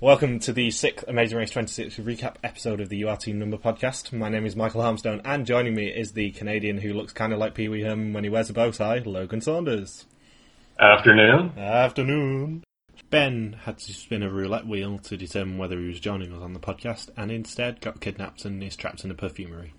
Welcome 0.00 0.38
to 0.40 0.52
the 0.52 0.70
sixth 0.70 1.04
Amazing 1.08 1.38
Race 1.38 1.50
26 1.50 1.96
recap 1.96 2.36
episode 2.44 2.80
of 2.80 2.88
the 2.88 3.02
UR 3.02 3.16
Team 3.16 3.40
Number 3.40 3.56
podcast. 3.56 4.12
My 4.12 4.28
name 4.28 4.46
is 4.46 4.54
Michael 4.54 4.82
Harmstone, 4.82 5.20
and 5.24 5.44
joining 5.44 5.74
me 5.74 5.88
is 5.88 6.12
the 6.12 6.30
Canadian 6.30 6.78
who 6.78 6.92
looks 6.92 7.12
kind 7.12 7.32
of 7.32 7.40
like 7.40 7.56
Pee 7.56 7.68
Wee 7.68 7.82
Herman 7.82 8.12
when 8.12 8.22
he 8.22 8.30
wears 8.30 8.48
a 8.48 8.52
bow 8.52 8.70
tie, 8.70 8.98
Logan 8.98 9.40
Saunders. 9.40 10.06
Afternoon. 10.78 11.58
Afternoon. 11.58 12.62
Ben 13.10 13.56
had 13.64 13.78
to 13.78 13.92
spin 13.92 14.22
a 14.22 14.30
roulette 14.30 14.68
wheel 14.68 14.98
to 14.98 15.16
determine 15.16 15.58
whether 15.58 15.80
he 15.80 15.88
was 15.88 15.98
joining 15.98 16.32
us 16.32 16.42
on 16.42 16.52
the 16.52 16.60
podcast, 16.60 17.10
and 17.16 17.32
instead 17.32 17.80
got 17.80 18.00
kidnapped 18.00 18.44
and 18.44 18.62
is 18.62 18.76
trapped 18.76 19.02
in 19.02 19.10
a 19.10 19.14
perfumery. 19.14 19.74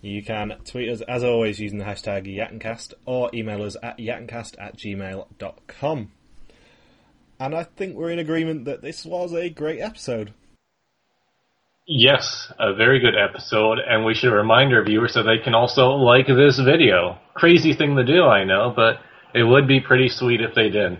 You 0.00 0.22
can 0.22 0.54
tweet 0.64 0.90
us, 0.90 1.00
as 1.08 1.24
always, 1.24 1.58
using 1.58 1.78
the 1.78 1.84
hashtag 1.84 2.32
Yattencast, 2.32 2.94
or 3.04 3.30
email 3.34 3.64
us 3.64 3.76
at 3.82 3.98
yattencast 3.98 4.54
at 4.60 4.76
gmail.com. 4.76 6.12
And 7.38 7.54
I 7.54 7.64
think 7.64 7.96
we're 7.96 8.10
in 8.10 8.18
agreement 8.18 8.64
that 8.64 8.82
this 8.82 9.04
was 9.04 9.32
a 9.32 9.50
great 9.50 9.80
episode. 9.80 10.32
Yes, 11.86 12.52
a 12.58 12.74
very 12.74 12.98
good 12.98 13.14
episode, 13.16 13.78
and 13.78 14.04
we 14.04 14.14
should 14.14 14.32
remind 14.32 14.72
our 14.74 14.82
viewers 14.82 15.14
that 15.14 15.22
they 15.22 15.38
can 15.42 15.54
also 15.54 15.90
like 15.90 16.26
this 16.26 16.58
video. 16.58 17.18
Crazy 17.34 17.74
thing 17.74 17.94
to 17.94 18.04
do, 18.04 18.24
I 18.24 18.44
know, 18.44 18.72
but 18.74 18.96
it 19.34 19.44
would 19.44 19.68
be 19.68 19.80
pretty 19.80 20.08
sweet 20.08 20.40
if 20.40 20.54
they 20.54 20.68
did. 20.68 20.98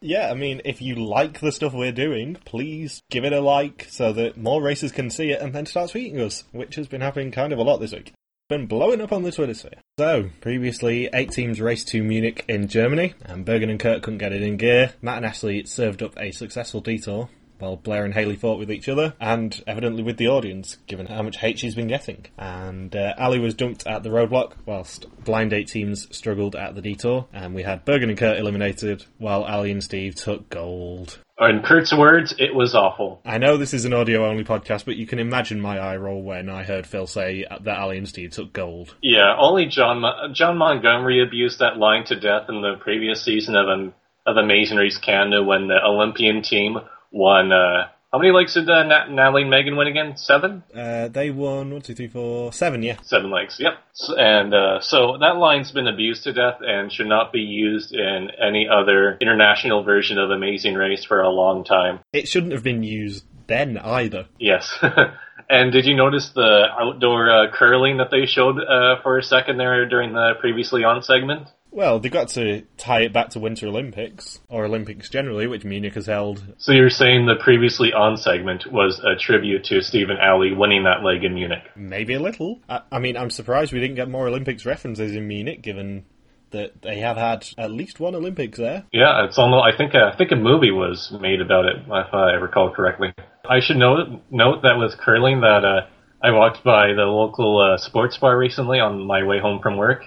Yeah, 0.00 0.30
I 0.30 0.34
mean, 0.34 0.60
if 0.64 0.80
you 0.80 0.94
like 0.94 1.40
the 1.40 1.50
stuff 1.50 1.72
we're 1.72 1.90
doing, 1.90 2.36
please 2.44 3.02
give 3.10 3.24
it 3.24 3.32
a 3.32 3.40
like 3.40 3.86
so 3.90 4.12
that 4.12 4.36
more 4.36 4.62
racers 4.62 4.92
can 4.92 5.10
see 5.10 5.30
it 5.30 5.40
and 5.40 5.52
then 5.52 5.66
start 5.66 5.90
tweeting 5.90 6.20
us, 6.20 6.44
which 6.52 6.76
has 6.76 6.86
been 6.86 7.00
happening 7.00 7.32
kind 7.32 7.52
of 7.52 7.58
a 7.58 7.62
lot 7.62 7.78
this 7.78 7.92
week. 7.92 8.12
Been 8.48 8.66
blowing 8.66 9.00
up 9.00 9.10
on 9.10 9.24
the 9.24 9.32
Twitter 9.32 9.54
sphere. 9.54 9.80
So, 9.98 10.30
previously, 10.40 11.08
eight 11.12 11.32
teams 11.32 11.60
raced 11.60 11.88
to 11.88 12.04
Munich 12.04 12.44
in 12.46 12.68
Germany, 12.68 13.14
and 13.24 13.44
Bergen 13.44 13.70
and 13.70 13.80
Kurt 13.80 14.04
couldn't 14.04 14.18
get 14.18 14.32
it 14.32 14.40
in 14.40 14.56
gear. 14.56 14.92
Matt 15.02 15.16
and 15.16 15.26
Ashley 15.26 15.66
served 15.66 16.00
up 16.00 16.16
a 16.16 16.30
successful 16.30 16.80
detour, 16.80 17.28
while 17.58 17.74
Blair 17.74 18.04
and 18.04 18.14
Haley 18.14 18.36
fought 18.36 18.60
with 18.60 18.70
each 18.70 18.88
other, 18.88 19.14
and 19.18 19.60
evidently 19.66 20.04
with 20.04 20.16
the 20.16 20.28
audience, 20.28 20.76
given 20.86 21.06
how 21.06 21.22
much 21.22 21.38
hate 21.38 21.58
she's 21.58 21.74
been 21.74 21.88
getting. 21.88 22.24
And 22.38 22.94
uh, 22.94 23.14
Ali 23.18 23.40
was 23.40 23.54
dumped 23.54 23.84
at 23.84 24.04
the 24.04 24.10
roadblock, 24.10 24.52
whilst 24.64 25.06
blind 25.24 25.52
eight 25.52 25.66
teams 25.66 26.06
struggled 26.16 26.54
at 26.54 26.76
the 26.76 26.82
detour, 26.82 27.26
and 27.32 27.52
we 27.52 27.64
had 27.64 27.84
Bergen 27.84 28.10
and 28.10 28.18
Kurt 28.18 28.38
eliminated, 28.38 29.04
while 29.18 29.42
Ali 29.42 29.72
and 29.72 29.82
Steve 29.82 30.14
took 30.14 30.48
gold. 30.50 31.18
In 31.38 31.62
Kurt's 31.62 31.94
words, 31.94 32.34
it 32.38 32.54
was 32.54 32.74
awful. 32.74 33.20
I 33.24 33.36
know 33.36 33.58
this 33.58 33.74
is 33.74 33.84
an 33.84 33.92
audio 33.92 34.26
only 34.26 34.42
podcast, 34.42 34.86
but 34.86 34.96
you 34.96 35.06
can 35.06 35.18
imagine 35.18 35.60
my 35.60 35.78
eye 35.78 35.96
roll 35.98 36.22
when 36.22 36.48
I 36.48 36.62
heard 36.62 36.86
Phil 36.86 37.06
say 37.06 37.44
that 37.60 37.78
Ali 37.78 37.98
and 37.98 38.08
Steve 38.08 38.30
took 38.30 38.54
gold. 38.54 38.94
Yeah, 39.02 39.36
only 39.38 39.66
John 39.66 40.00
Mo- 40.00 40.32
Jon 40.32 40.56
Montgomery 40.56 41.22
abused 41.22 41.58
that 41.58 41.76
line 41.76 42.04
to 42.06 42.18
death 42.18 42.48
in 42.48 42.62
the 42.62 42.76
previous 42.80 43.22
season 43.22 43.54
of 43.54 43.68
um, 43.68 43.94
of 44.24 44.38
Amazing 44.38 44.78
Race 44.78 44.98
Canada 44.98 45.42
when 45.42 45.68
the 45.68 45.78
Olympian 45.84 46.42
team 46.42 46.78
won. 47.12 47.52
Uh, 47.52 47.88
how 48.12 48.18
many 48.18 48.30
legs 48.32 48.54
did 48.54 48.68
uh, 48.70 48.82
Nat- 48.84 49.10
Natalie 49.10 49.42
and 49.42 49.52
Meaghan 49.52 49.76
win 49.76 49.88
again? 49.88 50.16
Seven. 50.16 50.62
Uh, 50.74 51.08
they 51.08 51.30
won 51.30 51.70
one, 51.72 51.82
two, 51.82 51.94
three, 51.94 52.08
four, 52.08 52.52
seven. 52.52 52.82
Yeah, 52.82 52.96
Seven 53.02 53.30
legs. 53.30 53.56
Yep. 53.58 53.72
S- 54.00 54.10
And 54.16 54.54
uh, 54.54 54.80
so 54.80 55.18
that 55.20 55.36
line's 55.36 55.72
been 55.72 55.88
abused 55.88 56.24
to 56.24 56.32
death 56.32 56.58
and 56.60 56.92
should 56.92 57.08
not 57.08 57.32
be 57.32 57.40
used 57.40 57.92
in 57.94 58.28
any 58.40 58.68
other 58.68 59.18
international 59.20 59.82
version 59.82 60.18
of 60.18 60.30
Amazing 60.30 60.74
Race 60.74 61.04
for 61.04 61.20
a 61.20 61.28
long 61.30 61.64
time. 61.64 62.00
it 62.12 62.28
shouldn't 62.28 62.52
have 62.52 62.62
been 62.62 62.82
used 62.82 63.24
then 63.48 63.76
either. 63.78 64.26
Yes. 64.38 64.76
and 65.48 65.72
did 65.72 65.84
you 65.86 65.94
notice 65.94 66.30
the 66.34 66.64
outdoor 66.78 67.30
uh, 67.30 67.50
curling 67.52 67.98
that 67.98 68.10
they 68.10 68.26
showed 68.26 68.58
uh, 68.58 69.00
for 69.02 69.18
a 69.18 69.22
second 69.22 69.58
there 69.58 69.86
during 69.88 70.12
the 70.12 70.32
previously 70.40 70.82
on 70.84 71.02
segment? 71.02 71.48
Well, 71.76 72.00
they've 72.00 72.10
got 72.10 72.28
to 72.30 72.62
tie 72.78 73.02
it 73.02 73.12
back 73.12 73.28
to 73.30 73.38
Winter 73.38 73.66
Olympics 73.66 74.40
or 74.48 74.64
Olympics 74.64 75.10
generally, 75.10 75.46
which 75.46 75.62
Munich 75.62 75.92
has 75.92 76.06
held. 76.06 76.42
So 76.56 76.72
you're 76.72 76.88
saying 76.88 77.26
the 77.26 77.36
previously 77.36 77.92
on 77.92 78.16
segment 78.16 78.72
was 78.72 78.98
a 79.04 79.14
tribute 79.14 79.64
to 79.64 79.82
Stephen 79.82 80.16
Alley 80.16 80.54
winning 80.54 80.84
that 80.84 81.04
leg 81.04 81.22
in 81.22 81.34
Munich? 81.34 81.64
Maybe 81.76 82.14
a 82.14 82.18
little. 82.18 82.60
I, 82.66 82.80
I 82.90 82.98
mean, 82.98 83.18
I'm 83.18 83.28
surprised 83.28 83.74
we 83.74 83.80
didn't 83.80 83.96
get 83.96 84.08
more 84.08 84.26
Olympics 84.26 84.64
references 84.64 85.14
in 85.14 85.28
Munich, 85.28 85.60
given 85.60 86.06
that 86.50 86.80
they 86.80 87.00
have 87.00 87.18
had 87.18 87.46
at 87.58 87.70
least 87.70 88.00
one 88.00 88.14
Olympics 88.14 88.56
there. 88.56 88.84
Yeah, 88.90 89.26
it's 89.26 89.36
almost. 89.36 89.66
I 89.70 89.76
think 89.76 89.94
I 89.94 90.16
think 90.16 90.32
a 90.32 90.36
movie 90.36 90.70
was 90.70 91.14
made 91.20 91.42
about 91.42 91.66
it, 91.66 91.76
if 91.76 92.14
I 92.14 92.32
recall 92.40 92.72
correctly. 92.72 93.12
I 93.46 93.60
should 93.60 93.76
note 93.76 94.22
note 94.30 94.62
that 94.62 94.78
with 94.78 94.96
curling 94.96 95.42
that 95.42 95.62
uh, 95.62 95.86
I 96.22 96.30
walked 96.30 96.64
by 96.64 96.94
the 96.94 97.04
local 97.04 97.58
uh, 97.58 97.76
sports 97.76 98.16
bar 98.16 98.38
recently 98.38 98.80
on 98.80 99.06
my 99.06 99.24
way 99.24 99.40
home 99.40 99.60
from 99.60 99.76
work, 99.76 100.04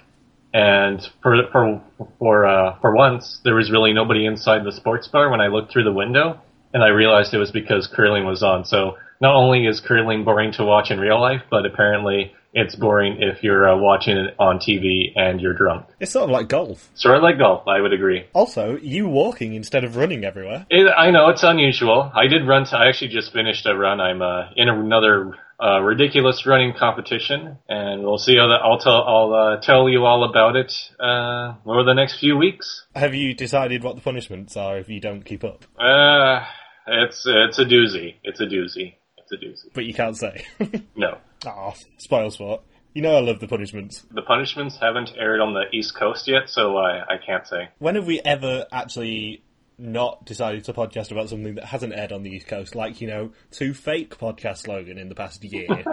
and 0.54 1.02
for 1.22 1.36
for 1.52 1.82
for 2.18 2.46
uh, 2.46 2.80
for 2.80 2.96
once 2.96 3.40
there 3.44 3.56
was 3.56 3.72
really 3.72 3.94
nobody 3.94 4.26
inside 4.26 4.64
the 4.64 4.72
sports 4.72 5.08
bar 5.08 5.30
when 5.30 5.42
I 5.42 5.48
looked 5.48 5.72
through 5.72 5.84
the 5.84 5.94
window, 5.94 6.40
and 6.74 6.84
I 6.84 6.88
realized 6.88 7.34
it 7.34 7.38
was 7.38 7.52
because 7.52 7.88
curling 7.88 8.26
was 8.26 8.44
on. 8.44 8.66
So 8.66 8.98
not 9.22 9.36
only 9.36 9.66
is 9.66 9.80
curling 9.80 10.24
boring 10.24 10.52
to 10.54 10.64
watch 10.64 10.92
in 10.92 11.00
real 11.00 11.20
life, 11.20 11.42
but 11.50 11.66
apparently 11.66 12.34
it's 12.54 12.76
boring 12.76 13.22
if 13.22 13.44
you're 13.44 13.70
uh, 13.70 13.78
watching 13.78 14.18
it 14.18 14.36
on 14.40 14.58
TV 14.58 15.12
and 15.16 15.40
you're 15.40 15.54
drunk. 15.54 15.86
It's 16.00 16.12
sort 16.12 16.24
of 16.24 16.30
like 16.32 16.48
golf. 16.48 16.90
Sort 16.96 17.18
of 17.18 17.24
like 17.24 17.38
golf, 17.38 17.68
I 17.68 17.80
would 17.80 17.94
agree. 17.94 18.26
Also, 18.34 18.78
you 18.78 19.08
walking 19.08 19.54
instead 19.54 19.84
of 19.84 19.96
running 19.96 20.24
everywhere. 20.24 20.66
It, 20.70 20.88
I 20.88 21.12
know 21.12 21.30
it's 21.30 21.44
unusual. 21.44 22.12
I 22.16 22.28
did 22.28 22.48
run. 22.48 22.66
I 22.72 22.88
actually 22.88 23.10
just 23.10 23.32
finished 23.34 23.66
a 23.66 23.76
run. 23.76 24.02
I'm 24.02 24.22
uh, 24.22 24.50
in 24.56 24.68
another 24.68 25.36
uh, 25.62 25.80
ridiculous 25.82 26.46
running 26.46 26.74
competition, 26.78 27.58
and 27.68 28.04
we'll 28.04 28.18
see 28.18 28.36
how 28.38 28.48
that. 28.48 28.60
I'll 28.64 28.78
tell. 28.80 29.04
I'll 29.04 29.34
uh, 29.34 29.62
tell 29.62 29.90
you 29.90 30.06
all 30.06 30.24
about 30.30 30.56
it 30.56 30.74
uh, 31.00 31.56
over 31.66 31.84
the 31.84 31.94
next 31.94 32.20
few 32.20 32.38
weeks. 32.38 32.86
Have 32.96 33.14
you 33.14 33.34
decided 33.34 33.84
what 33.84 33.96
the 33.96 34.02
punishments 34.02 34.56
are 34.58 34.78
if 34.78 34.90
you 34.90 35.00
don't 35.02 35.24
keep 35.24 35.44
up? 35.44 35.66
Uh, 35.80 36.44
it's 36.88 37.24
it's 37.28 37.60
a 37.60 37.66
doozy. 37.66 38.16
It's 38.24 38.40
a 38.40 38.46
doozy. 38.46 38.96
It's 39.18 39.32
a 39.32 39.36
doozy. 39.36 39.74
But 39.74 39.86
you 39.86 39.94
can't 39.94 40.18
say. 40.18 40.46
No, 40.96 41.18
Ah, 41.46 41.74
spoil 41.98 42.32
sport. 42.32 42.62
You 42.94 43.02
know 43.04 43.16
I 43.16 43.20
love 43.22 43.40
the 43.40 43.48
punishments. 43.48 44.04
the 44.12 44.22
punishments 44.24 44.78
haven't 44.82 45.12
aired 45.18 45.40
on 45.40 45.54
the 45.54 45.64
East 45.72 45.96
Coast 45.96 46.28
yet, 46.28 46.50
so 46.50 46.78
I 46.78 47.00
I 47.02 47.18
can't 47.26 47.46
say. 47.48 47.70
When 47.80 47.96
have 47.96 48.08
we 48.08 48.20
ever 48.26 48.66
actually 48.72 49.44
not 49.80 50.26
decided 50.26 50.64
to 50.66 50.74
podcast 50.74 51.12
about 51.12 51.30
something 51.30 51.56
that 51.56 51.66
hasn't 51.66 51.94
aired 51.94 52.12
on 52.12 52.24
the 52.24 52.30
East 52.32 52.48
Coast? 52.48 52.76
Like, 52.76 53.02
you 53.02 53.08
know, 53.08 53.32
two 53.52 53.74
fake 53.74 54.18
podcast 54.18 54.58
slogan 54.58 54.98
in 54.98 55.10
the 55.10 55.16
past 55.16 55.44
year. 55.44 55.68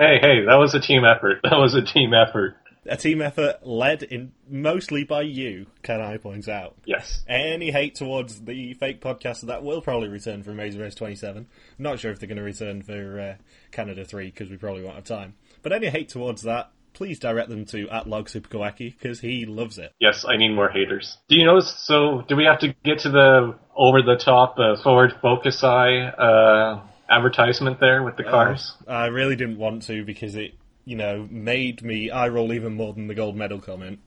Hey, 0.00 0.18
hey, 0.20 0.44
that 0.46 0.54
was 0.54 0.74
a 0.74 0.80
team 0.80 1.02
effort. 1.04 1.40
That 1.42 1.58
was 1.58 1.74
a 1.74 1.82
team 1.82 2.14
effort. 2.14 2.56
a 2.86 2.96
team 2.96 3.20
effort 3.20 3.66
led 3.66 4.04
in 4.04 4.30
mostly 4.48 5.02
by 5.02 5.22
you, 5.22 5.66
can 5.82 6.00
I 6.00 6.18
point 6.18 6.48
out. 6.48 6.76
Yes. 6.84 7.24
Any 7.28 7.72
hate 7.72 7.96
towards 7.96 8.42
the 8.42 8.74
fake 8.74 9.00
podcast 9.00 9.40
that 9.42 9.64
will 9.64 9.80
probably 9.82 10.08
return 10.08 10.44
for 10.44 10.52
Amazing 10.52 10.80
Race 10.82 10.94
27. 10.94 11.48
Not 11.78 11.98
sure 11.98 12.12
if 12.12 12.20
they're 12.20 12.28
going 12.28 12.36
to 12.36 12.44
return 12.44 12.82
for 12.82 13.20
uh, 13.20 13.34
Canada 13.72 14.04
3 14.04 14.26
because 14.26 14.48
we 14.50 14.56
probably 14.56 14.84
won't 14.84 14.94
have 14.94 15.04
time. 15.04 15.34
But 15.62 15.72
any 15.72 15.88
hate 15.88 16.10
towards 16.10 16.42
that, 16.42 16.70
please 16.98 17.20
direct 17.20 17.48
them 17.48 17.64
to 17.64 17.88
at 17.90 18.08
Log 18.08 18.28
because 18.32 19.20
he 19.20 19.46
loves 19.46 19.78
it. 19.78 19.94
Yes, 20.00 20.24
I 20.28 20.36
need 20.36 20.48
more 20.48 20.68
haters. 20.68 21.16
Do 21.28 21.36
you 21.36 21.46
notice? 21.46 21.72
So, 21.86 22.24
do 22.28 22.34
we 22.34 22.44
have 22.44 22.58
to 22.58 22.74
get 22.84 22.98
to 23.00 23.10
the 23.10 23.54
over 23.76 24.02
the 24.02 24.20
top 24.22 24.56
uh, 24.58 24.82
Ford 24.82 25.12
Focus 25.22 25.62
Eye 25.62 26.08
uh, 26.08 26.82
advertisement 27.08 27.78
there 27.78 28.02
with 28.02 28.16
the 28.16 28.24
cars? 28.24 28.74
I 28.88 29.06
really 29.06 29.36
didn't 29.36 29.58
want 29.58 29.84
to 29.84 30.04
because 30.04 30.34
it, 30.34 30.54
you 30.84 30.96
know, 30.96 31.26
made 31.30 31.82
me 31.82 32.10
eye 32.10 32.28
roll 32.28 32.52
even 32.52 32.74
more 32.74 32.92
than 32.92 33.06
the 33.06 33.14
gold 33.14 33.36
medal 33.36 33.60
comment. 33.60 34.00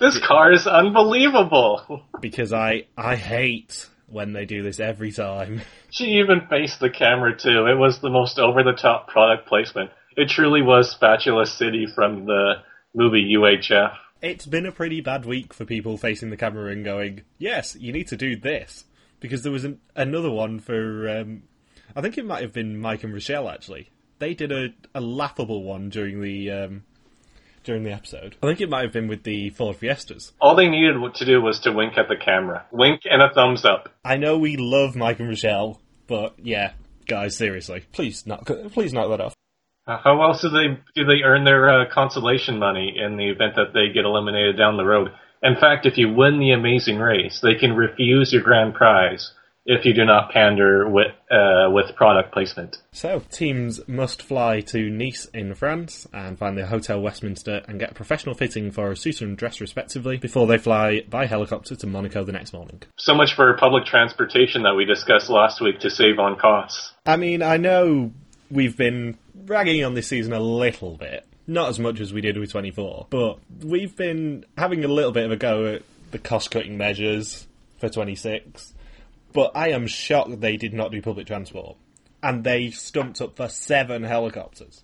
This 0.00 0.18
car 0.18 0.50
is 0.50 0.66
unbelievable. 0.66 2.02
Because 2.22 2.54
I, 2.54 2.86
I 2.96 3.16
hate 3.16 3.86
when 4.08 4.32
they 4.32 4.46
do 4.46 4.62
this 4.62 4.80
every 4.80 5.12
time. 5.12 5.60
She 5.90 6.18
even 6.18 6.46
faced 6.48 6.80
the 6.80 6.90
camera 6.90 7.36
too. 7.38 7.66
It 7.66 7.76
was 7.76 8.00
the 8.00 8.10
most 8.10 8.38
over 8.38 8.62
the 8.62 8.72
top 8.72 9.08
product 9.08 9.46
placement. 9.46 9.90
It 10.16 10.28
truly 10.28 10.62
was 10.62 10.90
Spatula 10.90 11.46
City 11.46 11.86
from 11.92 12.26
the 12.26 12.54
movie 12.94 13.34
UHF. 13.36 13.96
It's 14.22 14.46
been 14.46 14.66
a 14.66 14.72
pretty 14.72 15.00
bad 15.00 15.26
week 15.26 15.52
for 15.52 15.64
people 15.64 15.98
facing 15.98 16.30
the 16.30 16.36
camera 16.36 16.72
and 16.72 16.84
going, 16.84 17.22
yes, 17.38 17.76
you 17.76 17.92
need 17.92 18.08
to 18.08 18.16
do 18.16 18.36
this. 18.36 18.84
Because 19.20 19.42
there 19.42 19.52
was 19.52 19.64
an, 19.64 19.80
another 19.94 20.30
one 20.30 20.60
for, 20.60 21.08
um, 21.08 21.42
I 21.96 22.00
think 22.00 22.16
it 22.16 22.26
might 22.26 22.42
have 22.42 22.52
been 22.52 22.78
Mike 22.78 23.04
and 23.04 23.12
Rochelle 23.12 23.48
actually. 23.48 23.90
They 24.18 24.34
did 24.34 24.52
a, 24.52 24.68
a 24.94 25.00
laughable 25.00 25.62
one 25.62 25.88
during 25.88 26.20
the 26.20 26.50
um, 26.50 26.84
during 27.64 27.82
the 27.82 27.92
episode. 27.92 28.36
I 28.42 28.46
think 28.46 28.60
it 28.60 28.70
might 28.70 28.84
have 28.84 28.92
been 28.92 29.08
with 29.08 29.24
the 29.24 29.50
Ford 29.50 29.76
Fiestas. 29.76 30.32
All 30.40 30.54
they 30.54 30.68
needed 30.68 30.94
to 31.14 31.24
do 31.24 31.40
was 31.42 31.60
to 31.60 31.72
wink 31.72 31.94
at 31.96 32.08
the 32.08 32.16
camera. 32.16 32.64
Wink 32.70 33.02
and 33.04 33.20
a 33.20 33.32
thumbs 33.34 33.64
up. 33.64 33.88
I 34.04 34.16
know 34.16 34.38
we 34.38 34.56
love 34.56 34.94
Mike 34.94 35.18
and 35.18 35.28
Rochelle, 35.28 35.80
but 36.06 36.34
yeah, 36.38 36.72
guys, 37.06 37.36
seriously, 37.36 37.84
please 37.92 38.26
knock 38.26 38.46
please 38.72 38.92
knock 38.92 39.08
that 39.10 39.20
off. 39.20 39.34
Uh, 39.86 39.98
How 40.02 40.22
else 40.22 40.40
do 40.42 40.48
they 40.48 40.78
do 40.94 41.04
they 41.04 41.22
earn 41.24 41.44
their 41.44 41.68
uh, 41.68 41.84
consolation 41.92 42.58
money 42.58 42.94
in 42.96 43.16
the 43.16 43.28
event 43.28 43.56
that 43.56 43.72
they 43.74 43.92
get 43.92 44.04
eliminated 44.04 44.56
down 44.56 44.76
the 44.76 44.84
road? 44.84 45.08
In 45.42 45.56
fact, 45.56 45.84
if 45.84 45.98
you 45.98 46.12
win 46.12 46.38
the 46.38 46.52
Amazing 46.52 46.98
Race, 46.98 47.40
they 47.42 47.54
can 47.54 47.76
refuse 47.76 48.32
your 48.32 48.42
grand 48.42 48.74
prize 48.74 49.32
if 49.66 49.84
you 49.86 49.94
do 49.94 50.04
not 50.04 50.30
pander 50.30 50.88
with 50.88 51.12
uh, 51.30 51.68
with 51.70 51.94
product 51.96 52.32
placement. 52.32 52.78
So, 52.92 53.22
teams 53.30 53.86
must 53.86 54.22
fly 54.22 54.60
to 54.60 54.88
Nice 54.90 55.26
in 55.26 55.54
France 55.54 56.06
and 56.12 56.38
find 56.38 56.56
the 56.56 56.66
Hotel 56.66 57.00
Westminster 57.00 57.62
and 57.68 57.78
get 57.78 57.90
a 57.90 57.94
professional 57.94 58.34
fitting 58.34 58.70
for 58.70 58.90
a 58.90 58.96
suit 58.96 59.20
and 59.20 59.36
dress 59.36 59.60
respectively 59.60 60.16
before 60.16 60.46
they 60.46 60.58
fly 60.58 61.02
by 61.08 61.26
helicopter 61.26 61.76
to 61.76 61.86
Monaco 61.86 62.24
the 62.24 62.32
next 62.32 62.52
morning. 62.54 62.82
So 62.96 63.14
much 63.14 63.34
for 63.34 63.54
public 63.58 63.84
transportation 63.84 64.62
that 64.62 64.74
we 64.74 64.86
discussed 64.86 65.28
last 65.28 65.60
week 65.60 65.80
to 65.80 65.90
save 65.90 66.18
on 66.18 66.38
costs. 66.38 66.92
I 67.04 67.16
mean, 67.16 67.42
I 67.42 67.58
know 67.58 68.12
we've 68.50 68.76
been 68.76 69.18
ragging 69.46 69.84
on 69.84 69.94
this 69.94 70.08
season 70.08 70.32
a 70.32 70.40
little 70.40 70.96
bit. 70.96 71.26
Not 71.46 71.68
as 71.68 71.78
much 71.78 72.00
as 72.00 72.12
we 72.12 72.20
did 72.20 72.38
with 72.38 72.50
24, 72.52 73.08
but 73.10 73.38
we've 73.62 73.94
been 73.94 74.46
having 74.56 74.84
a 74.84 74.88
little 74.88 75.12
bit 75.12 75.26
of 75.26 75.32
a 75.32 75.36
go 75.36 75.66
at 75.66 75.82
the 76.10 76.18
cost 76.18 76.50
cutting 76.50 76.78
measures 76.78 77.46
for 77.78 77.88
26 77.88 78.74
but 79.34 79.50
I 79.54 79.70
am 79.70 79.86
shocked 79.86 80.40
they 80.40 80.56
did 80.56 80.72
not 80.72 80.92
do 80.92 81.02
public 81.02 81.26
transport. 81.26 81.76
And 82.22 82.42
they 82.42 82.70
stumped 82.70 83.20
up 83.20 83.36
for 83.36 83.48
seven 83.48 84.04
helicopters. 84.04 84.82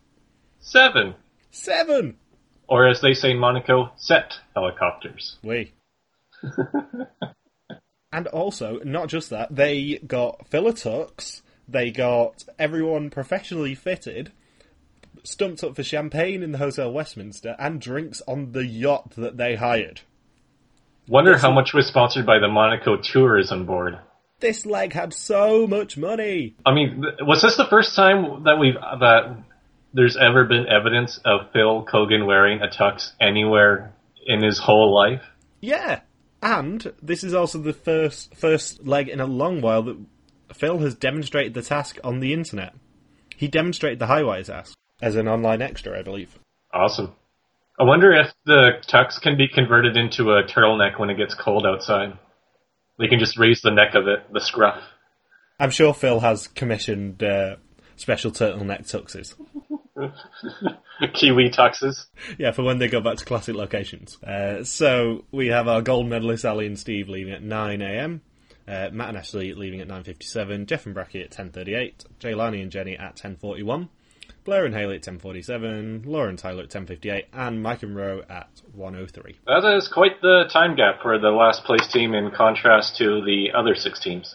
Seven. 0.58 1.14
Seven! 1.50 2.18
Or 2.68 2.86
as 2.86 3.00
they 3.00 3.14
say 3.14 3.30
in 3.30 3.38
Monaco, 3.38 3.92
set 3.96 4.34
helicopters. 4.54 5.38
We. 5.42 5.72
and 8.12 8.26
also, 8.26 8.80
not 8.84 9.08
just 9.08 9.30
that, 9.30 9.54
they 9.54 9.98
got 10.06 10.46
filler 10.48 10.72
tucks, 10.72 11.42
they 11.66 11.90
got 11.90 12.44
everyone 12.58 13.08
professionally 13.08 13.74
fitted, 13.74 14.32
stumped 15.24 15.62
up 15.62 15.76
for 15.76 15.82
champagne 15.82 16.42
in 16.42 16.52
the 16.52 16.58
Hotel 16.58 16.92
Westminster, 16.92 17.56
and 17.58 17.80
drinks 17.80 18.22
on 18.26 18.52
the 18.52 18.66
yacht 18.66 19.10
that 19.16 19.36
they 19.36 19.56
hired. 19.56 20.02
Wonder 21.08 21.36
how 21.36 21.50
much 21.50 21.74
was 21.74 21.86
sponsored 21.86 22.24
by 22.24 22.38
the 22.38 22.48
Monaco 22.48 22.96
Tourism 22.96 23.66
Board. 23.66 23.98
This 24.38 24.64
leg 24.64 24.92
had 24.92 25.12
so 25.12 25.66
much 25.66 25.96
money. 25.96 26.54
I 26.64 26.72
mean, 26.72 27.04
was 27.20 27.42
this 27.42 27.56
the 27.56 27.66
first 27.66 27.96
time 27.96 28.44
that 28.44 28.58
we've 28.58 28.74
that 28.74 29.36
there's 29.92 30.16
ever 30.16 30.44
been 30.44 30.66
evidence 30.68 31.18
of 31.24 31.50
Phil 31.52 31.84
Keoghan 31.84 32.26
wearing 32.26 32.62
a 32.62 32.68
tux 32.68 33.10
anywhere 33.20 33.92
in 34.24 34.42
his 34.42 34.58
whole 34.58 34.94
life? 34.94 35.22
Yeah, 35.60 36.00
and 36.42 36.92
this 37.02 37.24
is 37.24 37.34
also 37.34 37.58
the 37.58 37.72
first 37.72 38.34
first 38.34 38.86
leg 38.86 39.08
in 39.08 39.20
a 39.20 39.26
long 39.26 39.60
while 39.60 39.82
that 39.82 39.98
Phil 40.54 40.78
has 40.78 40.94
demonstrated 40.94 41.54
the 41.54 41.62
task 41.62 41.98
on 42.04 42.20
the 42.20 42.32
internet. 42.32 42.74
He 43.36 43.48
demonstrated 43.48 43.98
the 43.98 44.06
Highwire 44.06 44.44
task 44.44 44.74
as 45.00 45.16
an 45.16 45.28
online 45.28 45.62
extra, 45.62 45.98
I 45.98 46.02
believe. 46.02 46.38
Awesome. 46.72 47.14
I 47.78 47.84
wonder 47.84 48.12
if 48.12 48.32
the 48.44 48.72
tux 48.86 49.20
can 49.20 49.36
be 49.36 49.48
converted 49.48 49.96
into 49.96 50.32
a 50.32 50.44
turtleneck 50.44 50.98
when 50.98 51.10
it 51.10 51.16
gets 51.16 51.34
cold 51.34 51.66
outside. 51.66 52.18
They 52.98 53.08
can 53.08 53.18
just 53.18 53.38
raise 53.38 53.62
the 53.62 53.70
neck 53.70 53.94
of 53.94 54.06
it, 54.06 54.30
the 54.32 54.40
scruff. 54.40 54.82
I'm 55.58 55.70
sure 55.70 55.94
Phil 55.94 56.20
has 56.20 56.48
commissioned 56.48 57.22
uh, 57.22 57.56
special 57.96 58.30
turtleneck 58.30 58.86
tuxes. 58.90 59.34
Kiwi 61.14 61.50
tuxes. 61.50 62.06
Yeah, 62.38 62.52
for 62.52 62.62
when 62.62 62.78
they 62.78 62.88
go 62.88 63.00
back 63.00 63.16
to 63.16 63.24
classic 63.24 63.54
locations. 63.54 64.22
Uh, 64.22 64.64
so 64.64 65.24
we 65.30 65.48
have 65.48 65.68
our 65.68 65.82
gold 65.82 66.06
medalists 66.06 66.48
Ali 66.48 66.66
and 66.66 66.78
Steve 66.78 67.08
leaving 67.08 67.32
at 67.32 67.42
9 67.42 67.82
a.m. 67.82 68.20
Uh, 68.68 68.88
Matt 68.92 69.08
and 69.08 69.18
Ashley 69.18 69.52
leaving 69.54 69.80
at 69.80 69.88
9.57, 69.88 70.66
Jeff 70.66 70.86
and 70.86 70.94
Bracky 70.94 71.24
at 71.24 71.30
10.38, 71.30 72.04
Jay 72.18 72.32
Jelani 72.32 72.62
and 72.62 72.70
Jenny 72.70 72.96
at 72.96 73.16
10.41, 73.16 73.88
Blair 74.50 74.64
and 74.64 74.74
Haley 74.74 74.96
at 74.96 75.02
10.47, 75.02 76.06
Lauren 76.06 76.36
Tyler 76.36 76.64
at 76.64 76.70
10.58, 76.70 77.26
and 77.32 77.62
Mike 77.62 77.84
and 77.84 77.94
Rowe 77.94 78.24
at 78.28 78.50
1.03. 78.76 79.36
That 79.46 79.76
is 79.76 79.86
quite 79.86 80.20
the 80.22 80.50
time 80.52 80.74
gap 80.74 81.02
for 81.02 81.20
the 81.20 81.28
last 81.28 81.62
place 81.62 81.86
team 81.86 82.14
in 82.14 82.32
contrast 82.32 82.96
to 82.96 83.22
the 83.24 83.50
other 83.54 83.76
six 83.76 84.00
teams. 84.00 84.34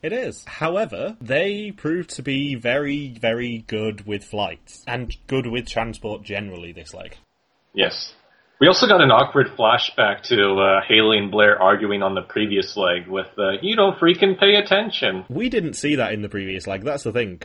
It 0.00 0.14
is. 0.14 0.42
However, 0.46 1.18
they 1.20 1.70
proved 1.70 2.08
to 2.16 2.22
be 2.22 2.54
very, 2.54 3.08
very 3.20 3.58
good 3.68 4.06
with 4.06 4.24
flights 4.24 4.82
and 4.86 5.14
good 5.26 5.46
with 5.46 5.68
transport 5.68 6.22
generally 6.22 6.72
this 6.72 6.94
leg. 6.94 7.18
Yes. 7.74 8.14
We 8.58 8.68
also 8.68 8.86
got 8.86 9.02
an 9.02 9.10
awkward 9.10 9.48
flashback 9.48 10.22
to 10.28 10.54
uh, 10.54 10.80
Haley 10.88 11.18
and 11.18 11.30
Blair 11.30 11.60
arguing 11.60 12.02
on 12.02 12.14
the 12.14 12.22
previous 12.22 12.74
leg 12.74 13.06
with, 13.06 13.28
uh, 13.36 13.58
you 13.60 13.76
don't 13.76 13.98
freaking 13.98 14.40
pay 14.40 14.54
attention. 14.54 15.26
We 15.28 15.50
didn't 15.50 15.74
see 15.74 15.96
that 15.96 16.14
in 16.14 16.22
the 16.22 16.30
previous 16.30 16.66
leg, 16.66 16.84
that's 16.84 17.02
the 17.02 17.12
thing. 17.12 17.42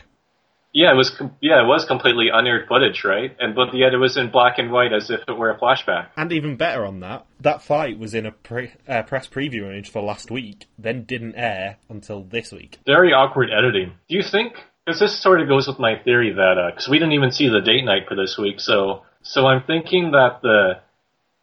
Yeah, 0.72 0.92
it 0.92 0.96
was. 0.96 1.10
Com- 1.10 1.36
yeah, 1.40 1.62
it 1.62 1.66
was 1.66 1.84
completely 1.84 2.28
unaired 2.32 2.66
footage, 2.66 3.04
right? 3.04 3.36
And 3.38 3.54
but 3.54 3.74
yet 3.74 3.92
it 3.92 3.98
was 3.98 4.16
in 4.16 4.30
black 4.30 4.58
and 4.58 4.72
white, 4.72 4.92
as 4.92 5.10
if 5.10 5.20
it 5.28 5.36
were 5.36 5.50
a 5.50 5.58
flashback. 5.58 6.08
And 6.16 6.32
even 6.32 6.56
better 6.56 6.86
on 6.86 7.00
that, 7.00 7.26
that 7.40 7.62
fight 7.62 7.98
was 7.98 8.14
in 8.14 8.24
a 8.24 8.32
pre- 8.32 8.72
uh, 8.88 9.02
press 9.02 9.26
preview 9.26 9.64
image 9.64 9.90
for 9.90 10.02
last 10.02 10.30
week, 10.30 10.66
then 10.78 11.04
didn't 11.04 11.34
air 11.34 11.76
until 11.90 12.22
this 12.22 12.52
week. 12.52 12.78
Very 12.86 13.12
awkward 13.12 13.50
editing. 13.50 13.92
Do 14.08 14.16
you 14.16 14.22
think? 14.22 14.54
Because 14.86 14.98
this 14.98 15.22
sort 15.22 15.40
of 15.40 15.48
goes 15.48 15.68
with 15.68 15.78
my 15.78 15.96
theory 16.02 16.32
that 16.32 16.72
because 16.74 16.88
uh, 16.88 16.90
we 16.90 16.98
didn't 16.98 17.12
even 17.12 17.32
see 17.32 17.48
the 17.48 17.60
date 17.60 17.84
night 17.84 18.08
for 18.08 18.16
this 18.16 18.36
week, 18.38 18.58
so 18.58 19.02
so 19.22 19.46
I'm 19.46 19.62
thinking 19.64 20.12
that 20.12 20.40
the 20.42 20.80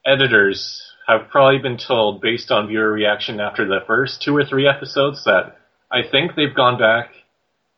editors 0.06 0.82
have 1.08 1.30
probably 1.30 1.60
been 1.60 1.78
told 1.78 2.22
based 2.22 2.52
on 2.52 2.68
viewer 2.68 2.92
reaction 2.92 3.40
after 3.40 3.66
the 3.66 3.80
first 3.88 4.22
two 4.22 4.36
or 4.36 4.44
three 4.46 4.68
episodes 4.68 5.24
that 5.24 5.58
I 5.92 6.02
think 6.10 6.36
they've 6.36 6.54
gone 6.54 6.78
back 6.78 7.12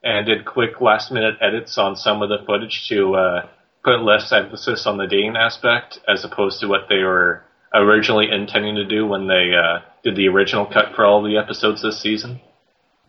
and 0.04 0.26
did 0.26 0.46
quick 0.46 0.82
last 0.82 1.12
minute 1.12 1.36
edits 1.42 1.78
on 1.78 1.96
some 1.96 2.22
of 2.22 2.30
the 2.30 2.44
footage 2.46 2.88
to 2.90 3.16
uh, 3.16 3.48
put 3.84 4.02
less 4.04 4.32
emphasis 4.32 4.86
on 4.86 4.98
the 4.98 5.08
dating 5.08 5.36
aspect 5.36 6.00
as 6.08 6.24
opposed 6.24 6.60
to 6.60 6.68
what 6.68 6.82
they 6.90 7.04
were 7.04 7.44
originally 7.74 8.28
intending 8.32 8.76
to 8.76 8.86
do 8.86 9.06
when 9.06 9.28
they 9.28 9.52
uh, 9.56 9.80
did 10.04 10.16
the 10.16 10.28
original 10.28 10.66
cut 10.66 10.96
for 10.96 11.06
all 11.06 11.24
the 11.24 11.38
episodes 11.38 11.82
this 11.82 12.02
season. 12.02 12.42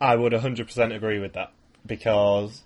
I 0.00 0.16
would 0.16 0.32
100% 0.32 0.94
agree 0.94 1.18
with 1.18 1.34
that 1.34 1.52
because 1.86 2.62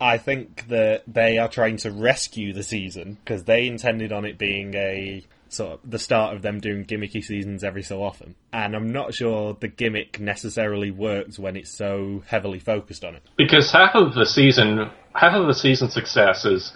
I 0.00 0.18
think 0.18 0.68
that 0.68 1.02
they 1.06 1.38
are 1.38 1.48
trying 1.48 1.76
to 1.78 1.90
rescue 1.90 2.52
the 2.52 2.62
season 2.62 3.18
because 3.24 3.44
they 3.44 3.66
intended 3.66 4.12
on 4.12 4.24
it 4.24 4.38
being 4.38 4.74
a 4.74 5.24
sort 5.52 5.72
of 5.72 5.90
the 5.90 5.98
start 5.98 6.34
of 6.34 6.42
them 6.42 6.60
doing 6.60 6.84
gimmicky 6.84 7.22
seasons 7.22 7.64
every 7.64 7.82
so 7.82 8.02
often. 8.02 8.34
And 8.52 8.74
I'm 8.74 8.92
not 8.92 9.14
sure 9.14 9.56
the 9.58 9.68
gimmick 9.68 10.20
necessarily 10.20 10.90
works 10.90 11.38
when 11.38 11.56
it's 11.56 11.70
so 11.70 12.22
heavily 12.26 12.58
focused 12.58 13.04
on 13.04 13.14
it. 13.14 13.22
Because 13.36 13.70
half 13.72 13.94
of 13.94 14.14
the 14.14 14.26
season, 14.26 14.90
half 15.14 15.34
of 15.34 15.46
the 15.46 15.54
season 15.54 15.90
success 15.90 16.44
is 16.44 16.72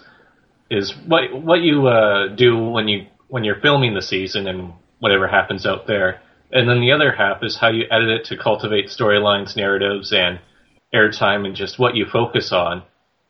is 0.69 0.93
what 1.05 1.23
what 1.41 1.61
you 1.61 1.87
uh, 1.87 2.35
do 2.35 2.57
when 2.57 2.87
you 2.87 3.07
when 3.27 3.43
you're 3.43 3.61
filming 3.61 3.93
the 3.93 4.01
season 4.01 4.47
and 4.47 4.73
whatever 4.99 5.27
happens 5.27 5.65
out 5.65 5.87
there. 5.87 6.21
And 6.51 6.69
then 6.69 6.79
the 6.79 6.91
other 6.91 7.11
half 7.11 7.43
is 7.43 7.57
how 7.57 7.69
you 7.69 7.85
edit 7.91 8.09
it 8.09 8.25
to 8.25 8.37
cultivate 8.37 8.85
storylines, 8.87 9.55
narratives, 9.55 10.13
and 10.13 10.39
airtime, 10.93 11.45
and 11.45 11.55
just 11.55 11.79
what 11.79 11.95
you 11.95 12.05
focus 12.05 12.51
on. 12.51 12.83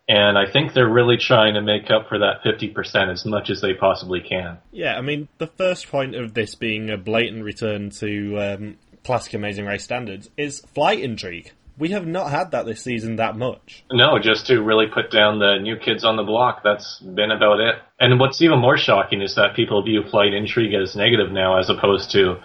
And 0.08 0.38
I 0.38 0.52
think 0.52 0.74
they're 0.74 0.88
really 0.88 1.18
trying 1.18 1.56
to 1.56 1.62
make 1.62 1.90
up 1.90 2.08
for 2.08 2.20
that 2.20 2.44
50% 2.46 3.12
as 3.12 3.26
much 3.26 3.50
as 3.50 3.62
they 3.62 3.74
possibly 3.74 4.22
can. 4.22 4.60
Yeah, 4.72 4.98
I 4.98 5.02
mean, 5.02 5.28
the 5.40 5.48
first 5.48 5.90
point 5.90 6.16
of 6.16 6.36
this 6.36 6.54
being 6.54 6.92
a 6.92 6.98
blatant 6.98 7.44
return 7.44 7.90
to 8.02 8.38
um, 8.40 8.78
classic 9.04 9.34
Amazing 9.34 9.66
Race 9.66 9.84
standards 9.84 10.30
is 10.38 10.60
flight 10.74 11.00
intrigue. 11.00 11.52
We 11.78 11.90
have 11.90 12.08
not 12.08 12.32
had 12.32 12.52
that 12.52 12.66
this 12.66 12.84
season 12.84 13.18
that 13.18 13.36
much. 13.36 13.84
No, 13.92 14.18
just 14.20 14.48
to 14.48 14.62
really 14.62 14.86
put 14.88 15.12
down 15.12 15.40
the 15.40 15.58
new 15.60 15.76
kids 15.76 16.06
on 16.06 16.16
the 16.16 16.24
block. 16.24 16.62
That's 16.64 17.00
been 17.00 17.32
about 17.32 17.60
it. 17.60 17.76
And 18.00 18.20
what's 18.20 18.42
even 18.42 18.60
more 18.60 18.78
shocking 18.78 19.22
is 19.22 19.36
that 19.36 19.56
people 19.56 19.84
view 19.84 20.04
flight 20.10 20.34
intrigue 20.34 20.74
as 20.74 20.96
negative 20.96 21.32
now, 21.32 21.60
as 21.60 21.70
opposed 21.70 22.12
to 22.12 22.38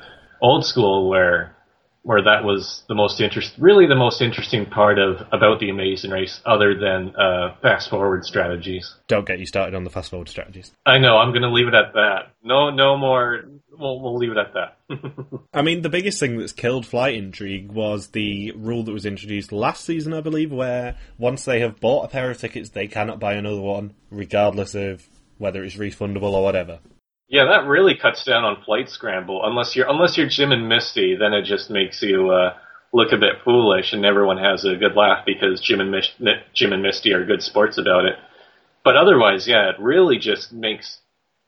old 0.42 0.64
school, 0.64 1.08
where 1.08 1.54
where 2.02 2.22
that 2.22 2.44
was 2.44 2.82
the 2.88 2.94
most 2.94 3.20
interest, 3.20 3.54
really 3.58 3.86
the 3.86 3.94
most 3.94 4.22
interesting 4.22 4.64
part 4.66 4.98
of 4.98 5.16
about 5.32 5.60
the 5.60 5.68
Amazing 5.68 6.10
Race, 6.10 6.40
other 6.46 6.74
than 6.74 7.14
uh, 7.14 7.54
fast 7.60 7.90
forward 7.90 8.24
strategies. 8.24 8.94
Don't 9.06 9.26
get 9.26 9.38
you 9.38 9.46
started 9.46 9.74
on 9.74 9.84
the 9.84 9.90
fast 9.90 10.10
forward 10.10 10.28
strategies. 10.28 10.72
I 10.86 10.98
know. 10.98 11.18
I'm 11.18 11.30
going 11.30 11.42
to 11.42 11.50
leave 11.50 11.68
it 11.68 11.74
at 11.74 11.92
that. 11.94 12.32
No, 12.42 12.70
no 12.70 12.96
more. 12.96 13.44
We'll 13.78 14.00
we'll 14.00 14.16
leave 14.16 14.32
it 14.32 14.38
at 14.38 14.54
that. 14.54 15.40
I 15.54 15.62
mean, 15.62 15.82
the 15.82 15.88
biggest 15.88 16.18
thing 16.18 16.38
that's 16.38 16.52
killed 16.52 16.86
flight 16.86 17.14
intrigue 17.14 17.70
was 17.70 18.08
the 18.08 18.52
rule 18.52 18.82
that 18.84 18.92
was 18.92 19.06
introduced 19.06 19.52
last 19.52 19.84
season, 19.84 20.14
I 20.14 20.20
believe, 20.20 20.52
where 20.52 20.96
once 21.18 21.44
they 21.44 21.60
have 21.60 21.80
bought 21.80 22.04
a 22.04 22.08
pair 22.08 22.30
of 22.30 22.38
tickets, 22.38 22.70
they 22.70 22.86
cannot 22.86 23.20
buy 23.20 23.34
another 23.34 23.60
one, 23.60 23.94
regardless 24.10 24.74
of 24.74 25.06
whether 25.38 25.62
it's 25.64 25.76
refundable 25.76 26.32
or 26.32 26.42
whatever. 26.42 26.80
Yeah, 27.30 27.44
that 27.44 27.68
really 27.68 27.94
cuts 27.94 28.24
down 28.24 28.42
on 28.42 28.64
flight 28.64 28.88
scramble. 28.88 29.42
Unless 29.44 29.76
you're 29.76 29.88
unless 29.88 30.18
you're 30.18 30.28
Jim 30.28 30.50
and 30.50 30.68
Misty, 30.68 31.14
then 31.16 31.32
it 31.32 31.44
just 31.44 31.70
makes 31.70 32.02
you 32.02 32.30
uh, 32.30 32.54
look 32.92 33.12
a 33.12 33.16
bit 33.16 33.44
foolish, 33.44 33.92
and 33.92 34.04
everyone 34.04 34.38
has 34.38 34.64
a 34.64 34.74
good 34.74 34.96
laugh 34.96 35.24
because 35.24 35.60
Jim 35.60 35.78
and 35.80 35.94
Jim 36.54 36.72
and 36.72 36.82
Misty 36.82 37.12
are 37.12 37.24
good 37.24 37.40
sports 37.40 37.78
about 37.78 38.04
it. 38.04 38.16
But 38.82 38.96
otherwise, 38.96 39.46
yeah, 39.46 39.70
it 39.70 39.76
really 39.78 40.18
just 40.18 40.52
makes 40.52 40.98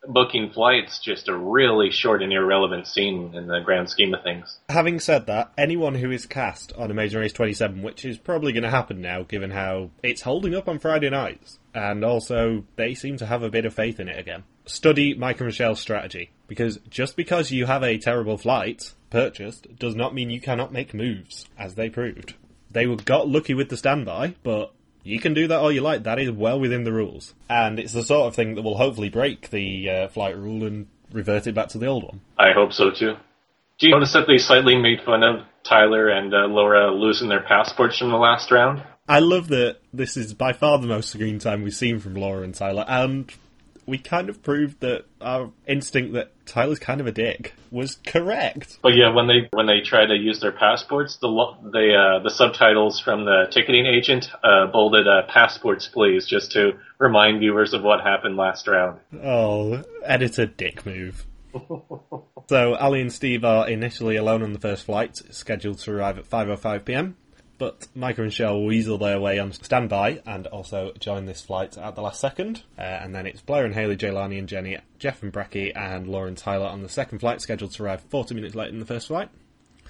booking 0.07 0.51
flights 0.51 0.99
just 0.99 1.29
a 1.29 1.37
really 1.37 1.91
short 1.91 2.23
and 2.23 2.33
irrelevant 2.33 2.87
scene 2.87 3.35
in 3.35 3.47
the 3.47 3.61
grand 3.61 3.89
scheme 3.89 4.15
of 4.15 4.23
things. 4.23 4.59
Having 4.69 5.01
said 5.01 5.27
that, 5.27 5.53
anyone 5.57 5.95
who 5.95 6.11
is 6.11 6.27
cast 6.27 6.73
on 6.75 6.91
Amazing 6.91 7.21
Race 7.21 7.33
27, 7.33 7.83
which 7.83 8.05
is 8.05 8.19
probably 8.19 8.53
going 8.53 8.65
to 8.65 8.71
happen 8.71 9.01
now, 9.01 9.23
given 9.23 9.51
how 9.51 9.91
it's 10.03 10.23
holding 10.23 10.55
up 10.55 10.69
on 10.69 10.79
Friday 10.79 11.11
nights, 11.11 11.59
and 11.75 12.05
also 12.05 12.65
they 12.77 12.95
seem 12.95 13.17
to 13.19 13.27
have 13.27 13.43
a 13.43 13.51
bit 13.51 13.65
of 13.65 13.75
faith 13.75 14.01
in 14.01 14.09
it 14.09 14.19
again 14.19 14.45
study 14.67 15.15
Mike 15.15 15.41
and 15.41 15.49
Michelle's 15.49 15.81
strategy 15.81 16.31
because 16.47 16.79
just 16.89 17.17
because 17.17 17.51
you 17.51 17.67
have 17.67 17.83
a 17.83 17.99
terrible 17.99 18.39
flight 18.39 18.95
purchased 19.11 19.77
does 19.79 19.95
not 19.95 20.15
mean 20.15 20.31
you 20.31 20.41
cannot 20.41 20.73
make 20.73 20.95
moves, 20.95 21.47
as 21.59 21.75
they 21.75 21.91
proved. 21.91 22.35
They 22.71 22.87
were 22.87 22.97
got 22.97 23.29
lucky 23.29 23.55
with 23.55 23.69
the 23.69 23.77
standby, 23.77 24.37
but 24.43 24.73
you 25.03 25.21
can 25.21 25.35
do 25.35 25.49
that 25.49 25.59
all 25.59 25.73
you 25.73 25.81
like. 25.81 26.05
That 26.05 26.19
is 26.19 26.31
well 26.31 26.61
within 26.61 26.85
the 26.85 26.93
rules. 26.93 27.35
And 27.49 27.79
it's 27.79 27.93
the 27.93 28.05
sort 28.05 28.29
of 28.29 28.35
thing 28.35 28.55
that 28.55 28.63
will 28.63 28.77
hopefully 28.77 29.09
break 29.09 29.51
the 29.51 29.91
uh, 29.91 30.09
flight 30.09 30.37
rule 30.37 30.65
and 30.65 30.87
revert 31.13 31.47
it 31.47 31.55
back 31.55 31.69
to 31.69 31.79
the 31.79 31.87
old 31.87 32.05
one. 32.05 32.21
I 32.39 32.53
hope 32.55 32.73
so 32.73 32.91
too. 32.91 33.15
Do 33.79 33.89
you 33.89 33.95
notice 33.95 34.13
that 34.13 34.27
they 34.29 34.39
slightly 34.39 34.77
made 34.77 35.01
fun 35.05 35.23
of 35.23 35.45
Tyler 35.65 36.09
and 36.09 36.33
uh, 36.33 36.47
Laura 36.47 36.93
losing 36.93 37.29
their 37.29 37.43
passports 37.43 37.99
from 37.99 38.11
the 38.11 38.17
last 38.17 38.51
round? 38.51 38.83
I 39.09 39.19
love 39.19 39.49
that 39.49 39.79
this 39.93 40.17
is 40.17 40.35
by 40.35 40.53
far 40.53 40.79
the 40.79 40.87
most 40.87 41.11
screen 41.11 41.39
time 41.39 41.63
we've 41.63 41.75
seen 41.75 41.99
from 41.99 42.15
Laura 42.15 42.43
and 42.43 42.55
Tyler, 42.55 42.85
and 42.87 43.31
we 43.87 43.99
kind 43.99 44.29
of 44.29 44.43
proved 44.43 44.81
that 44.81 45.05
our 45.21 45.51
instinct 45.67 46.13
that 46.15 46.33
Tyler's 46.47 46.79
kind 46.79 47.01
of 47.01 47.07
a 47.07 47.13
dick 47.13 47.55
was 47.71 47.97
correct. 48.07 48.79
But 48.83 48.95
yeah, 48.95 49.15
when 49.15 49.27
they 49.27 49.49
when 49.53 49.67
they 49.67 49.81
try 49.81 50.07
to 50.07 50.15
use 50.15 50.41
their 50.41 50.53
passports, 50.53 51.17
the 51.17 51.29
the 51.63 51.95
uh, 51.95 52.23
the 52.23 52.31
subtitles 52.31 53.01
from 53.01 53.25
the 53.25 53.47
ticketing 53.51 53.87
agent 53.87 54.31
uh, 54.45 54.67
bolded 54.67 55.07
uh, 55.09 55.23
"passports, 55.29 55.89
please," 55.89 56.27
just 56.27 56.53
to 56.53 56.73
remind 56.99 57.41
viewers 57.41 57.75
of 57.75 57.83
what 57.83 58.01
happened 58.01 58.37
last 58.37 58.69
round. 58.69 59.01
Oh, 59.23 59.83
editor 60.05 60.47
dick 60.47 60.87
move. 60.87 61.27
so 62.49 62.75
Ali 62.75 63.01
and 63.01 63.13
Steve 63.13 63.45
are 63.45 63.69
initially 63.69 64.17
alone 64.17 64.43
on 64.43 64.53
the 64.53 64.59
first 64.59 64.85
flight, 64.85 65.21
scheduled 65.31 65.79
to 65.79 65.93
arrive 65.93 66.19
at 66.19 66.29
5:05 66.29 66.85
p.m. 66.85 67.17
But 67.59 67.87
Micah 67.95 68.23
and 68.23 68.33
Shell 68.33 68.65
weasel 68.65 68.99
their 68.99 69.21
way 69.21 69.39
on 69.39 69.53
standby 69.53 70.23
and 70.27 70.47
also 70.49 70.93
join 70.99 71.27
this 71.27 71.43
flight 71.43 71.79
at 71.79 71.95
the 71.95 72.03
last 72.03 72.21
second. 72.21 72.63
Uh, 72.79 72.83
and 72.83 73.15
then 73.15 73.27
it's 73.27 73.41
Blair 73.41 73.65
and 73.65 73.75
Haley, 73.75 73.97
Jelani 73.97 74.39
and 74.39 74.49
Jenny, 74.49 74.79
Jeff 74.99 75.23
and 75.23 75.33
Bracky, 75.33 75.73
and 75.77 76.09
Lauren 76.09 76.35
Tyler 76.35 76.67
on 76.67 76.83
the 76.83 76.89
second 76.89 77.21
flight, 77.21 77.41
scheduled 77.41 77.73
to 77.73 77.85
arrive 77.85 78.01
40 78.11 78.35
minutes 78.35 78.55
late 78.55 78.71
in 78.71 78.81
the 78.81 78.87
first 78.87 79.09
flight. 79.09 79.29
A 79.85 79.89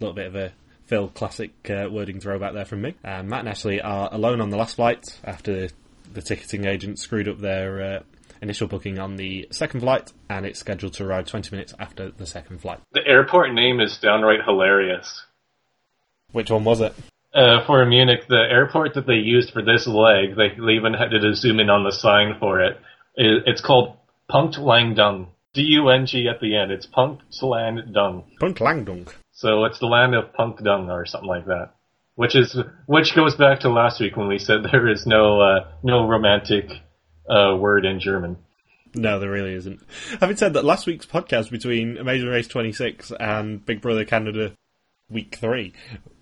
little 0.00 0.14
bit 0.14 0.26
of 0.26 0.36
a 0.36 0.52
Phil 0.86 1.08
classic 1.08 1.52
uh, 1.70 1.88
wording 1.90 2.20
throwback 2.20 2.54
there 2.54 2.64
from 2.64 2.82
me. 2.82 2.94
Uh, 3.04 3.22
Matt 3.22 3.40
and 3.40 3.48
Ashley 3.48 3.80
are 3.80 4.08
alone 4.12 4.40
on 4.40 4.50
the 4.50 4.56
last 4.56 4.76
flight 4.76 5.20
after 5.22 5.68
the 6.12 6.22
ticketing 6.22 6.64
agent 6.64 6.98
screwed 6.98 7.28
up 7.28 7.38
their 7.38 7.82
uh, 7.82 8.02
initial 8.42 8.66
booking 8.66 8.98
on 8.98 9.16
the 9.16 9.46
second 9.50 9.80
flight, 9.80 10.12
and 10.28 10.46
it's 10.46 10.58
scheduled 10.58 10.94
to 10.94 11.04
arrive 11.04 11.26
20 11.26 11.50
minutes 11.54 11.74
after 11.78 12.10
the 12.10 12.26
second 12.26 12.60
flight. 12.60 12.80
The 12.92 13.06
airport 13.06 13.52
name 13.52 13.80
is 13.80 13.98
downright 13.98 14.40
hilarious. 14.44 15.24
Which 16.32 16.50
one 16.50 16.64
was 16.64 16.80
it? 16.80 16.94
Uh, 17.32 17.64
for 17.66 17.84
Munich, 17.86 18.26
the 18.28 18.44
airport 18.50 18.94
that 18.94 19.06
they 19.06 19.14
used 19.14 19.52
for 19.52 19.62
this 19.62 19.86
leg, 19.86 20.36
they, 20.36 20.48
they 20.48 20.72
even 20.72 20.94
had 20.94 21.10
to 21.10 21.34
zoom 21.34 21.60
in 21.60 21.70
on 21.70 21.84
the 21.84 21.92
sign 21.92 22.36
for 22.40 22.60
it. 22.60 22.76
it 23.14 23.44
it's 23.46 23.60
called 23.60 23.96
Punkt 24.28 24.56
Landung. 24.56 25.28
D-U-N-G 25.52 26.28
at 26.28 26.40
the 26.40 26.56
end. 26.56 26.70
It's 26.70 26.86
Punkt 26.86 27.22
Landung. 27.42 28.24
Punkt 28.38 28.60
Landung. 28.60 29.08
So 29.32 29.64
it's 29.64 29.78
the 29.78 29.86
land 29.86 30.14
of 30.14 30.32
punk 30.32 30.62
dung 30.62 30.90
or 30.90 31.06
something 31.06 31.28
like 31.28 31.46
that. 31.46 31.70
Which 32.14 32.36
is 32.36 32.56
which 32.86 33.14
goes 33.14 33.34
back 33.36 33.60
to 33.60 33.70
last 33.70 34.00
week 34.00 34.16
when 34.16 34.28
we 34.28 34.38
said 34.38 34.58
there 34.72 34.88
is 34.88 35.06
no 35.06 35.40
uh, 35.40 35.72
no 35.82 36.06
romantic 36.06 36.68
uh, 37.28 37.56
word 37.56 37.84
in 37.84 38.00
German. 38.00 38.36
No, 38.94 39.18
there 39.18 39.30
really 39.30 39.54
isn't. 39.54 39.80
Having 40.20 40.36
said 40.36 40.52
that, 40.54 40.64
last 40.64 40.86
week's 40.86 41.06
podcast 41.06 41.50
between 41.50 41.96
Amazing 41.96 42.28
Race 42.28 42.48
26 42.48 43.12
and 43.20 43.64
Big 43.64 43.80
Brother 43.80 44.04
Canada 44.04 44.52
week 45.10 45.36
three, 45.40 45.72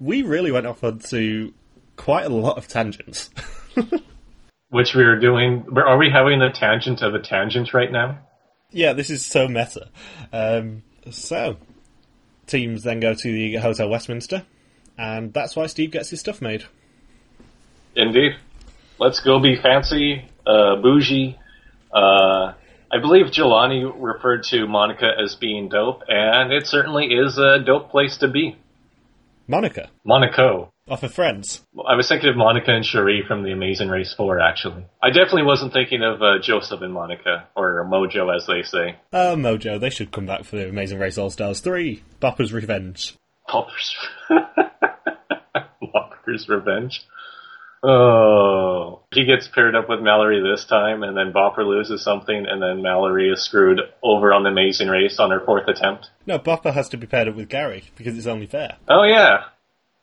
we 0.01 0.23
really 0.23 0.51
went 0.51 0.67
off 0.67 0.83
onto 0.83 1.53
quite 1.97 2.27
a 2.27 2.31
lot 2.31 2.59
of 2.59 2.69
tangents. 2.69 3.31
Which 4.71 4.95
we 4.95 5.03
are 5.05 5.19
doing. 5.19 5.67
Are 5.77 5.97
we 5.97 6.11
having 6.11 6.43
a 6.43 6.53
tangent 6.53 7.01
of 7.01 7.15
a 7.15 7.21
tangent 7.21 7.73
right 7.73 7.91
now? 7.91 8.19
yeah, 8.71 8.93
this 8.93 9.11
is 9.11 9.25
so 9.25 9.49
meta. 9.49 9.89
Um, 10.33 10.83
so, 11.11 11.57
teams 12.47 12.83
then 12.83 13.01
go 13.01 13.15
to 13.15 13.33
the 13.33 13.57
Hotel 13.57 13.89
Westminster, 13.89 14.45
and 14.97 15.33
that's 15.33 15.57
why 15.57 15.67
Steve 15.67 15.91
gets 15.91 16.11
his 16.11 16.21
stuff 16.21 16.43
made. 16.43 16.65
Indeed. 17.97 18.33
Let's 18.99 19.21
go 19.21 19.39
be 19.39 19.57
fancy, 19.57 20.29
uh, 20.47 20.77
bougie. 20.77 21.39
Uh, 21.93 22.53
I 22.91 22.99
believe 23.01 23.27
Jelani 23.27 23.91
referred 23.97 24.43
to 24.45 24.67
Monica 24.67 25.11
as 25.23 25.37
being 25.37 25.69
dope, 25.69 26.03
and 26.09 26.53
it 26.53 26.67
certainly 26.67 27.07
is 27.07 27.39
a 27.39 27.61
dope 27.65 27.91
place 27.91 28.19
to 28.19 28.29
be. 28.29 28.57
Monica, 29.51 29.91
Monaco. 30.05 30.71
off 30.89 31.03
of 31.03 31.15
Friends. 31.15 31.65
I 31.89 31.95
was 31.97 32.07
thinking 32.07 32.29
of 32.29 32.37
Monica 32.37 32.71
and 32.71 32.85
Cherie 32.85 33.25
from 33.27 33.43
The 33.43 33.53
Amazing 33.53 33.89
Race 33.89 34.13
4, 34.15 34.41
actually. 34.41 34.85
I 35.03 35.09
definitely 35.09 35.45
wasn't 35.45 35.73
thinking 35.73 36.03
of 36.03 36.21
uh, 36.21 36.39
Joseph 36.43 36.83
and 36.83 36.93
Monica, 36.93 37.49
or 37.57 37.83
Mojo 37.91 38.35
as 38.35 38.47
they 38.47 38.63
say. 38.63 38.97
Uh, 39.11 39.37
Mojo, 39.37 39.81
they 39.81 39.89
should 39.89 40.13
come 40.13 40.27
back 40.27 40.45
for 40.45 40.57
the 40.57 40.69
Amazing 40.69 40.99
Race 40.99 41.17
All 41.17 41.31
Stars 41.31 41.61
3. 41.61 42.03
Bopper's 42.21 42.53
Revenge. 42.53 43.17
Bopper's. 43.49 43.97
Popper's 45.93 46.47
Revenge. 46.49 47.07
Oh, 47.83 49.03
he 49.13 49.25
gets 49.25 49.47
paired 49.47 49.77
up 49.77 49.89
with 49.89 50.01
Mallory 50.01 50.43
this 50.43 50.65
time, 50.65 51.03
and 51.05 51.17
then 51.17 51.33
Bopper 51.33 51.65
loses 51.65 52.03
something, 52.03 52.47
and 52.47 52.61
then 52.61 52.83
Mallory 52.83 53.31
is 53.31 53.45
screwed 53.45 53.81
over 54.03 54.33
on 54.33 54.43
the 54.43 54.51
Amazing 54.51 54.89
Race 54.89 55.21
on 55.21 55.31
her 55.31 55.41
fourth 55.45 55.69
attempt. 55.69 56.11
No, 56.27 56.39
Bopper 56.39 56.75
has 56.75 56.89
to 56.89 56.97
be 56.97 57.07
paired 57.07 57.29
up 57.29 57.37
with 57.37 57.49
Gary, 57.49 57.85
because 57.95 58.19
it's 58.19 58.27
only 58.27 58.47
fair. 58.47 58.77
Oh 58.89 59.05
yeah, 59.05 59.45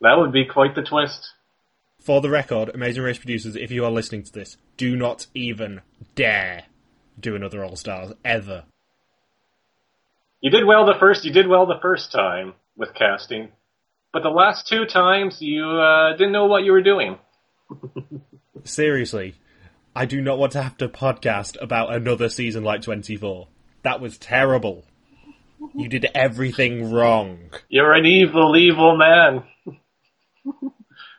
that 0.01 0.17
would 0.17 0.31
be 0.31 0.45
quite 0.45 0.75
the 0.75 0.83
twist. 0.83 1.31
For 1.99 2.21
the 2.21 2.29
record, 2.29 2.69
Amazing 2.69 3.03
Race 3.03 3.17
producers, 3.17 3.55
if 3.55 3.71
you 3.71 3.83
are 3.83 3.91
listening 3.91 4.23
to 4.23 4.31
this, 4.31 4.57
do 4.77 4.95
not 4.95 5.27
even 5.33 5.81
dare 6.13 6.63
do 7.19 7.35
another 7.35 7.63
All 7.63 7.75
Stars, 7.75 8.13
ever. 8.23 8.63
You 10.39 10.49
did 10.49 10.65
well 10.65 10.85
the 10.85 10.99
first. 10.99 11.25
You 11.25 11.33
did 11.33 11.47
well 11.47 11.65
the 11.65 11.79
first 11.81 12.11
time 12.11 12.53
with 12.77 12.93
casting, 12.93 13.49
but 14.13 14.23
the 14.23 14.29
last 14.29 14.67
two 14.67 14.85
times 14.85 15.41
you 15.41 15.65
uh, 15.65 16.11
didn't 16.11 16.33
know 16.33 16.45
what 16.45 16.63
you 16.63 16.71
were 16.71 16.83
doing. 16.83 17.17
Seriously, 18.63 19.35
I 19.95 20.05
do 20.05 20.21
not 20.21 20.37
want 20.37 20.51
to 20.53 20.61
have 20.61 20.77
to 20.77 20.87
podcast 20.87 21.61
about 21.61 21.93
another 21.93 22.29
season 22.29 22.63
like 22.63 22.81
24. 22.81 23.47
That 23.83 24.01
was 24.01 24.17
terrible. 24.17 24.85
You 25.73 25.87
did 25.89 26.07
everything 26.13 26.91
wrong. 26.91 27.51
You're 27.69 27.93
an 27.93 28.05
evil, 28.05 28.55
evil 28.57 28.97
man. 28.97 29.43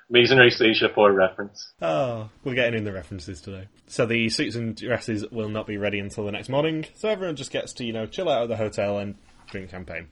Race 0.08 0.60
Asia 0.60 0.88
4 0.94 1.12
reference. 1.12 1.72
Oh, 1.82 2.30
we're 2.44 2.54
getting 2.54 2.78
in 2.78 2.84
the 2.84 2.92
references 2.92 3.40
today. 3.40 3.66
So 3.88 4.06
the 4.06 4.28
suits 4.28 4.54
and 4.54 4.76
dresses 4.76 5.24
will 5.30 5.48
not 5.48 5.66
be 5.66 5.78
ready 5.78 5.98
until 5.98 6.24
the 6.24 6.32
next 6.32 6.48
morning, 6.48 6.86
so 6.94 7.08
everyone 7.08 7.36
just 7.36 7.50
gets 7.50 7.72
to, 7.74 7.84
you 7.84 7.92
know, 7.92 8.06
chill 8.06 8.28
out 8.28 8.42
at 8.42 8.48
the 8.48 8.56
hotel 8.56 8.98
and 8.98 9.16
drink 9.50 9.70
champagne. 9.70 10.08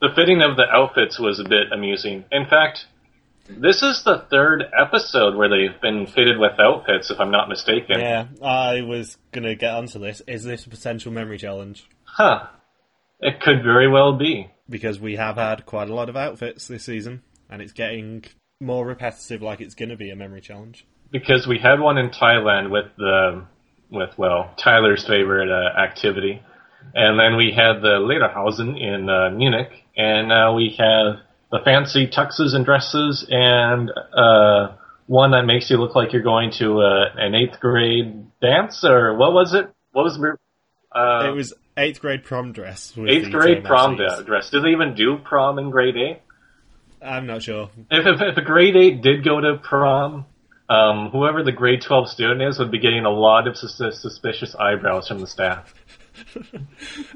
The 0.00 0.10
fitting 0.14 0.42
of 0.42 0.56
the 0.56 0.68
outfits 0.70 1.18
was 1.18 1.38
a 1.38 1.44
bit 1.44 1.72
amusing. 1.72 2.24
In 2.30 2.46
fact, 2.46 2.86
this 3.60 3.82
is 3.82 4.02
the 4.04 4.26
third 4.30 4.64
episode 4.78 5.36
where 5.36 5.48
they've 5.48 5.80
been 5.80 6.06
fitted 6.06 6.38
with 6.38 6.58
outfits, 6.58 7.10
if 7.10 7.20
I'm 7.20 7.30
not 7.30 7.48
mistaken. 7.48 8.00
Yeah, 8.00 8.26
I 8.42 8.82
was 8.82 9.16
gonna 9.32 9.54
get 9.54 9.74
onto 9.74 9.98
this. 9.98 10.22
Is 10.26 10.44
this 10.44 10.66
a 10.66 10.70
potential 10.70 11.12
memory 11.12 11.38
challenge? 11.38 11.88
Huh. 12.04 12.46
It 13.20 13.40
could 13.40 13.62
very 13.62 13.88
well 13.88 14.16
be. 14.18 14.50
Because 14.68 14.98
we 14.98 15.16
have 15.16 15.36
had 15.36 15.66
quite 15.66 15.88
a 15.88 15.94
lot 15.94 16.08
of 16.08 16.16
outfits 16.16 16.66
this 16.66 16.84
season, 16.84 17.22
and 17.50 17.62
it's 17.62 17.72
getting 17.72 18.24
more 18.60 18.86
repetitive 18.86 19.42
like 19.42 19.60
it's 19.60 19.74
gonna 19.74 19.96
be 19.96 20.10
a 20.10 20.16
memory 20.16 20.40
challenge. 20.40 20.86
Because 21.10 21.46
we 21.46 21.58
had 21.58 21.80
one 21.80 21.98
in 21.98 22.10
Thailand 22.10 22.70
with 22.70 22.86
the, 22.96 23.44
with, 23.90 24.10
well, 24.16 24.54
Tyler's 24.56 25.06
favorite 25.06 25.50
uh, 25.50 25.78
activity. 25.78 26.42
And 26.94 27.18
then 27.18 27.36
we 27.36 27.52
had 27.54 27.80
the 27.80 28.00
Lederhosen 28.00 28.80
in 28.80 29.08
uh, 29.08 29.30
Munich. 29.30 29.70
And 29.96 30.28
now 30.28 30.54
we 30.54 30.74
have 30.78 31.16
the 31.52 31.60
fancy 31.64 32.08
tuxes 32.08 32.54
and 32.54 32.64
dresses 32.64 33.24
and 33.30 33.90
uh, 34.16 34.74
one 35.06 35.32
that 35.32 35.42
makes 35.42 35.70
you 35.70 35.76
look 35.76 35.94
like 35.94 36.12
you're 36.12 36.22
going 36.22 36.50
to 36.58 36.80
uh, 36.80 37.04
an 37.16 37.34
eighth 37.34 37.60
grade 37.60 38.26
dance 38.40 38.82
or 38.84 39.14
what 39.14 39.32
was 39.32 39.54
it? 39.54 39.70
What 39.92 40.04
was 40.04 40.18
uh, 40.90 41.28
it 41.28 41.34
was 41.34 41.52
eighth 41.76 42.00
grade 42.00 42.24
prom 42.24 42.52
dress. 42.52 42.92
eighth 42.96 43.30
grade 43.30 43.64
prom 43.64 43.96
dress? 43.96 44.50
Do 44.50 44.60
they 44.60 44.70
even 44.70 44.94
do 44.94 45.18
prom 45.18 45.58
in 45.58 45.70
grade 45.70 45.96
eight? 45.96 46.22
I'm 47.02 47.26
not 47.26 47.42
sure. 47.42 47.70
If, 47.90 48.06
if, 48.06 48.20
if 48.20 48.36
a 48.36 48.42
grade 48.42 48.76
eight 48.76 49.02
did 49.02 49.24
go 49.24 49.40
to 49.40 49.58
prom, 49.62 50.24
um, 50.70 51.10
whoever 51.10 51.42
the 51.42 51.52
grade 51.52 51.82
twelve 51.82 52.08
student 52.08 52.40
is 52.40 52.58
would 52.58 52.70
be 52.70 52.78
getting 52.78 53.04
a 53.04 53.10
lot 53.10 53.46
of 53.46 53.58
sus- 53.58 54.00
suspicious 54.00 54.54
eyebrows 54.54 55.08
from 55.08 55.18
the 55.18 55.26
staff. 55.26 55.74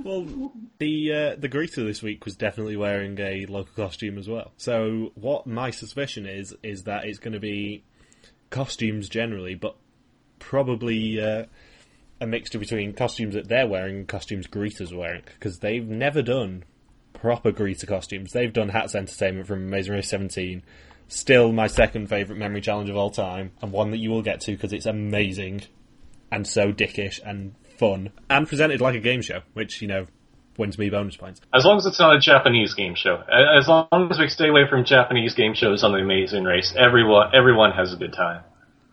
Well, 0.02 0.52
the 0.78 1.12
uh, 1.12 1.36
the 1.36 1.48
greeter 1.48 1.86
this 1.86 2.02
week 2.02 2.24
was 2.24 2.36
definitely 2.36 2.76
wearing 2.76 3.18
a 3.18 3.46
local 3.46 3.72
costume 3.74 4.18
as 4.18 4.28
well. 4.28 4.52
So 4.56 5.12
what 5.14 5.46
my 5.46 5.70
suspicion 5.70 6.26
is 6.26 6.54
is 6.62 6.84
that 6.84 7.04
it's 7.04 7.18
going 7.18 7.32
to 7.32 7.40
be 7.40 7.82
costumes 8.50 9.08
generally, 9.08 9.54
but 9.54 9.76
probably 10.38 11.20
uh, 11.20 11.46
a 12.20 12.26
mixture 12.26 12.58
between 12.58 12.92
costumes 12.92 13.34
that 13.34 13.48
they're 13.48 13.66
wearing 13.66 13.96
and 13.96 14.08
costumes 14.08 14.46
greeters 14.46 14.92
are 14.92 14.98
wearing 14.98 15.22
because 15.24 15.58
they've 15.58 15.86
never 15.86 16.22
done 16.22 16.64
proper 17.12 17.52
greeter 17.52 17.86
costumes. 17.86 18.32
They've 18.32 18.52
done 18.52 18.68
Hats 18.68 18.94
Entertainment 18.94 19.46
from 19.46 19.66
Amazing 19.66 19.94
Race 19.94 20.08
17. 20.10 20.62
Still 21.08 21.52
my 21.52 21.66
second 21.66 22.08
favourite 22.08 22.38
memory 22.38 22.60
challenge 22.60 22.90
of 22.90 22.96
all 22.96 23.10
time, 23.10 23.52
and 23.62 23.72
one 23.72 23.90
that 23.92 23.98
you 23.98 24.10
will 24.10 24.22
get 24.22 24.40
to 24.42 24.52
because 24.52 24.72
it's 24.72 24.86
amazing 24.86 25.62
and 26.32 26.46
so 26.46 26.72
dickish 26.72 27.20
and 27.24 27.54
fun 27.78 28.10
and 28.30 28.46
presented 28.48 28.80
like 28.80 28.94
a 28.94 29.00
game 29.00 29.22
show, 29.22 29.40
which 29.54 29.80
you 29.82 29.88
know 29.88 30.06
wins 30.58 30.78
me 30.78 30.88
bonus 30.90 31.16
points. 31.16 31.40
As 31.54 31.64
long 31.64 31.76
as 31.78 31.86
it's 31.86 31.98
not 31.98 32.16
a 32.16 32.20
Japanese 32.20 32.74
game 32.74 32.94
show. 32.94 33.22
As 33.30 33.68
long 33.68 34.08
as 34.10 34.18
we 34.18 34.28
stay 34.28 34.48
away 34.48 34.62
from 34.68 34.84
Japanese 34.84 35.34
game 35.34 35.54
shows 35.54 35.84
on 35.84 35.92
the 35.92 35.98
Amazing 35.98 36.44
Race, 36.44 36.74
everyone 36.76 37.30
everyone 37.34 37.72
has 37.72 37.92
a 37.92 37.96
good 37.96 38.12
time. 38.12 38.42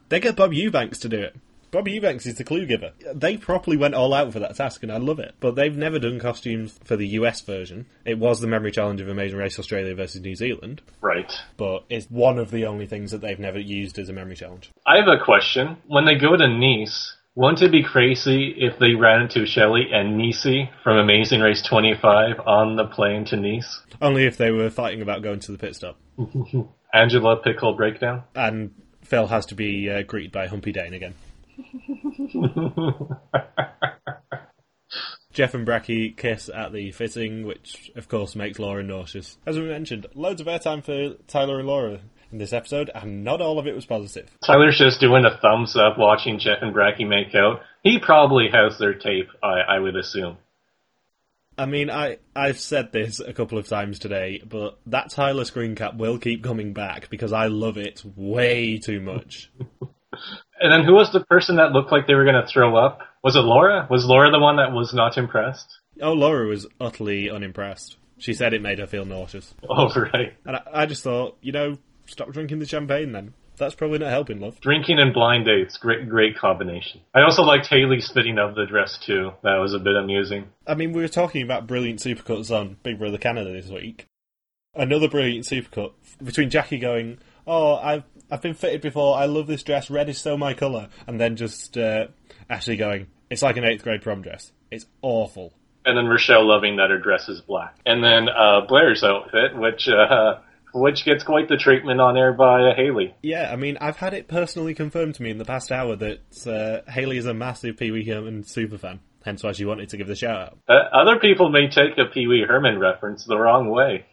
They 0.10 0.20
get 0.20 0.36
Bob 0.36 0.54
Eubanks 0.54 1.00
to 1.00 1.10
do 1.10 1.20
it. 1.22 1.36
Bob 1.72 1.88
Eubanks 1.88 2.28
is 2.28 2.36
the 2.36 2.44
clue 2.44 2.68
giver. 2.68 2.92
They 3.16 3.36
properly 3.36 3.78
went 3.78 3.96
all 3.96 4.14
out 4.14 4.32
for 4.32 4.38
that 4.38 4.56
task, 4.56 4.84
and 4.84 4.92
I 4.92 4.98
love 4.98 5.18
it. 5.18 5.34
But 5.40 5.56
they've 5.56 5.76
never 5.76 5.98
done 5.98 6.20
costumes 6.20 6.80
for 6.84 6.96
the 6.96 7.08
US 7.20 7.42
version. 7.42 7.88
It 8.06 8.20
was 8.20 8.40
the 8.42 8.46
memory 8.48 8.72
challenge 8.72 9.02
of 9.02 9.08
Amazing 9.10 9.40
Race 9.40 9.58
Australia 9.58 9.96
versus 9.96 10.22
New 10.22 10.36
Zealand, 10.36 10.84
Right. 11.02 11.34
but 11.58 11.86
it's 11.90 12.06
one 12.12 12.38
of 12.38 12.52
the 12.52 12.68
only 12.68 12.86
things 12.86 13.10
that 13.10 13.22
they've 13.22 13.40
never 13.40 13.58
used 13.58 13.98
as 13.98 14.08
a 14.08 14.14
memory 14.14 14.36
challenge. 14.36 14.70
I 14.86 14.98
have 14.98 15.08
a 15.08 15.18
question. 15.26 15.78
When 15.88 16.06
they 16.06 16.14
go 16.14 16.38
to 16.38 16.48
Nice, 16.48 17.16
wouldn't 17.36 17.62
it 17.62 17.72
be 17.72 17.84
crazy 17.84 18.54
if 18.58 18.78
they 18.80 18.94
ran 18.94 19.24
into 19.24 19.46
Shelley 19.46 19.88
and 19.92 20.18
Nisi 20.18 20.70
from 20.84 20.98
Amazing 20.98 21.42
Race 21.42 21.64
25 21.64 22.40
on 22.46 22.76
the 22.76 22.86
plane 22.86 23.26
to 23.26 23.38
Nice? 23.38 23.82
Only 24.02 24.26
if 24.26 24.38
they 24.38 24.52
were 24.52 24.70
fighting 24.70 25.02
about 25.02 25.24
going 25.24 25.40
to 25.40 25.52
the 25.52 25.58
pit 25.58 25.76
stop. 25.76 25.98
Angela 26.94 27.42
Pickle 27.42 27.74
breakdown? 27.74 28.24
And 28.36 28.72
Phil 29.02 29.26
has 29.28 29.48
to 29.48 29.56
be 29.56 29.90
uh, 29.90 30.04
greeted 30.04 30.32
by 30.32 30.46
Humpy 30.48 30.72
Dane 30.72 30.94
again. 30.94 31.16
Jeff 35.34 35.56
and 35.56 35.66
Bracky 35.68 36.16
kiss 36.16 36.48
at 36.54 36.72
the 36.72 36.92
fitting, 36.92 37.48
which 37.48 37.92
of 37.96 38.08
course 38.08 38.36
makes 38.36 38.60
Laura 38.60 38.84
nauseous. 38.84 39.40
As 39.48 39.58
we 39.58 39.68
mentioned, 39.68 40.06
loads 40.14 40.40
of 40.40 40.46
airtime 40.46 40.84
for 40.84 41.16
Tyler 41.26 41.58
and 41.58 41.68
Laura 41.68 42.02
in 42.34 42.40
this 42.40 42.52
episode, 42.52 42.92
and 42.94 43.24
not 43.24 43.40
all 43.40 43.60
of 43.60 43.68
it 43.68 43.76
was 43.76 43.86
positive. 43.86 44.30
Tyler's 44.46 44.78
just 44.78 45.00
doing 45.00 45.24
a 45.24 45.38
thumbs 45.38 45.78
up 45.78 45.98
watching 45.98 46.40
Jeff 46.40 46.58
and 46.62 46.76
Bracky 46.76 47.08
make 47.08 47.34
out. 47.34 47.62
He 47.84 48.00
probably 48.00 48.50
has 48.52 48.78
their 48.78 48.94
tape, 48.94 49.30
I, 49.42 49.76
I 49.76 49.80
would 49.80 49.96
assume. 49.96 50.38
I 51.58 51.68
mean, 51.68 51.90
I, 51.90 52.18
I've 52.36 52.60
said 52.60 52.92
this 52.92 53.20
a 53.20 53.32
couple 53.32 53.60
of 53.60 53.68
times 53.68 54.00
today, 54.00 54.42
but 54.44 54.80
that 54.88 55.12
Tyler 55.12 55.46
screen 55.46 55.76
cap 55.76 55.96
will 55.96 56.18
keep 56.18 56.44
coming 56.44 56.74
back 56.74 57.10
because 57.10 57.32
I 57.32 57.46
love 57.46 57.78
it 57.78 58.02
way 58.16 58.80
too 58.80 59.00
much. 59.00 59.52
And 60.60 60.72
then 60.72 60.86
who 60.86 60.94
was 60.94 61.12
the 61.12 61.26
person 61.26 61.58
that 61.58 61.72
looked 61.72 61.92
like 61.92 62.08
they 62.08 62.14
were 62.14 62.24
going 62.24 62.42
to 62.42 62.48
throw 62.48 62.78
up? 62.78 63.00
Was 63.24 63.36
it 63.36 63.40
Laura? 63.40 63.88
Was 63.90 64.06
Laura 64.06 64.32
the 64.32 64.40
one 64.40 64.58
that 64.58 64.72
was 64.72 64.94
not 64.94 65.18
impressed? 65.18 65.68
Oh, 66.02 66.14
Laura 66.14 66.48
was 66.48 66.68
utterly 66.80 67.30
unimpressed. 67.30 67.98
She 68.18 68.34
said 68.34 68.54
it 68.54 68.62
made 68.62 68.80
her 68.80 68.88
feel 68.88 69.06
nauseous. 69.06 69.54
Oh, 69.70 69.94
right. 70.14 70.34
And 70.46 70.56
I, 70.56 70.62
I 70.74 70.86
just 70.86 71.04
thought, 71.04 71.38
you 71.42 71.52
know, 71.52 71.78
stop 72.06 72.32
drinking 72.32 72.60
the 72.60 72.66
champagne 72.66 73.12
then. 73.12 73.34
That's 73.58 73.76
probably 73.76 74.00
not 74.00 74.10
helping, 74.10 74.40
love. 74.40 74.60
Drinking 74.62 75.00
and 75.00 75.14
blind 75.14 75.46
dates, 75.46 75.78
great, 75.78 76.10
great 76.10 76.38
combination. 76.38 77.02
I 77.14 77.22
also 77.22 77.44
liked 77.44 77.68
Haley 77.68 78.02
spitting 78.02 78.40
up 78.40 78.56
the 78.56 78.66
dress 78.66 78.98
too. 79.06 79.32
That 79.44 79.58
was 79.58 79.74
a 79.74 79.80
bit 79.80 79.96
amusing. 79.96 80.50
I 80.66 80.74
mean, 80.74 80.92
we 80.92 81.02
were 81.02 81.08
talking 81.08 81.44
about 81.44 81.68
brilliant 81.68 82.00
supercuts 82.00 82.50
on 82.50 82.78
Big 82.82 82.98
Brother 82.98 83.20
Canada 83.20 83.52
this 83.52 83.70
week. 83.70 84.08
Another 84.76 85.08
brilliant 85.08 85.46
supercut 85.46 85.92
between 86.24 86.50
Jackie 86.50 86.80
going, 86.80 87.20
"Oh, 87.46 87.76
I've 87.76 88.04
I've 88.32 88.42
been 88.42 88.56
fitted 88.56 88.82
before. 88.82 89.18
I 89.18 89.26
love 89.26 89.46
this 89.46 89.62
dress. 89.62 89.92
Red 89.92 90.10
is 90.10 90.18
so 90.18 90.36
my 90.36 90.56
color," 90.56 90.90
and 91.06 91.22
then 91.22 91.36
just 91.36 91.78
uh, 91.78 92.08
Ashley 92.50 92.76
going, 92.76 93.06
"It's 93.30 93.44
like 93.44 93.58
an 93.58 93.66
eighth 93.66 93.84
grade 93.84 94.02
prom 94.02 94.24
dress. 94.24 94.52
It's 94.72 94.88
awful." 95.04 95.54
And 95.86 95.96
then 95.96 96.08
Rochelle 96.08 96.48
loving 96.48 96.78
that 96.78 96.90
her 96.90 96.98
dress 96.98 97.28
is 97.30 97.42
black. 97.42 97.76
And 97.86 98.04
then 98.04 98.30
uh, 98.30 98.62
Blair's 98.68 99.04
outfit, 99.04 99.56
which 99.56 99.88
uh, 99.88 100.40
which 100.74 101.06
gets 101.06 101.24
quite 101.24 101.48
the 101.48 101.58
treatment 101.58 102.02
on 102.02 102.18
air 102.18 102.34
by 102.34 102.62
uh, 102.62 102.76
Haley. 102.76 103.16
Yeah, 103.22 103.50
I 103.52 103.56
mean, 103.56 103.78
I've 103.80 103.98
had 103.98 104.14
it 104.14 104.28
personally 104.28 104.74
confirmed 104.74 105.16
to 105.16 105.24
me 105.24 105.30
in 105.30 105.38
the 105.38 105.46
past 105.46 105.72
hour 105.72 105.96
that 105.96 106.48
uh, 106.48 106.90
Haley 106.92 107.18
is 107.18 107.26
a 107.26 107.34
massive 107.34 107.78
Pee 107.78 107.92
Wee 107.92 108.08
Herman 108.08 108.44
superfan. 108.44 109.00
Hence 109.24 109.44
why 109.44 109.54
she 109.54 109.66
wanted 109.66 109.90
to 109.90 109.98
give 109.98 110.08
the 110.08 110.16
shout 110.16 110.42
out. 110.42 110.58
Uh, 110.68 110.74
other 110.94 111.18
people 111.20 111.50
may 111.50 111.70
take 111.70 111.98
a 111.98 112.12
Pee 112.12 112.28
Wee 112.28 112.46
Herman 112.48 112.78
reference 112.78 113.24
the 113.24 113.38
wrong 113.38 113.70
way. 113.70 114.06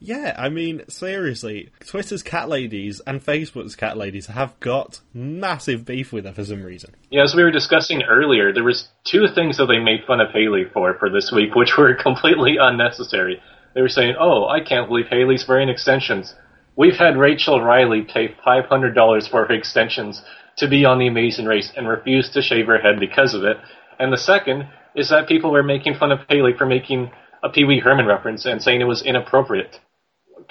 Yeah, 0.00 0.34
I 0.38 0.48
mean, 0.48 0.82
seriously, 0.88 1.70
Twitter's 1.84 2.22
cat 2.22 2.48
ladies 2.48 3.00
and 3.06 3.24
Facebook's 3.24 3.74
cat 3.74 3.96
ladies 3.96 4.26
have 4.26 4.58
got 4.60 5.00
massive 5.12 5.84
beef 5.84 6.12
with 6.12 6.24
her 6.24 6.32
for 6.32 6.44
some 6.44 6.62
reason. 6.62 6.94
Yeah, 7.10 7.24
as 7.24 7.34
we 7.34 7.42
were 7.42 7.50
discussing 7.50 8.02
earlier, 8.02 8.52
there 8.52 8.64
was 8.64 8.88
two 9.04 9.26
things 9.34 9.56
that 9.56 9.66
they 9.66 9.78
made 9.78 10.04
fun 10.06 10.20
of 10.20 10.30
Haley 10.32 10.64
for 10.72 10.96
for 10.98 11.10
this 11.10 11.32
week, 11.32 11.54
which 11.54 11.76
were 11.76 11.94
completely 12.02 12.56
unnecessary. 12.60 13.42
They 13.78 13.82
were 13.82 13.88
saying, 13.88 14.16
"Oh, 14.18 14.48
I 14.48 14.58
can't 14.58 14.88
believe 14.88 15.06
Haley's 15.06 15.46
wearing 15.46 15.68
extensions." 15.68 16.34
We've 16.74 16.96
had 16.96 17.16
Rachel 17.16 17.62
Reilly 17.62 18.02
pay 18.02 18.34
five 18.44 18.64
hundred 18.64 18.96
dollars 18.96 19.28
for 19.28 19.46
her 19.46 19.54
extensions 19.54 20.20
to 20.56 20.66
be 20.66 20.84
on 20.84 20.98
the 20.98 21.06
Amazing 21.06 21.46
Race 21.46 21.72
and 21.76 21.86
refuse 21.86 22.28
to 22.30 22.42
shave 22.42 22.66
her 22.66 22.78
head 22.78 22.98
because 22.98 23.34
of 23.34 23.44
it. 23.44 23.56
And 24.00 24.12
the 24.12 24.16
second 24.16 24.66
is 24.96 25.10
that 25.10 25.28
people 25.28 25.52
were 25.52 25.62
making 25.62 25.94
fun 25.94 26.10
of 26.10 26.18
Haley 26.28 26.54
for 26.58 26.66
making 26.66 27.12
a 27.40 27.50
Pee 27.50 27.62
Wee 27.62 27.78
Herman 27.78 28.06
reference 28.06 28.46
and 28.46 28.60
saying 28.60 28.80
it 28.80 28.84
was 28.84 29.00
inappropriate. 29.00 29.78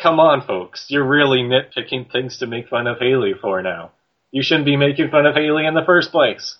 Come 0.01 0.21
on, 0.21 0.47
folks, 0.47 0.85
you're 0.87 1.03
really 1.05 1.39
nitpicking 1.39 2.09
things 2.09 2.37
to 2.37 2.47
make 2.47 2.69
fun 2.69 2.87
of 2.87 2.99
Haley 2.99 3.33
for 3.33 3.61
now. 3.61 3.91
You 4.31 4.41
shouldn't 4.41 4.65
be 4.65 4.77
making 4.77 5.09
fun 5.09 5.25
of 5.25 5.35
Haley 5.35 5.65
in 5.65 5.73
the 5.73 5.83
first 5.85 6.13
place. 6.13 6.55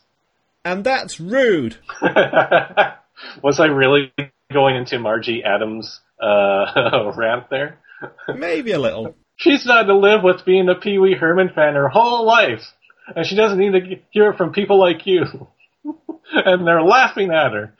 And 0.65 0.83
that's 0.83 1.17
rude! 1.17 1.77
Was 3.41 3.61
I 3.61 3.67
really 3.67 4.11
going 4.51 4.75
into 4.75 4.99
Margie 4.99 5.45
Adams' 5.45 6.01
uh, 6.21 7.11
rant 7.15 7.49
there? 7.49 7.79
Maybe 8.33 8.71
a 8.71 8.79
little. 8.79 9.15
She's 9.35 9.63
had 9.63 9.83
to 9.83 9.95
live 9.95 10.23
with 10.23 10.45
being 10.45 10.69
a 10.69 10.75
Pee 10.75 10.97
Wee 10.97 11.15
Herman 11.15 11.49
fan 11.53 11.75
her 11.75 11.89
whole 11.89 12.25
life, 12.25 12.63
and 13.15 13.25
she 13.25 13.35
doesn't 13.35 13.59
need 13.59 13.71
to 13.71 13.95
hear 14.11 14.31
it 14.31 14.37
from 14.37 14.51
people 14.51 14.79
like 14.79 15.05
you. 15.05 15.23
and 16.33 16.67
they're 16.67 16.81
laughing 16.81 17.31
at 17.31 17.53
her. 17.53 17.73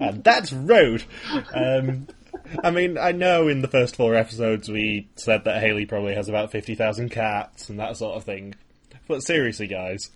And 0.00 0.22
that's 0.22 0.52
rude! 0.52 1.04
Um, 1.54 2.08
I 2.62 2.70
mean, 2.70 2.98
I 2.98 3.12
know 3.12 3.48
in 3.48 3.62
the 3.62 3.68
first 3.68 3.96
four 3.96 4.14
episodes 4.14 4.68
we 4.68 5.08
said 5.16 5.44
that 5.44 5.60
Haley 5.62 5.86
probably 5.86 6.14
has 6.14 6.28
about 6.28 6.50
50,000 6.50 7.10
cats 7.10 7.68
and 7.68 7.78
that 7.78 7.96
sort 7.96 8.16
of 8.16 8.24
thing. 8.24 8.54
But 9.06 9.22
seriously, 9.22 9.66
guys, 9.66 10.10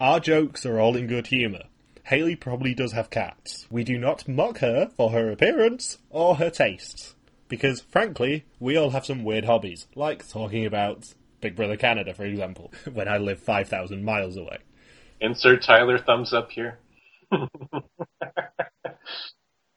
our 0.00 0.20
jokes 0.20 0.66
are 0.66 0.80
all 0.80 0.96
in 0.96 1.06
good 1.06 1.28
humour. 1.28 1.64
Haley 2.04 2.36
probably 2.36 2.74
does 2.74 2.92
have 2.92 3.10
cats. 3.10 3.66
We 3.70 3.84
do 3.84 3.96
not 3.96 4.26
mock 4.26 4.58
her 4.58 4.90
for 4.96 5.10
her 5.10 5.30
appearance 5.30 5.98
or 6.10 6.36
her 6.36 6.50
tastes. 6.50 7.14
Because, 7.48 7.80
frankly, 7.80 8.44
we 8.58 8.76
all 8.76 8.90
have 8.90 9.06
some 9.06 9.24
weird 9.24 9.44
hobbies, 9.44 9.86
like 9.94 10.28
talking 10.28 10.64
about 10.64 11.14
Big 11.40 11.54
Brother 11.54 11.76
Canada, 11.76 12.14
for 12.14 12.24
example, 12.24 12.72
when 12.92 13.08
I 13.08 13.18
live 13.18 13.40
5,000 13.40 14.04
miles 14.04 14.36
away. 14.36 14.58
Insert 15.20 15.62
Tyler 15.62 15.98
thumbs 15.98 16.32
up 16.32 16.50
here. 16.50 16.78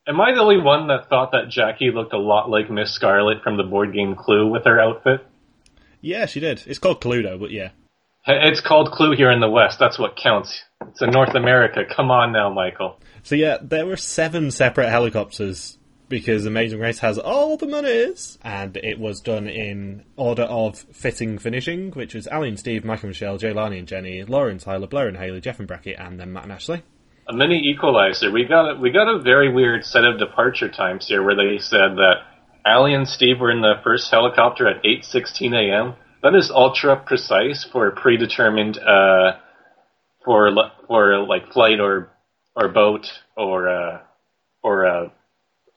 Am 0.08 0.22
I 0.22 0.34
the 0.34 0.42
only 0.42 0.62
one 0.62 0.88
that 0.88 1.10
thought 1.10 1.32
that 1.32 1.50
Jackie 1.50 1.92
looked 1.92 2.14
a 2.14 2.18
lot 2.18 2.50
like 2.50 2.70
Miss 2.70 2.92
Scarlet 2.92 3.44
from 3.44 3.58
the 3.58 3.64
board 3.64 3.94
game 3.94 4.16
Clue 4.16 4.48
with 4.48 4.66
her 4.66 4.80
outfit? 4.80 5.26
Yeah, 6.00 6.28
she 6.28 6.40
did. 6.40 6.64
It's 6.68 6.80
called 6.80 7.02
Cluedo, 7.02 7.40
but 7.40 7.52
yeah. 7.52 7.70
It's 8.28 8.62
called 8.62 8.92
Clue 8.92 9.16
here 9.16 9.32
in 9.32 9.40
the 9.40 9.50
West. 9.50 9.78
That's 9.78 10.00
what 10.00 10.16
counts. 10.16 10.64
It's 10.88 11.02
in 11.02 11.12
North 11.12 11.36
America. 11.36 11.84
Come 11.86 12.10
on 12.10 12.32
now, 12.32 12.50
Michael. 12.50 13.00
So 13.24 13.36
yeah, 13.36 13.58
there 13.62 13.86
were 13.86 13.98
seven 13.98 14.50
separate 14.50 14.90
helicopters 14.90 15.78
because 16.10 16.46
Amazing 16.46 16.80
Race 16.80 17.00
has 17.00 17.18
all 17.18 17.58
the 17.58 17.68
monies, 17.68 18.38
and 18.44 18.78
it 18.78 19.00
was 19.00 19.22
done 19.22 19.48
in 19.48 20.04
order 20.16 20.44
of 20.44 20.78
fitting 20.78 21.38
finishing, 21.38 21.92
which 21.92 22.14
was 22.14 22.28
Ali 22.28 22.50
and 22.50 22.60
Steve, 22.60 22.84
Michael 22.84 23.08
and 23.08 23.10
Michelle, 23.12 23.38
Jelani 23.38 23.80
and 23.80 23.88
Jenny, 23.88 24.24
Lauren, 24.24 24.58
Tyler, 24.58 24.88
Blair 24.88 25.08
and 25.08 25.18
Haley, 25.18 25.42
Jeff 25.42 25.60
and 25.60 25.68
Brackett, 25.68 26.00
and 26.00 26.20
then 26.20 26.34
Matt 26.34 26.44
and 26.44 26.52
Ashley. 26.52 26.84
A 27.28 27.34
mini 27.34 27.60
equalizer. 27.70 28.32
We 28.32 28.46
got 28.46 28.76
a, 28.76 28.80
we 28.80 28.92
got 28.92 29.08
a 29.08 29.20
very 29.20 29.52
weird 29.52 29.84
set 29.84 30.04
of 30.04 30.20
departure 30.20 30.70
times 30.70 31.08
here, 31.08 31.24
where 31.24 31.36
they 31.36 31.58
said 31.60 31.96
that 31.98 32.16
Ali 32.66 32.94
and 32.94 33.08
Steve 33.08 33.40
were 33.40 33.52
in 33.52 33.62
the 33.62 33.76
first 33.84 34.10
helicopter 34.12 34.68
at 34.68 34.84
8:16 34.84 35.54
a.m. 35.56 35.96
That 36.26 36.34
is 36.34 36.50
ultra 36.50 36.96
precise 36.98 37.68
for 37.72 37.92
predetermined 37.92 38.80
uh, 38.80 39.34
for 40.24 40.50
for 40.88 41.20
like 41.20 41.54
flight 41.54 41.80
or 41.80 42.10
or 42.56 42.68
boat 42.68 43.06
or 43.38 43.70
uh, 43.70 44.00
or 44.64 44.88
uh, 44.88 45.10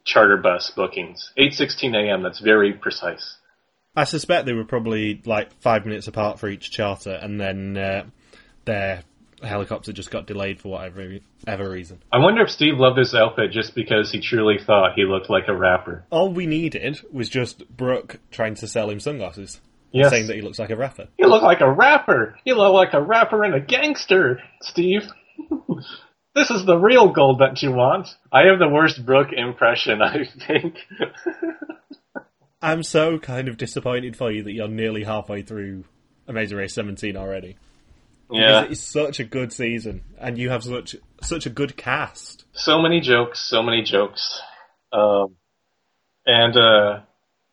charter 0.06 0.38
bus 0.38 0.72
bookings. 0.74 1.32
8:16 1.38 1.94
a.m. 1.94 2.22
That's 2.22 2.40
very 2.40 2.72
precise. 2.72 3.36
I 3.94 4.04
suspect 4.04 4.46
they 4.46 4.54
were 4.54 4.64
probably 4.64 5.20
like 5.26 5.52
five 5.60 5.84
minutes 5.84 6.08
apart 6.08 6.40
for 6.40 6.48
each 6.48 6.70
charter, 6.70 7.12
and 7.12 7.38
then 7.38 7.76
uh, 7.76 8.04
their 8.64 9.02
helicopter 9.42 9.92
just 9.92 10.10
got 10.10 10.26
delayed 10.26 10.62
for 10.62 10.70
whatever 10.70 11.18
ever 11.46 11.70
reason. 11.70 12.02
I 12.10 12.20
wonder 12.20 12.42
if 12.42 12.48
Steve 12.48 12.78
loved 12.78 12.96
his 12.96 13.14
outfit 13.14 13.52
just 13.52 13.74
because 13.74 14.12
he 14.12 14.22
truly 14.22 14.56
thought 14.64 14.94
he 14.96 15.04
looked 15.04 15.28
like 15.28 15.48
a 15.48 15.54
rapper. 15.54 16.06
All 16.08 16.32
we 16.32 16.46
needed 16.46 17.02
was 17.12 17.28
just 17.28 17.68
Brooke 17.68 18.18
trying 18.30 18.54
to 18.54 18.66
sell 18.66 18.88
him 18.88 18.98
sunglasses, 18.98 19.60
Yes. 19.90 20.10
saying 20.10 20.26
that 20.26 20.36
he 20.36 20.42
looks 20.42 20.58
like 20.58 20.70
a 20.70 20.76
rapper. 20.76 21.08
You 21.18 21.28
look 21.28 21.42
like 21.42 21.60
a 21.60 21.72
rapper. 21.72 22.36
You 22.44 22.56
look 22.56 22.74
like 22.74 22.92
a 22.92 23.02
rapper 23.02 23.44
and 23.44 23.54
a 23.54 23.60
gangster, 23.60 24.40
Steve. 24.60 25.02
this 26.34 26.50
is 26.50 26.66
the 26.66 26.76
real 26.76 27.12
gold 27.12 27.40
that 27.40 27.62
you 27.62 27.72
want. 27.72 28.08
I 28.32 28.42
have 28.46 28.58
the 28.58 28.68
worst 28.68 29.04
Brooke 29.04 29.32
impression, 29.32 30.02
I 30.02 30.24
think. 30.46 30.74
I'm 32.62 32.82
so 32.82 33.18
kind 33.18 33.48
of 33.48 33.56
disappointed 33.56 34.16
for 34.16 34.30
you 34.32 34.42
that 34.42 34.52
you're 34.52 34.68
nearly 34.68 35.04
halfway 35.04 35.42
through 35.42 35.84
Amazing 36.26 36.58
Race 36.58 36.74
17 36.74 37.16
already. 37.16 37.56
yeah. 38.30 38.62
Because 38.62 38.78
It's 38.78 38.92
such 38.92 39.20
a 39.20 39.24
good 39.24 39.52
season, 39.52 40.02
and 40.18 40.36
you 40.36 40.50
have 40.50 40.64
such 40.64 40.96
such 41.22 41.46
a 41.46 41.50
good 41.50 41.76
cast. 41.76 42.44
So 42.52 42.80
many 42.82 43.00
jokes, 43.00 43.48
so 43.48 43.62
many 43.62 43.82
jokes. 43.82 44.40
Um, 44.92 45.36
and 46.26 46.56
uh, 46.56 47.00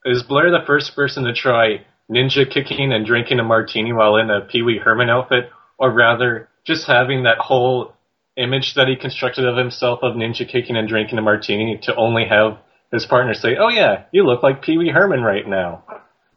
is 0.06 0.24
Blair 0.24 0.52
the 0.52 0.65
first 0.65 0.95
person 0.95 1.24
to 1.26 1.34
try 1.34 1.86
ninja 2.10 2.50
kicking 2.50 2.91
and 2.91 3.06
drinking 3.06 3.39
a 3.39 3.44
martini 3.44 3.94
while 3.94 4.18
in 4.18 4.30
a 4.30 4.41
Pee 4.41 4.62
Wee 4.62 4.80
Herman 4.84 5.10
outfit, 5.10 5.50
or 5.78 5.91
rather, 5.91 6.50
just 6.65 6.88
having 6.88 7.24
that 7.24 7.38
whole 7.39 7.94
image 8.38 8.74
that 8.76 8.88
he 8.88 8.96
constructed 8.96 9.46
of 9.46 9.58
himself 9.58 10.00
of 10.04 10.15
ninja 10.15 10.50
kicking 10.50 10.76
and 10.76 10.88
drinking 10.88 11.18
a 11.18 11.22
martini 11.22 11.80
to 11.84 11.96
only 11.96 12.26
have 12.30 12.58
his 12.91 13.06
partner 13.06 13.34
say, 13.34 13.56
"Oh 13.60 13.70
yeah, 13.70 14.06
you 14.12 14.26
look 14.26 14.44
like 14.44 14.62
Pee 14.62 14.78
Wee 14.78 14.89
Herman 14.89 15.22
right 15.22 15.48
now." 15.48 15.84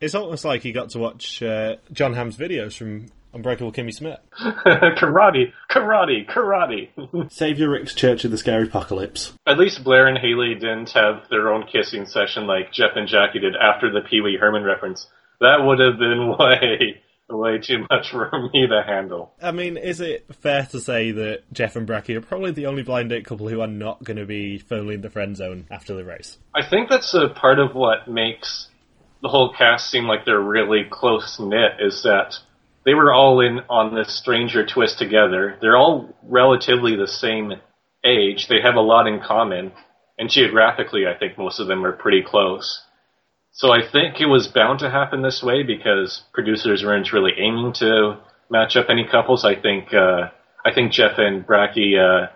It's 0.01 0.15
almost 0.15 0.45
like 0.45 0.63
he 0.63 0.73
got 0.73 0.91
to 0.91 0.99
watch 0.99 1.43
uh, 1.43 1.77
Jon 1.93 2.15
Hamm's 2.15 2.37
videos 2.37 2.77
from 2.77 3.07
Unbreakable 3.35 3.73
Kimmy 3.73 3.97
Schmidt. 3.97 4.21
karate, 4.41 5.53
karate, 5.71 6.27
karate. 6.29 7.33
Savior 7.33 7.69
Rick's 7.69 7.95
Church 7.95 8.25
of 8.25 8.31
the 8.31 8.39
Scary 8.39 8.69
Apocalypse. 8.69 9.33
At 9.47 9.59
least 9.59 9.85
Blair 9.85 10.07
and 10.07 10.19
Haley 10.19 10.55
didn't 10.55 10.91
have 10.93 11.29
their 11.31 11.53
own 11.53 11.67
kissing 11.67 12.07
session 12.07 12.47
like 12.47 12.73
Jeff 12.73 12.93
and 12.97 13.09
Jackie 13.09 13.41
did 13.41 13.55
after 13.57 13.91
the 13.91 14.01
Pee 14.09 14.21
Wee 14.21 14.39
Herman 14.41 14.63
reference. 14.63 15.09
That 15.41 15.59
would 15.63 15.79
have 15.79 15.99
been 15.99 16.29
way, 16.39 17.01
way 17.29 17.59
too 17.59 17.87
much 17.91 18.11
for 18.11 18.31
me 18.53 18.67
to 18.67 18.83
handle. 18.87 19.33
I 19.43 19.53
mean, 19.53 19.77
is 19.77 20.01
it 20.01 20.27
fair 20.35 20.67
to 20.67 20.81
say 20.81 21.13
that 21.13 21.53
Jeff 21.53 21.77
and 21.77 21.89
Bracky 21.89 22.17
are 22.17 22.21
probably 22.21 22.53
the 22.53 22.67
only 22.67 22.83
blind 22.83 23.11
date 23.11 23.25
couple 23.25 23.49
who 23.49 23.61
are 23.61 23.67
not 23.67 24.03
going 24.03 24.17
to 24.17 24.27
be 24.27 24.59
firmly 24.59 24.95
in 24.95 25.01
the 25.01 25.11
friend 25.11 25.37
zone 25.37 25.67
after 25.71 25.95
the 25.95 26.05
race? 26.05 26.39
I 26.55 26.69
think 26.69 26.89
that's 26.89 27.15
a 27.15 27.29
part 27.29 27.59
of 27.59 27.75
what 27.75 28.09
makes 28.09 28.69
the 29.23 29.29
whole 29.29 29.53
cast 29.53 29.91
seem 29.91 30.05
like 30.05 30.25
they're 30.25 30.41
really 30.41 30.85
close 30.89 31.39
knit 31.41 31.73
is 31.81 32.03
that 32.05 32.35
they 32.85 32.95
were 32.95 33.13
all 33.13 33.41
in 33.41 33.61
on 33.69 33.95
this 33.95 34.17
Stranger 34.17 34.65
Twist 34.65 34.99
together. 34.99 35.59
They're 35.61 35.77
all 35.77 36.17
relatively 36.23 36.97
the 36.97 37.09
same 37.09 37.53
age. 38.05 38.47
They 38.49 38.61
have 38.63 38.77
a 38.77 38.81
lot 38.81 39.07
in 39.07 39.21
common, 39.21 39.73
and 40.19 40.31
geographically, 40.31 41.07
I 41.07 41.19
think 41.19 41.37
most 41.37 41.61
of 41.61 41.67
them 41.67 41.85
are 41.85 41.93
pretty 41.93 42.23
close. 42.23 42.83
So 43.53 43.73
I 43.73 43.81
think 43.91 44.21
it 44.21 44.27
was 44.27 44.47
bound 44.47 44.81
to 44.81 44.91
happen 44.91 45.23
this 45.23 45.43
way 45.43 45.63
because 45.63 46.23
producers 46.33 46.85
weren't 46.85 47.13
really 47.13 47.33
aiming 47.37 47.73
to 47.75 48.19
match 48.51 48.77
up 48.77 48.87
any 48.89 49.07
couples. 49.11 49.45
I 49.45 49.61
think 49.61 49.93
uh, 49.93 50.31
I 50.65 50.73
think 50.75 50.93
Jeff 50.93 51.19
and 51.19 51.47
Bracky 51.47 51.99
uh, 51.99 52.31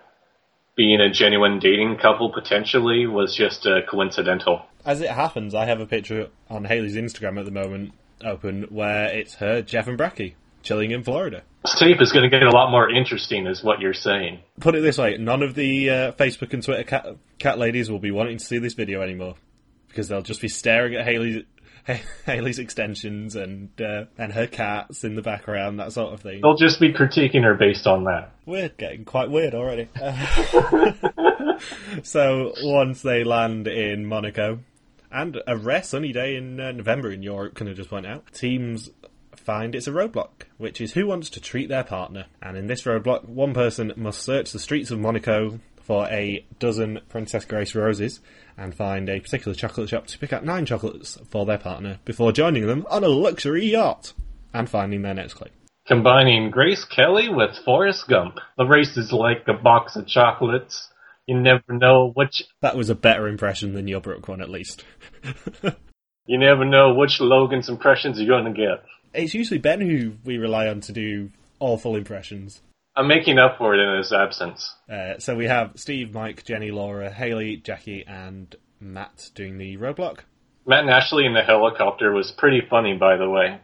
being 0.75 0.99
a 0.99 1.11
genuine 1.11 1.59
dating 1.59 1.97
couple 2.01 2.31
potentially 2.33 3.05
was 3.05 3.35
just 3.35 3.65
uh, 3.65 3.81
coincidental. 3.89 4.65
As 4.85 5.01
it 5.01 5.09
happens, 5.09 5.55
I 5.55 5.65
have 5.65 5.79
a 5.79 5.85
picture 5.85 6.29
on 6.49 6.65
Haley's 6.65 6.95
Instagram 6.95 7.39
at 7.39 7.45
the 7.45 7.51
moment 7.51 7.93
open 8.23 8.63
where 8.63 9.05
it's 9.05 9.35
her, 9.35 9.61
Jeff 9.61 9.87
and 9.87 9.97
Bracky, 9.97 10.35
chilling 10.61 10.91
in 10.91 11.03
Florida. 11.03 11.43
This 11.63 11.79
tape 11.79 12.01
is 12.01 12.11
going 12.11 12.29
to 12.29 12.29
get 12.29 12.43
a 12.43 12.51
lot 12.51 12.71
more 12.71 12.89
interesting, 12.89 13.47
is 13.47 13.63
what 13.63 13.79
you're 13.79 13.93
saying. 13.93 14.39
Put 14.59 14.75
it 14.75 14.81
this 14.81 14.97
way: 14.97 15.17
none 15.17 15.41
of 15.41 15.55
the 15.55 15.89
uh, 15.89 16.11
Facebook 16.13 16.53
and 16.53 16.63
Twitter 16.63 16.83
cat, 16.83 17.05
cat 17.39 17.59
ladies 17.59 17.89
will 17.89 17.99
be 17.99 18.11
wanting 18.11 18.37
to 18.37 18.43
see 18.43 18.57
this 18.57 18.73
video 18.73 19.01
anymore 19.01 19.35
because 19.93 20.07
they'll 20.07 20.23
just 20.23 20.41
be 20.41 20.47
staring 20.47 20.95
at 20.95 21.05
Haley's 21.05 21.43
Haley's 22.25 22.59
extensions 22.59 23.35
and 23.35 23.69
uh, 23.79 24.05
and 24.17 24.33
her 24.33 24.47
cats 24.47 25.03
in 25.03 25.15
the 25.15 25.21
background, 25.21 25.79
that 25.79 25.91
sort 25.91 26.13
of 26.13 26.21
thing. 26.21 26.41
They'll 26.41 26.55
just 26.55 26.79
be 26.79 26.93
critiquing 26.93 27.43
her 27.43 27.55
based 27.55 27.85
on 27.85 28.05
that. 28.05 28.31
We're 28.45 28.69
getting 28.69 29.05
quite 29.05 29.29
weird 29.29 29.53
already. 29.53 29.89
so 32.03 32.53
once 32.63 33.01
they 33.01 33.23
land 33.23 33.67
in 33.67 34.05
Monaco, 34.05 34.59
and 35.11 35.41
a 35.45 35.57
rare 35.57 35.83
sunny 35.83 36.13
day 36.13 36.35
in 36.35 36.59
uh, 36.59 36.71
November 36.71 37.11
in 37.11 37.21
Europe, 37.21 37.55
can 37.55 37.67
I 37.67 37.73
just 37.73 37.89
point 37.89 38.05
out, 38.05 38.31
teams 38.33 38.89
find 39.35 39.75
it's 39.75 39.87
a 39.87 39.91
roadblock, 39.91 40.43
which 40.57 40.79
is 40.79 40.93
who 40.93 41.07
wants 41.07 41.29
to 41.31 41.41
treat 41.41 41.67
their 41.67 41.83
partner. 41.83 42.27
And 42.41 42.55
in 42.55 42.67
this 42.67 42.83
roadblock, 42.83 43.25
one 43.25 43.53
person 43.53 43.91
must 43.97 44.21
search 44.21 44.51
the 44.51 44.59
streets 44.59 44.89
of 44.89 44.99
Monaco 44.99 45.59
for 45.81 46.07
a 46.07 46.45
dozen 46.59 47.01
Princess 47.09 47.43
Grace 47.43 47.75
roses 47.75 48.21
and 48.57 48.75
find 48.75 49.09
a 49.09 49.19
particular 49.19 49.55
chocolate 49.55 49.89
shop 49.89 50.07
to 50.07 50.19
pick 50.19 50.33
out 50.33 50.45
nine 50.45 50.65
chocolates 50.65 51.17
for 51.29 51.45
their 51.45 51.57
partner 51.57 51.99
before 52.05 52.31
joining 52.31 52.67
them 52.67 52.85
on 52.89 53.03
a 53.03 53.07
luxury 53.07 53.65
yacht 53.65 54.13
and 54.53 54.69
finding 54.69 55.01
their 55.01 55.13
next 55.13 55.33
clue. 55.33 55.49
Combining 55.85 56.49
Grace 56.49 56.85
Kelly 56.85 57.27
with 57.27 57.57
Forrest 57.65 58.07
Gump. 58.07 58.35
The 58.57 58.65
race 58.65 58.95
is 58.95 59.11
like 59.11 59.45
a 59.47 59.53
box 59.53 59.95
of 59.97 60.07
chocolates. 60.07 60.89
You 61.27 61.39
never 61.39 61.63
know 61.69 62.11
which. 62.13 62.43
That 62.61 62.77
was 62.77 62.89
a 62.89 62.95
better 62.95 63.27
impression 63.27 63.73
than 63.73 63.87
your 63.87 63.99
Brooke 63.99 64.27
one, 64.27 64.41
at 64.41 64.49
least. 64.49 64.85
you 66.25 66.37
never 66.37 66.63
know 66.63 66.93
which 66.93 67.19
Logan's 67.19 67.69
impressions 67.69 68.17
you're 68.17 68.27
going 68.27 68.53
to 68.53 68.59
get. 68.59 68.83
It's 69.13 69.33
usually 69.33 69.59
Ben 69.59 69.81
who 69.81 70.13
we 70.23 70.37
rely 70.37 70.67
on 70.67 70.79
to 70.81 70.91
do 70.91 71.31
awful 71.59 71.95
impressions. 71.95 72.61
I'm 72.95 73.07
making 73.07 73.39
up 73.39 73.57
for 73.57 73.73
it 73.73 73.79
in 73.79 73.97
his 73.97 74.13
absence. 74.13 74.75
Uh, 74.91 75.17
so 75.17 75.35
we 75.35 75.45
have 75.45 75.71
Steve, 75.75 76.13
Mike, 76.13 76.45
Jenny, 76.45 76.71
Laura, 76.71 77.09
Haley, 77.11 77.57
Jackie, 77.57 78.05
and 78.05 78.55
Matt 78.79 79.31
doing 79.33 79.57
the 79.57 79.77
roadblock. 79.77 80.19
Matt 80.65 80.81
and 80.81 80.89
Ashley 80.89 81.25
in 81.25 81.33
the 81.33 81.41
helicopter 81.41 82.11
was 82.11 82.31
pretty 82.31 82.61
funny, 82.69 82.95
by 82.95 83.17
the 83.17 83.29
way. 83.29 83.59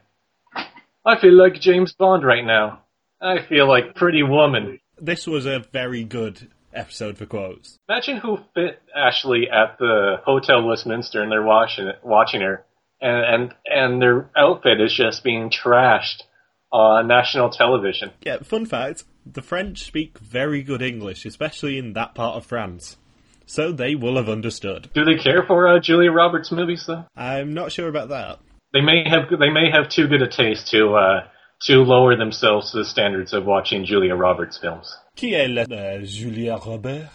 I 1.05 1.19
feel 1.19 1.33
like 1.33 1.61
James 1.61 1.93
Bond 1.93 2.25
right 2.25 2.43
now. 2.43 2.81
I 3.21 3.41
feel 3.47 3.67
like 3.67 3.95
Pretty 3.95 4.23
Woman. 4.23 4.79
This 4.99 5.27
was 5.27 5.45
a 5.45 5.59
very 5.71 6.03
good 6.03 6.49
episode 6.73 7.17
for 7.17 7.25
quotes. 7.25 7.77
Imagine 7.87 8.17
who 8.17 8.39
fit 8.53 8.81
Ashley 8.95 9.47
at 9.49 9.77
the 9.77 10.17
Hotel 10.25 10.65
Westminster 10.65 11.21
and 11.21 11.31
they're 11.31 11.43
watching 11.43 11.91
watching 12.03 12.41
her, 12.41 12.65
and 13.01 13.25
and 13.25 13.55
and 13.65 14.01
their 14.01 14.29
outfit 14.35 14.81
is 14.81 14.93
just 14.93 15.23
being 15.23 15.49
trashed 15.49 16.23
on 16.71 17.07
national 17.07 17.49
television. 17.49 18.11
Yeah, 18.21 18.39
fun 18.39 18.65
fact 18.65 19.03
the 19.33 19.41
French 19.41 19.83
speak 19.83 20.17
very 20.19 20.63
good 20.63 20.81
English, 20.81 21.25
especially 21.25 21.77
in 21.77 21.93
that 21.93 22.15
part 22.15 22.35
of 22.35 22.45
France. 22.45 22.97
So 23.45 23.71
they 23.71 23.95
will 23.95 24.17
have 24.17 24.29
understood. 24.29 24.89
Do 24.93 25.03
they 25.03 25.15
care 25.15 25.43
for 25.47 25.67
uh, 25.67 25.79
Julia 25.79 26.11
Roberts 26.11 26.51
movies 26.51 26.83
though? 26.85 27.05
I'm 27.15 27.53
not 27.53 27.71
sure 27.71 27.87
about 27.87 28.09
that. 28.09 28.39
They 28.73 28.81
may 28.81 29.03
have 29.09 29.29
they 29.39 29.49
may 29.49 29.71
have 29.71 29.89
too 29.89 30.07
good 30.07 30.21
a 30.21 30.27
taste 30.27 30.67
to 30.71 30.93
uh, 30.93 31.27
to 31.63 31.77
lower 31.77 32.15
themselves 32.15 32.71
to 32.71 32.77
the 32.77 32.85
standards 32.85 33.33
of 33.33 33.45
watching 33.45 33.85
Julia 33.85 34.15
Roberts 34.15 34.59
films. 34.59 34.95
Qui 35.17 35.33
est 35.33 35.47
la 35.47 35.63
uh, 35.63 36.03
Julia 36.03 36.57
Roberts? 36.57 37.09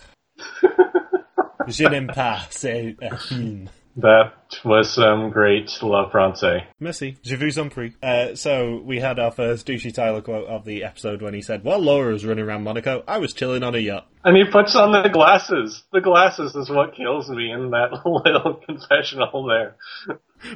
Je 1.69 1.89
n'aime 1.89 2.09
pas 2.09 2.47
ces 2.51 2.97
films. 3.29 3.69
That 3.97 4.33
was 4.65 4.93
some 4.93 5.31
great 5.31 5.71
La 5.81 6.11
français. 6.11 6.65
Merci. 6.81 7.17
Je 7.23 7.37
vous 7.37 7.59
en 7.59 7.71
prie. 7.71 7.93
Uh, 8.03 8.35
so 8.35 8.83
we 8.85 8.99
had 8.99 9.21
our 9.21 9.31
first 9.31 9.67
douchey 9.69 9.95
Tyler 9.95 10.21
quote 10.21 10.49
of 10.49 10.65
the 10.65 10.83
episode 10.83 11.23
when 11.23 11.33
he 11.33 11.43
said, 11.43 11.63
"While 11.63 11.79
Laura 11.79 12.13
was 12.13 12.25
running 12.27 12.45
around 12.45 12.65
Monaco, 12.65 13.05
I 13.07 13.19
was 13.19 13.33
chilling 13.33 13.63
on 13.63 13.77
a 13.77 13.79
yacht." 13.79 14.09
And 14.25 14.37
he 14.37 14.45
puts 14.51 14.75
on 14.75 14.91
the 14.91 15.09
glasses. 15.09 15.85
The 15.93 16.01
glasses 16.01 16.57
is 16.57 16.69
what 16.69 16.97
kills 16.97 17.29
me 17.29 17.53
in 17.53 17.71
that 17.71 17.93
little 18.05 18.55
confessional 18.67 19.47
there. 19.47 19.77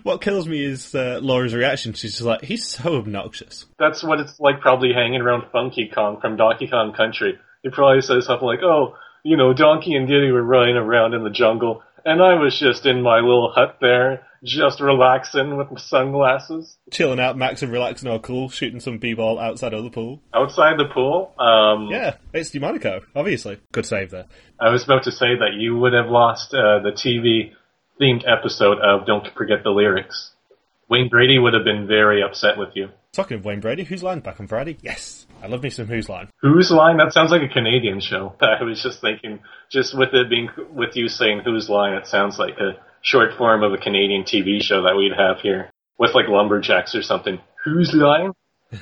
What 0.03 0.21
kills 0.21 0.49
me 0.49 0.65
is 0.65 0.95
uh, 0.95 1.21
Laura's 1.23 1.55
reaction. 1.55 1.93
She's 1.93 2.13
just 2.15 2.25
like, 2.25 2.43
"He's 2.43 2.67
so 2.67 2.97
obnoxious." 2.97 3.67
That's 3.79 4.03
what 4.03 4.19
it's 4.19 4.41
like, 4.41 4.61
probably 4.61 4.93
hanging 4.93 5.21
around 5.21 5.45
Funky 5.53 5.91
Kong 5.95 6.21
from 6.21 6.37
Donkey 6.37 6.67
Kong 6.67 6.93
Country. 6.93 7.39
He 7.63 7.71
probably 7.71 8.01
says 8.01 8.27
something 8.27 8.47
like, 8.47 8.63
"Oh, 8.65 8.97
you 9.23 9.37
know, 9.37 9.53
Donkey 9.53 9.95
and 9.95 10.09
Diddy 10.09 10.33
were 10.33 10.43
running 10.43 10.77
around 10.77 11.15
in 11.15 11.23
the 11.23 11.31
jungle." 11.31 11.83
And 12.09 12.23
I 12.23 12.35
was 12.35 12.59
just 12.59 12.87
in 12.87 13.03
my 13.03 13.17
little 13.17 13.53
hut 13.55 13.77
there, 13.83 14.27
just 14.43 14.81
relaxing 14.81 15.59
with 15.59 15.71
my 15.71 15.79
sunglasses. 15.79 16.79
Chilling 16.91 17.21
out, 17.21 17.37
Max 17.37 17.63
and 17.63 17.71
relaxing 17.71 18.09
all 18.09 18.19
cool, 18.19 18.49
shooting 18.49 18.81
some 18.81 18.97
b-ball 18.97 19.39
outside 19.39 19.75
of 19.75 19.85
the 19.85 19.91
pool. 19.91 20.23
Outside 20.33 20.79
the 20.79 20.87
pool? 20.87 21.35
Um, 21.39 21.89
yeah, 21.91 22.17
it's 22.33 22.55
Monaco, 22.55 23.03
obviously. 23.15 23.61
Good 23.73 23.85
save 23.85 24.11
there. 24.11 24.25
I 24.59 24.71
was 24.71 24.85
about 24.85 25.03
to 25.05 25.13
say 25.13 25.37
that 25.39 25.53
you 25.59 25.77
would 25.77 25.93
have 25.93 26.07
lost 26.07 26.55
uh, 26.55 26.81
the 26.81 26.93
TV 26.93 27.53
themed 28.01 28.25
episode 28.27 28.79
of 28.79 29.07
Don't 29.07 29.29
Forget 29.37 29.63
the 29.63 29.71
Lyrics. 29.71 30.33
Wayne 30.89 31.11
Brady 31.11 31.39
would 31.39 31.53
have 31.53 31.65
been 31.65 31.87
very 31.87 32.23
upset 32.23 32.57
with 32.57 32.71
you. 32.75 32.89
Talking 33.13 33.37
of 33.37 33.45
Wayne 33.45 33.61
Brady, 33.61 33.85
who's 33.85 34.03
line 34.03 34.21
back 34.21 34.41
on 34.41 34.47
Friday? 34.47 34.79
Yes. 34.81 35.27
I 35.43 35.47
love 35.47 35.63
me 35.63 35.71
some 35.71 35.87
Who's 35.87 36.09
Line. 36.09 36.29
Who's 36.41 36.71
Line? 36.71 36.97
That 36.97 37.13
sounds 37.13 37.31
like 37.31 37.43
a 37.43 37.53
Canadian 37.53 38.01
show. 38.01 38.35
I 38.41 38.63
was 38.65 38.83
just 38.83 39.01
thinking, 39.01 39.41
just 39.71 39.97
with 39.97 40.11
it 40.13 40.29
being, 40.29 40.49
with 40.73 40.97
you 40.97 41.09
saying 41.09 41.43
Who's 41.45 41.69
Line, 41.69 41.95
it 41.95 42.07
sounds 42.07 42.39
like 42.39 42.59
a 42.59 42.73
short 43.03 43.37
form 43.39 43.63
of 43.63 43.73
a 43.73 43.79
Canadian 43.79 44.25
TV 44.25 44.61
show 44.61 44.83
that 44.83 44.97
we'd 44.97 45.13
have 45.17 45.41
here. 45.41 45.71
With 45.99 46.15
like 46.15 46.29
lumberjacks 46.29 46.95
or 46.95 47.03
something. 47.03 47.41
Who's 47.65 47.93
Line? 47.93 48.33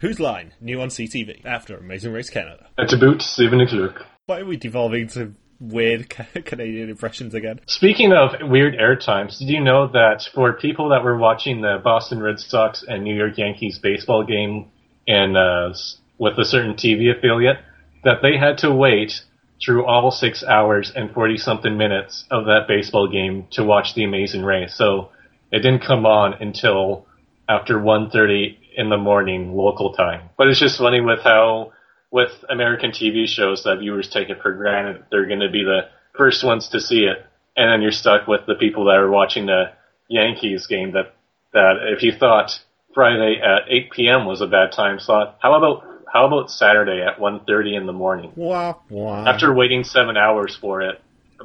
Who's 0.00 0.20
Line? 0.20 0.52
New 0.60 0.80
on 0.80 0.88
CTV 0.88 1.44
after 1.44 1.76
Amazing 1.76 2.12
Race 2.12 2.30
Canada. 2.30 2.68
It's 2.78 2.94
about 2.94 3.22
seven 3.22 3.60
o'clock. 3.60 4.06
Why 4.26 4.40
are 4.40 4.46
we 4.46 4.56
devolving 4.56 5.08
to 5.08 5.34
weird 5.60 6.08
Canadian 6.44 6.90
impressions 6.90 7.34
again? 7.34 7.60
Speaking 7.66 8.12
of 8.12 8.48
weird 8.48 8.74
air 8.76 8.96
times, 8.96 9.38
did 9.38 9.48
you 9.48 9.60
know 9.60 9.88
that 9.88 10.28
for 10.32 10.52
people 10.54 10.90
that 10.90 11.02
were 11.02 11.16
watching 11.16 11.60
the 11.60 11.78
Boston 11.82 12.20
Red 12.22 12.38
Sox 12.38 12.84
and 12.86 13.02
New 13.04 13.16
York 13.16 13.36
Yankees 13.36 13.78
baseball 13.80 14.24
game 14.24 14.70
in 15.06 15.36
uh, 15.36 15.74
with 16.20 16.38
a 16.38 16.44
certain 16.44 16.74
TV 16.74 17.10
affiliate 17.10 17.56
that 18.04 18.20
they 18.22 18.36
had 18.36 18.58
to 18.58 18.70
wait 18.70 19.22
through 19.64 19.86
all 19.86 20.10
six 20.10 20.44
hours 20.44 20.92
and 20.94 21.10
40 21.12 21.38
something 21.38 21.76
minutes 21.76 22.24
of 22.30 22.44
that 22.44 22.66
baseball 22.68 23.08
game 23.08 23.46
to 23.52 23.64
watch 23.64 23.94
the 23.94 24.04
amazing 24.04 24.44
race. 24.44 24.74
So 24.76 25.10
it 25.50 25.60
didn't 25.60 25.82
come 25.82 26.06
on 26.06 26.34
until 26.34 27.06
after 27.48 27.78
1.30 27.78 28.56
in 28.76 28.90
the 28.90 28.96
morning 28.98 29.54
local 29.54 29.94
time. 29.94 30.28
But 30.36 30.48
it's 30.48 30.60
just 30.60 30.78
funny 30.78 31.00
with 31.00 31.20
how, 31.24 31.72
with 32.10 32.30
American 32.48 32.90
TV 32.90 33.26
shows 33.26 33.64
that 33.64 33.78
viewers 33.80 34.08
take 34.08 34.28
it 34.28 34.42
for 34.42 34.52
granted 34.52 35.04
they're 35.10 35.26
going 35.26 35.40
to 35.40 35.50
be 35.50 35.64
the 35.64 35.88
first 36.16 36.44
ones 36.44 36.68
to 36.68 36.80
see 36.80 37.04
it. 37.04 37.24
and 37.56 37.72
then 37.72 37.82
you're 37.82 37.92
stuck 37.92 38.28
with 38.28 38.42
the 38.46 38.54
people 38.54 38.84
that 38.84 38.96
are 38.96 39.10
watching 39.10 39.46
the 39.46 39.72
Yankees 40.08 40.66
game. 40.66 40.92
That 40.92 41.14
that 41.52 41.76
if 41.96 42.02
you 42.02 42.12
thought 42.12 42.50
Friday 42.94 43.40
at 43.42 43.68
8 43.68 43.90
p.m. 43.90 44.26
was 44.26 44.40
a 44.40 44.46
bad 44.46 44.72
time 44.72 44.98
slot, 44.98 45.38
how 45.40 45.54
about 45.54 45.89
how 46.12 46.26
about 46.26 46.50
Saturday 46.50 47.02
at 47.02 47.18
1:30 47.18 47.76
in 47.76 47.86
the 47.86 47.92
morning? 47.92 48.32
Wah, 48.36 48.74
wah. 48.88 49.24
After 49.26 49.52
waiting 49.54 49.84
seven 49.84 50.16
hours 50.16 50.56
for 50.56 50.82
it, 50.82 51.00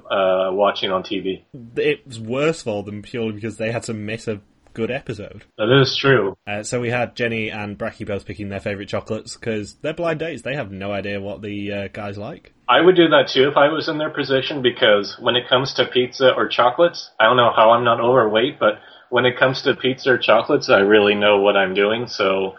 uh, 0.09 0.49
watching 0.51 0.91
on 0.91 1.03
TV. 1.03 1.43
it 1.77 2.05
was 2.05 2.19
worse 2.19 2.61
for 2.63 2.83
them 2.83 3.01
purely 3.01 3.31
because 3.31 3.57
they 3.57 3.71
had 3.71 3.83
to 3.83 3.93
miss 3.93 4.27
a 4.27 4.41
good 4.73 4.91
episode. 4.91 5.45
That 5.57 5.71
is 5.81 5.95
true. 5.95 6.37
Uh, 6.45 6.63
so 6.63 6.81
we 6.81 6.89
had 6.89 7.15
Jenny 7.15 7.49
and 7.49 7.77
Bracky 7.77 8.05
both 8.05 8.25
picking 8.25 8.49
their 8.49 8.59
favourite 8.59 8.89
chocolates 8.89 9.35
because 9.35 9.75
they're 9.75 9.93
blind 9.93 10.19
dates. 10.19 10.41
They 10.41 10.55
have 10.55 10.71
no 10.71 10.91
idea 10.91 11.21
what 11.21 11.41
the 11.41 11.71
uh, 11.71 11.87
guys 11.93 12.17
like. 12.17 12.53
I 12.67 12.81
would 12.81 12.95
do 12.95 13.07
that 13.07 13.29
too 13.29 13.47
if 13.47 13.55
I 13.55 13.69
was 13.69 13.87
in 13.87 13.97
their 13.97 14.09
position 14.09 14.61
because 14.61 15.17
when 15.19 15.35
it 15.35 15.47
comes 15.47 15.73
to 15.75 15.85
pizza 15.85 16.33
or 16.33 16.47
chocolates, 16.47 17.09
I 17.19 17.23
don't 17.23 17.37
know 17.37 17.53
how 17.55 17.71
I'm 17.71 17.85
not 17.85 18.01
overweight, 18.01 18.59
but 18.59 18.79
when 19.09 19.25
it 19.25 19.39
comes 19.39 19.61
to 19.61 19.75
pizza 19.75 20.11
or 20.11 20.17
chocolates, 20.17 20.69
I 20.69 20.79
really 20.79 21.15
know 21.15 21.39
what 21.39 21.55
I'm 21.55 21.73
doing. 21.73 22.07
So 22.07 22.55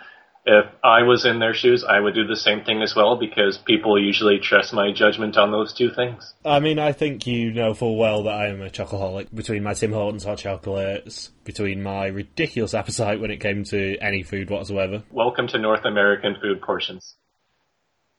if 0.46 0.66
I 0.84 1.02
was 1.02 1.26
in 1.26 1.40
their 1.40 1.54
shoes, 1.54 1.82
I 1.82 1.98
would 1.98 2.14
do 2.14 2.24
the 2.24 2.36
same 2.36 2.62
thing 2.64 2.80
as 2.80 2.94
well 2.94 3.16
because 3.16 3.58
people 3.58 4.00
usually 4.00 4.38
trust 4.38 4.72
my 4.72 4.92
judgment 4.92 5.36
on 5.36 5.50
those 5.50 5.74
two 5.74 5.90
things. 5.90 6.34
I 6.44 6.60
mean, 6.60 6.78
I 6.78 6.92
think 6.92 7.26
you 7.26 7.52
know 7.52 7.74
full 7.74 7.96
well 7.96 8.22
that 8.22 8.34
I 8.34 8.46
am 8.46 8.62
a 8.62 8.70
chocoholic. 8.70 9.34
Between 9.34 9.64
my 9.64 9.74
Tim 9.74 9.92
Hortons 9.92 10.24
hot 10.24 10.38
chocolates, 10.38 11.30
between 11.44 11.82
my 11.82 12.06
ridiculous 12.06 12.74
appetite 12.74 13.20
when 13.20 13.32
it 13.32 13.40
came 13.40 13.64
to 13.64 13.98
any 13.98 14.22
food 14.22 14.48
whatsoever. 14.48 15.02
Welcome 15.10 15.48
to 15.48 15.58
North 15.58 15.84
American 15.84 16.36
food 16.40 16.62
portions. 16.62 17.16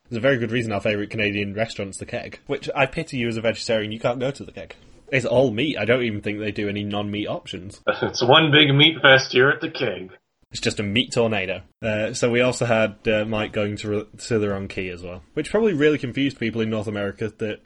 There's 0.10 0.18
a 0.18 0.22
very 0.22 0.38
good 0.38 0.52
reason 0.52 0.74
our 0.74 0.82
favourite 0.82 1.10
Canadian 1.10 1.54
restaurant's 1.54 1.98
the 1.98 2.06
keg, 2.06 2.40
which 2.46 2.70
I 2.76 2.88
pity 2.88 3.18
you 3.18 3.30
as 3.30 3.38
a 3.38 3.42
vegetarian, 3.42 3.92
you 3.92 4.00
can't 4.00 4.20
go 4.20 4.32
to 4.32 4.44
the 4.44 4.52
keg. 4.52 4.76
It's 5.12 5.26
all 5.26 5.52
meat. 5.52 5.78
I 5.78 5.86
don't 5.86 6.04
even 6.04 6.22
think 6.22 6.40
they 6.40 6.52
do 6.52 6.68
any 6.68 6.84
non-meat 6.84 7.28
options. 7.28 7.82
it's 7.88 8.22
one 8.22 8.52
big 8.52 8.76
meat 8.76 8.98
fest 9.02 9.32
here 9.32 9.50
at 9.50 9.62
the 9.62 9.70
keg. 9.70 10.12
It's 10.58 10.64
just 10.64 10.80
a 10.80 10.84
meat 10.84 11.12
tornado. 11.12 11.62
Uh, 11.84 12.14
so 12.14 12.32
we 12.32 12.42
also 12.42 12.66
had 12.66 13.08
uh, 13.08 13.26
Mike 13.26 13.54
going 13.54 13.78
to 13.78 14.08
to 14.28 14.40
the 14.40 14.50
wrong 14.50 14.68
key 14.68 14.90
as 14.90 15.04
well, 15.04 15.22
which 15.36 15.52
probably 15.52 15.74
really 15.74 16.00
confused 16.00 16.40
people 16.40 16.62
in 16.62 16.72
North 16.72 16.88
America 16.88 17.32
that 17.38 17.62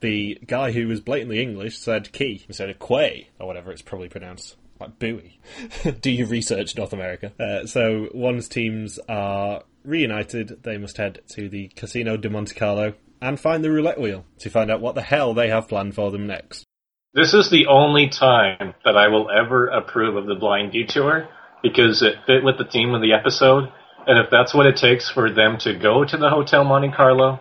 the 0.00 0.40
guy 0.44 0.72
who 0.72 0.88
was 0.88 1.00
blatantly 1.00 1.40
English 1.40 1.78
said 1.78 2.10
key 2.10 2.44
instead 2.48 2.68
of 2.68 2.80
quay 2.80 3.28
or 3.38 3.46
whatever 3.46 3.70
it's 3.70 3.80
probably 3.80 4.08
pronounced. 4.08 4.56
Like 4.80 4.98
buoy. 4.98 5.38
Do 6.00 6.10
you 6.10 6.26
research 6.26 6.76
North 6.76 6.92
America? 6.92 7.32
Uh, 7.38 7.64
so 7.64 8.08
once 8.12 8.48
teams 8.48 8.98
are 9.08 9.62
reunited. 9.84 10.64
They 10.64 10.78
must 10.78 10.96
head 10.96 11.20
to 11.34 11.48
the 11.48 11.68
Casino 11.68 12.16
de 12.16 12.28
Monte 12.28 12.56
Carlo 12.56 12.94
and 13.20 13.38
find 13.38 13.62
the 13.62 13.70
roulette 13.70 14.00
wheel 14.00 14.24
to 14.40 14.50
find 14.50 14.68
out 14.68 14.80
what 14.80 14.96
the 14.96 15.02
hell 15.02 15.32
they 15.32 15.48
have 15.48 15.68
planned 15.68 15.94
for 15.94 16.10
them 16.10 16.26
next. 16.26 16.64
This 17.14 17.34
is 17.34 17.50
the 17.50 17.66
only 17.68 18.08
time 18.08 18.74
that 18.84 18.96
I 18.96 19.06
will 19.06 19.30
ever 19.30 19.68
approve 19.68 20.16
of 20.16 20.26
the 20.26 20.34
blind 20.34 20.72
detour 20.72 21.28
because 21.62 22.02
it 22.02 22.16
fit 22.26 22.44
with 22.44 22.58
the 22.58 22.64
theme 22.64 22.94
of 22.94 23.02
the 23.02 23.12
episode. 23.12 23.72
And 24.06 24.18
if 24.18 24.30
that's 24.30 24.52
what 24.52 24.66
it 24.66 24.76
takes 24.76 25.10
for 25.10 25.30
them 25.30 25.58
to 25.58 25.78
go 25.78 26.04
to 26.04 26.16
the 26.16 26.28
Hotel 26.28 26.64
Monte 26.64 26.90
Carlo, 26.90 27.40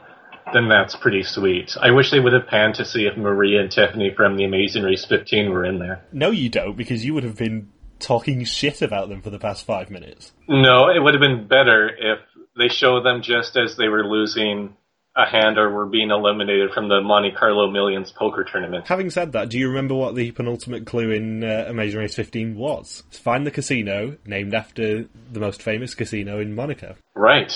then 0.53 0.69
that's 0.69 0.95
pretty 0.95 1.23
sweet. 1.23 1.75
I 1.81 1.91
wish 1.91 2.11
they 2.11 2.19
would 2.19 2.33
have 2.33 2.47
panned 2.47 2.75
to 2.75 2.85
see 2.85 3.05
if 3.05 3.17
Maria 3.17 3.61
and 3.61 3.71
Tiffany 3.71 4.13
from 4.15 4.35
The 4.35 4.43
Amazing 4.43 4.83
Race 4.83 5.05
15 5.05 5.49
were 5.49 5.65
in 5.65 5.79
there. 5.79 6.03
No, 6.11 6.29
you 6.29 6.49
don't, 6.49 6.77
because 6.77 7.03
you 7.03 7.13
would 7.13 7.23
have 7.23 7.37
been 7.37 7.69
talking 7.99 8.43
shit 8.43 8.81
about 8.81 9.09
them 9.09 9.21
for 9.21 9.29
the 9.29 9.39
past 9.39 9.65
five 9.65 9.89
minutes. 9.89 10.31
No, 10.47 10.89
it 10.89 10.99
would 10.99 11.13
have 11.13 11.21
been 11.21 11.47
better 11.47 11.89
if 11.89 12.19
they 12.57 12.67
show 12.67 13.01
them 13.01 13.21
just 13.21 13.57
as 13.57 13.77
they 13.77 13.87
were 13.87 14.05
losing 14.05 14.75
a 15.15 15.29
hand 15.29 15.57
or 15.57 15.69
were 15.69 15.85
being 15.85 16.09
eliminated 16.09 16.71
from 16.73 16.87
the 16.87 17.01
Monte 17.01 17.31
Carlo 17.31 17.69
Millions 17.69 18.11
poker 18.11 18.45
tournament. 18.49 18.87
Having 18.87 19.09
said 19.09 19.33
that, 19.33 19.49
do 19.49 19.59
you 19.59 19.67
remember 19.67 19.93
what 19.93 20.15
the 20.15 20.31
penultimate 20.31 20.85
clue 20.85 21.11
in 21.11 21.43
uh, 21.43 21.65
Amazing 21.67 21.99
Race 21.99 22.15
15 22.15 22.55
was? 22.55 23.03
Find 23.11 23.45
the 23.45 23.51
casino 23.51 24.17
named 24.25 24.53
after 24.53 25.05
the 25.31 25.39
most 25.39 25.61
famous 25.61 25.95
casino 25.95 26.39
in 26.39 26.55
Monaco. 26.55 26.95
Right. 27.13 27.51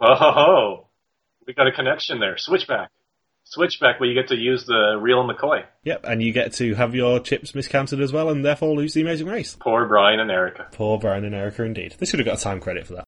Oh, 0.00 0.14
ho, 0.14 0.32
ho. 0.32 0.86
we 1.46 1.54
got 1.54 1.66
a 1.66 1.72
connection 1.72 2.20
there. 2.20 2.36
Switchback. 2.38 2.90
Switchback 3.44 3.98
where 3.98 4.08
you 4.08 4.14
get 4.14 4.28
to 4.28 4.36
use 4.36 4.64
the 4.64 4.96
real 5.00 5.28
McCoy. 5.28 5.64
Yep, 5.82 6.04
and 6.04 6.22
you 6.22 6.32
get 6.32 6.52
to 6.54 6.74
have 6.74 6.94
your 6.94 7.18
chips 7.18 7.52
miscounted 7.52 8.00
as 8.00 8.12
well 8.12 8.30
and 8.30 8.44
therefore 8.44 8.76
lose 8.76 8.94
the 8.94 9.00
Amazing 9.00 9.26
Race. 9.26 9.56
Poor 9.58 9.86
Brian 9.88 10.20
and 10.20 10.30
Erica. 10.30 10.68
Poor 10.70 11.00
Brian 11.00 11.24
and 11.24 11.34
Erica 11.34 11.64
indeed. 11.64 11.96
They 11.98 12.06
should 12.06 12.20
have 12.20 12.26
got 12.26 12.38
a 12.38 12.42
time 12.42 12.60
credit 12.60 12.86
for 12.86 12.94
that. 12.94 13.04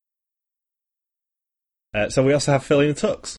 Uh, 1.94 2.09
so 2.09 2.25
we 2.25 2.33
also 2.33 2.53
have 2.53 2.64
Phil 2.64 2.81
in 2.81 2.90
a 2.90 2.94
tux. 2.94 3.37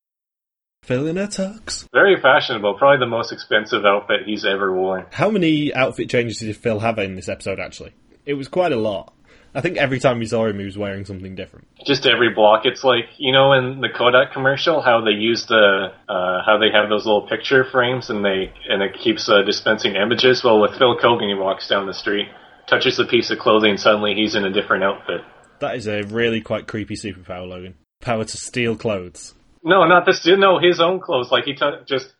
Phil 0.83 1.07
in 1.07 1.17
a 1.17 1.27
tux. 1.27 1.87
Very 1.93 2.21
fashionable. 2.21 2.75
Probably 2.75 2.99
the 2.99 3.09
most 3.09 3.31
expensive 3.31 3.85
outfit 3.85 4.21
he's 4.25 4.45
ever 4.45 4.73
worn. 4.73 5.05
How 5.11 5.29
many 5.29 5.73
outfit 5.73 6.09
changes 6.09 6.39
did 6.39 6.55
Phil 6.57 6.79
have 6.79 6.99
in 6.99 7.15
this 7.15 7.29
episode, 7.29 7.59
actually? 7.59 7.93
It 8.25 8.33
was 8.33 8.49
quite 8.49 8.73
a 8.73 8.77
lot. 8.77 9.13
I 9.55 9.61
think 9.61 9.77
every 9.77 9.99
time 9.99 10.19
we 10.19 10.25
saw 10.25 10.45
him, 10.45 10.59
he 10.59 10.65
was 10.65 10.77
wearing 10.77 11.05
something 11.05 11.35
different. 11.35 11.67
Just 11.85 12.05
every 12.05 12.33
block. 12.33 12.65
It's 12.65 12.83
like, 12.83 13.05
you 13.17 13.31
know, 13.31 13.53
in 13.53 13.79
the 13.81 13.87
Kodak 13.87 14.33
commercial, 14.33 14.81
how 14.81 15.01
they 15.01 15.11
use 15.11 15.45
the, 15.45 15.93
uh, 16.09 16.43
how 16.45 16.57
they 16.57 16.71
have 16.73 16.89
those 16.89 17.05
little 17.05 17.27
picture 17.27 17.63
frames 17.63 18.09
and 18.09 18.25
they, 18.25 18.51
and 18.67 18.81
it 18.81 18.97
keeps 18.99 19.29
uh, 19.29 19.43
dispensing 19.43 19.95
images. 19.95 20.43
Well, 20.43 20.59
with 20.59 20.77
Phil 20.77 20.97
Keoghan, 20.97 21.29
he 21.29 21.35
walks 21.35 21.67
down 21.69 21.85
the 21.85 21.93
street, 21.93 22.27
touches 22.67 22.99
a 22.99 23.05
piece 23.05 23.29
of 23.29 23.39
clothing, 23.39 23.71
and 23.71 23.79
suddenly 23.79 24.15
he's 24.15 24.35
in 24.35 24.43
a 24.43 24.51
different 24.51 24.83
outfit. 24.83 25.21
That 25.59 25.75
is 25.75 25.87
a 25.87 26.01
really 26.03 26.41
quite 26.41 26.67
creepy 26.67 26.95
superpower, 26.95 27.47
Logan. 27.47 27.75
Power 28.01 28.25
to 28.25 28.37
steal 28.37 28.75
clothes. 28.75 29.35
No, 29.63 29.85
not 29.85 30.05
this. 30.05 30.25
No, 30.25 30.59
his 30.59 30.79
own 30.79 30.99
clothes. 30.99 31.31
Like 31.31 31.45
he 31.45 31.53
t- 31.53 31.79
just 31.87 32.13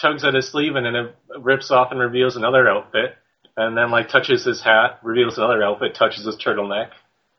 tugs 0.00 0.24
at 0.24 0.34
his 0.34 0.48
sleeve 0.48 0.74
and 0.76 0.84
then 0.84 0.94
it 0.94 1.14
rips 1.40 1.70
off 1.70 1.90
and 1.90 2.00
reveals 2.00 2.36
another 2.36 2.68
outfit, 2.68 3.14
and 3.56 3.76
then 3.76 3.90
like 3.90 4.08
touches 4.08 4.44
his 4.44 4.62
hat, 4.62 4.98
reveals 5.02 5.38
another 5.38 5.62
outfit, 5.62 5.94
touches 5.94 6.24
his 6.24 6.36
turtleneck, 6.36 6.90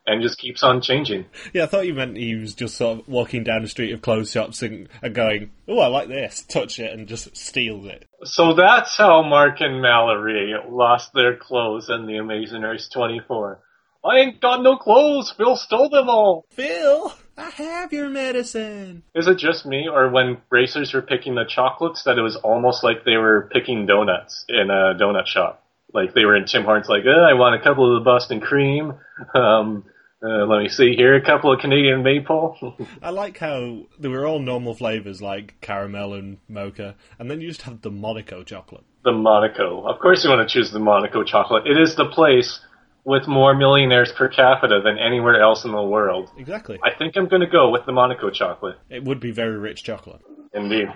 and 0.06 0.22
just 0.22 0.40
keeps 0.40 0.64
on 0.64 0.82
changing. 0.82 1.26
Yeah, 1.54 1.64
I 1.64 1.66
thought 1.68 1.88
you 1.88 1.94
meant 1.94 2.18
he 2.18 2.36
was 2.36 2.56
just 2.56 2.76
sort 2.76 3.00
of 3.00 3.08
walking 3.08 3.44
down 3.44 3.62
the 3.62 3.68
street 3.68 3.94
of 3.94 4.02
clothes 4.02 4.32
shops 4.32 4.62
and, 4.62 4.90
and 5.02 5.14
going, 5.14 5.52
"Oh, 5.68 5.80
I 5.80 5.88
like 5.88 6.08
this," 6.08 6.44
touch 6.44 6.80
it, 6.80 6.92
and 6.92 7.08
just 7.08 7.36
steals 7.38 7.86
it. 7.86 8.06
So 8.24 8.54
that's 8.54 8.98
how 8.98 9.22
Mark 9.24 9.62
and 9.62 9.82
Mallory 9.82 10.54
lost 10.68 11.14
their 11.14 11.36
clothes 11.36 11.90
in 11.90 12.08
The 12.08 12.18
Amazing 12.18 12.62
Race 12.62 12.90
24. 12.94 13.60
I 14.06 14.18
ain't 14.18 14.42
got 14.42 14.62
no 14.62 14.76
clothes. 14.78 15.34
Phil 15.38 15.56
stole 15.56 15.90
them 15.90 16.10
all. 16.10 16.46
Phil, 16.52 17.14
I 17.38 17.50
have 17.50 17.92
your 17.94 18.10
medicine. 18.10 19.04
Is 19.16 19.28
it 19.28 19.38
just 19.38 19.66
me, 19.66 19.88
or 19.92 20.10
when 20.10 20.38
racers 20.50 20.94
were 20.94 21.02
picking 21.02 21.36
the 21.36 21.46
chocolates, 21.46 22.04
that 22.04 22.18
it 22.18 22.22
was 22.22 22.36
almost 22.36 22.84
like 22.84 23.06
they 23.06 23.18
were 23.18 23.50
picking 23.52 23.86
donuts 23.86 24.46
in 24.48 24.70
a 24.70 24.94
donut 24.96 25.26
shop? 25.26 25.64
Like 25.94 26.14
they 26.14 26.26
were 26.26 26.36
in 26.36 26.46
Tim 26.46 26.64
Hortons, 26.64 26.90
like, 26.90 27.04
oh, 27.06 27.28
I 27.30 27.34
want 27.34 27.60
a 27.60 27.64
couple 27.64 27.96
of 27.96 28.02
the 28.02 28.06
Boston 28.06 28.40
cream. 28.40 28.94
Um, 29.36 29.86
uh, 30.24 30.46
let 30.46 30.62
me 30.64 30.70
see 30.70 30.96
here, 30.96 31.16
a 31.16 31.26
couple 31.26 31.52
of 31.52 31.60
Canadian 31.60 32.02
maple. 32.02 32.78
I 33.02 33.10
like 33.10 33.38
how 33.40 33.84
they 34.00 34.08
were 34.08 34.26
all 34.26 34.40
normal 34.40 34.74
flavors 34.74 35.22
like 35.22 35.56
caramel 35.62 36.14
and 36.14 36.38
mocha, 36.48 36.96
and 37.20 37.30
then 37.30 37.42
you 37.42 37.50
just 37.50 37.64
have 37.64 37.82
the 37.82 37.92
Monaco 37.92 38.44
chocolate. 38.44 38.86
the 39.04 39.12
Monaco. 39.12 39.86
Of 39.86 40.00
course, 40.00 40.24
you 40.24 40.30
want 40.30 40.48
to 40.48 40.54
choose 40.54 40.72
the 40.72 40.80
Monaco 40.80 41.24
chocolate. 41.24 41.68
It 41.68 41.78
is 41.78 41.96
the 41.96 42.06
place 42.06 42.60
with 43.06 43.28
more 43.28 43.56
millionaires 43.56 44.12
per 44.12 44.30
capita 44.30 44.82
than 44.84 44.98
anywhere 44.98 45.42
else 45.42 45.66
in 45.66 45.72
the 45.72 45.84
world. 45.84 46.30
Exactly. 46.38 46.80
I 46.84 46.98
think 46.98 47.16
I'm 47.16 47.28
going 47.28 47.42
to 47.42 47.48
go 47.48 47.70
with 47.70 47.86
the 47.86 47.92
Monaco 47.92 48.30
chocolate. 48.30 48.78
It 48.90 49.04
would 49.04 49.20
be 49.20 49.32
very 49.32 49.58
rich 49.58 49.84
chocolate. 49.84 50.22
Indeed. 50.54 50.88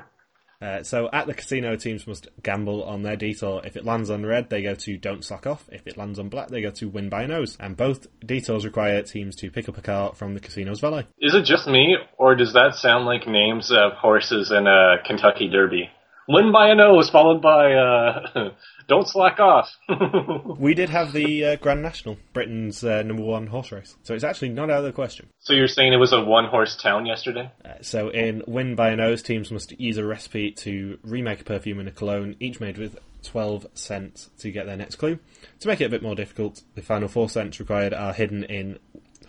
Uh, 0.60 0.82
so 0.82 1.08
at 1.14 1.28
the 1.28 1.34
casino, 1.34 1.76
teams 1.76 2.08
must 2.08 2.28
gamble 2.42 2.84
on 2.84 3.04
their 3.04 3.16
detour. 3.16 3.62
If 3.64 3.78
it 3.78 3.86
lands 3.86 4.10
on 4.10 4.26
red, 4.26 4.50
they 4.50 4.64
go 4.64 4.74
to 4.74 4.98
don't 4.98 5.24
slack 5.24 5.46
off. 5.46 5.70
If 5.72 5.86
it 5.86 5.98
lands 5.98 6.18
on 6.18 6.30
black, 6.30 6.48
they 6.48 6.62
go 6.62 6.72
to 6.72 6.90
win 6.90 7.10
by 7.10 7.24
a 7.24 7.28
nose. 7.28 7.58
And 7.60 7.78
both 7.78 8.08
detours 8.26 8.66
require 8.66 9.04
teams 9.04 9.36
to 9.38 9.52
pick 9.52 9.70
up 9.70 9.78
a 9.78 9.82
car 9.82 10.14
from 10.16 10.34
the 10.34 10.40
casino's 10.40 10.80
valet. 10.80 11.06
Is 11.20 11.36
it 11.36 11.46
just 11.46 11.68
me, 11.68 11.98
or 12.18 12.36
does 12.36 12.54
that 12.54 12.74
sound 12.76 13.06
like 13.06 13.28
names 13.28 13.72
of 13.72 13.94
horses 13.94 14.52
in 14.52 14.66
a 14.66 14.96
Kentucky 15.06 15.48
Derby? 15.48 15.92
Win 16.28 16.52
by 16.52 16.70
a 16.70 16.76
nose, 16.76 17.10
followed 17.10 17.42
by 17.42 17.74
uh, 17.74 18.52
don't 18.88 19.08
slack 19.08 19.40
off. 19.40 19.70
We 20.60 20.74
did 20.74 20.90
have 20.90 21.14
the 21.14 21.46
uh, 21.46 21.56
Grand 21.58 21.82
National, 21.82 22.18
Britain's 22.34 22.84
uh, 22.84 23.04
number 23.04 23.24
one 23.24 23.48
horse 23.48 23.72
race. 23.72 23.96
So 24.04 24.14
it's 24.14 24.24
actually 24.24 24.50
not 24.50 24.70
out 24.70 24.80
of 24.80 24.86
the 24.86 24.92
question. 24.92 25.28
so 25.40 25.54
you're 25.54 25.68
saying 25.68 25.94
it 25.94 25.98
was 25.98 26.14
a 26.14 26.24
one-horse 26.24 26.76
town 26.78 27.06
yesterday? 27.06 27.52
Uh, 27.64 27.74
so 27.82 28.10
in 28.10 28.44
Win 28.48 28.76
by 28.76 28.90
a 28.90 28.96
Nose, 28.96 29.22
teams 29.22 29.52
must 29.52 29.80
use 29.80 29.98
a 29.98 30.06
recipe 30.06 30.52
to 30.52 30.98
remake 31.04 31.42
a 31.42 31.44
perfume 31.44 31.80
and 31.80 31.88
a 31.88 31.92
cologne, 31.92 32.36
each 32.40 32.60
made 32.60 32.78
with 32.78 32.98
12 33.24 33.68
scents 33.74 34.30
to 34.40 34.52
get 34.52 34.66
their 34.66 34.78
next 34.78 34.96
clue. 34.96 35.20
To 35.60 35.68
make 35.68 35.80
it 35.80 35.86
a 35.86 35.90
bit 35.90 36.02
more 36.02 36.16
difficult, 36.16 36.64
the 36.76 36.82
final 36.82 37.08
4 37.08 37.30
scents 37.30 37.60
required 37.60 37.94
are 37.94 38.14
hidden 38.14 38.44
in 38.44 38.80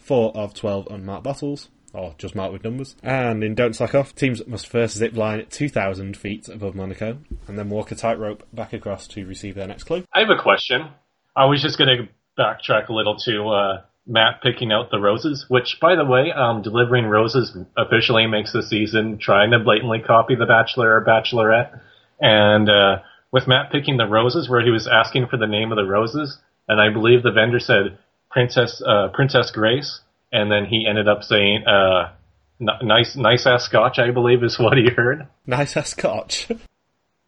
4 0.01 0.37
of 0.37 0.55
12 0.55 0.89
unmarked 0.91 1.25
bottles, 1.25 1.69
or 1.93 2.15
just 2.19 2.35
marked 2.35 2.53
with 2.53 2.65
numbers. 2.65 2.97
And 3.03 3.43
in 3.43 3.55
Don't 3.55 3.75
Slack 3.75 3.95
Off, 3.95 4.15
teams 4.15 4.47
must 4.47 4.67
first 4.67 4.97
zip 4.97 5.17
line 5.17 5.45
2,000 5.51 6.17
feet 6.17 6.49
above 6.49 6.75
Monaco, 6.75 7.19
and 7.47 7.59
then 7.59 7.71
walk 7.71 7.91
a 7.91 7.95
tightrope 7.95 8.47
back 8.53 8.73
across 8.73 9.07
to 9.09 9.27
receive 9.27 9.55
their 9.55 9.67
next 9.67 9.85
clue. 9.85 10.05
I 10.13 10.21
have 10.21 10.31
a 10.31 10.41
question. 10.41 10.89
I 11.37 11.47
was 11.47 11.63
just 11.63 11.79
going 11.79 11.89
to 11.97 12.09
backtrack 12.41 12.89
a 12.89 12.93
little 12.93 13.17
to 13.25 13.49
uh, 13.49 13.83
Matt 14.07 14.43
picking 14.43 14.73
out 14.73 14.91
the 14.91 14.99
roses, 14.99 15.47
which, 15.49 15.79
by 15.81 15.95
the 15.95 16.05
way, 16.05 16.33
um, 16.35 16.63
delivering 16.63 17.07
roses 17.07 17.57
officially 17.77 18.27
makes 18.27 18.53
the 18.53 18.63
season 18.63 19.19
trying 19.19 19.51
to 19.51 19.59
blatantly 19.59 20.01
copy 20.01 20.35
The 20.35 20.47
Bachelor 20.47 20.95
or 20.95 21.05
Bachelorette. 21.05 21.81
And 22.21 22.69
uh, 22.69 23.03
with 23.31 23.47
Matt 23.47 23.71
picking 23.71 23.99
the 23.99 24.07
roses, 24.07 24.49
where 24.49 24.65
he 24.65 24.71
was 24.71 24.89
asking 24.89 25.27
for 25.29 25.37
the 25.37 25.47
name 25.47 25.71
of 25.71 25.77
the 25.77 25.85
roses, 25.85 26.39
and 26.67 26.81
I 26.81 26.93
believe 26.93 27.23
the 27.23 27.33
vendor 27.33 27.61
said 27.61 27.99
Princess 28.31 28.83
uh, 28.87 29.09
Princess 29.13 29.51
Grace, 29.51 30.01
and 30.33 30.51
then 30.51 30.67
he 30.67 30.87
ended 30.89 31.09
up 31.09 31.23
saying 31.23 31.65
uh, 31.67 32.13
n- 32.61 32.69
nice 32.83 33.17
nice 33.17 33.47
ass 33.47 33.65
scotch. 33.65 33.99
I 33.99 34.11
believe 34.11 34.43
is 34.43 34.59
what 34.59 34.77
he 34.77 34.89
heard. 34.95 35.27
Nice 35.47 35.77
ass 35.77 35.91
scotch. 35.91 36.49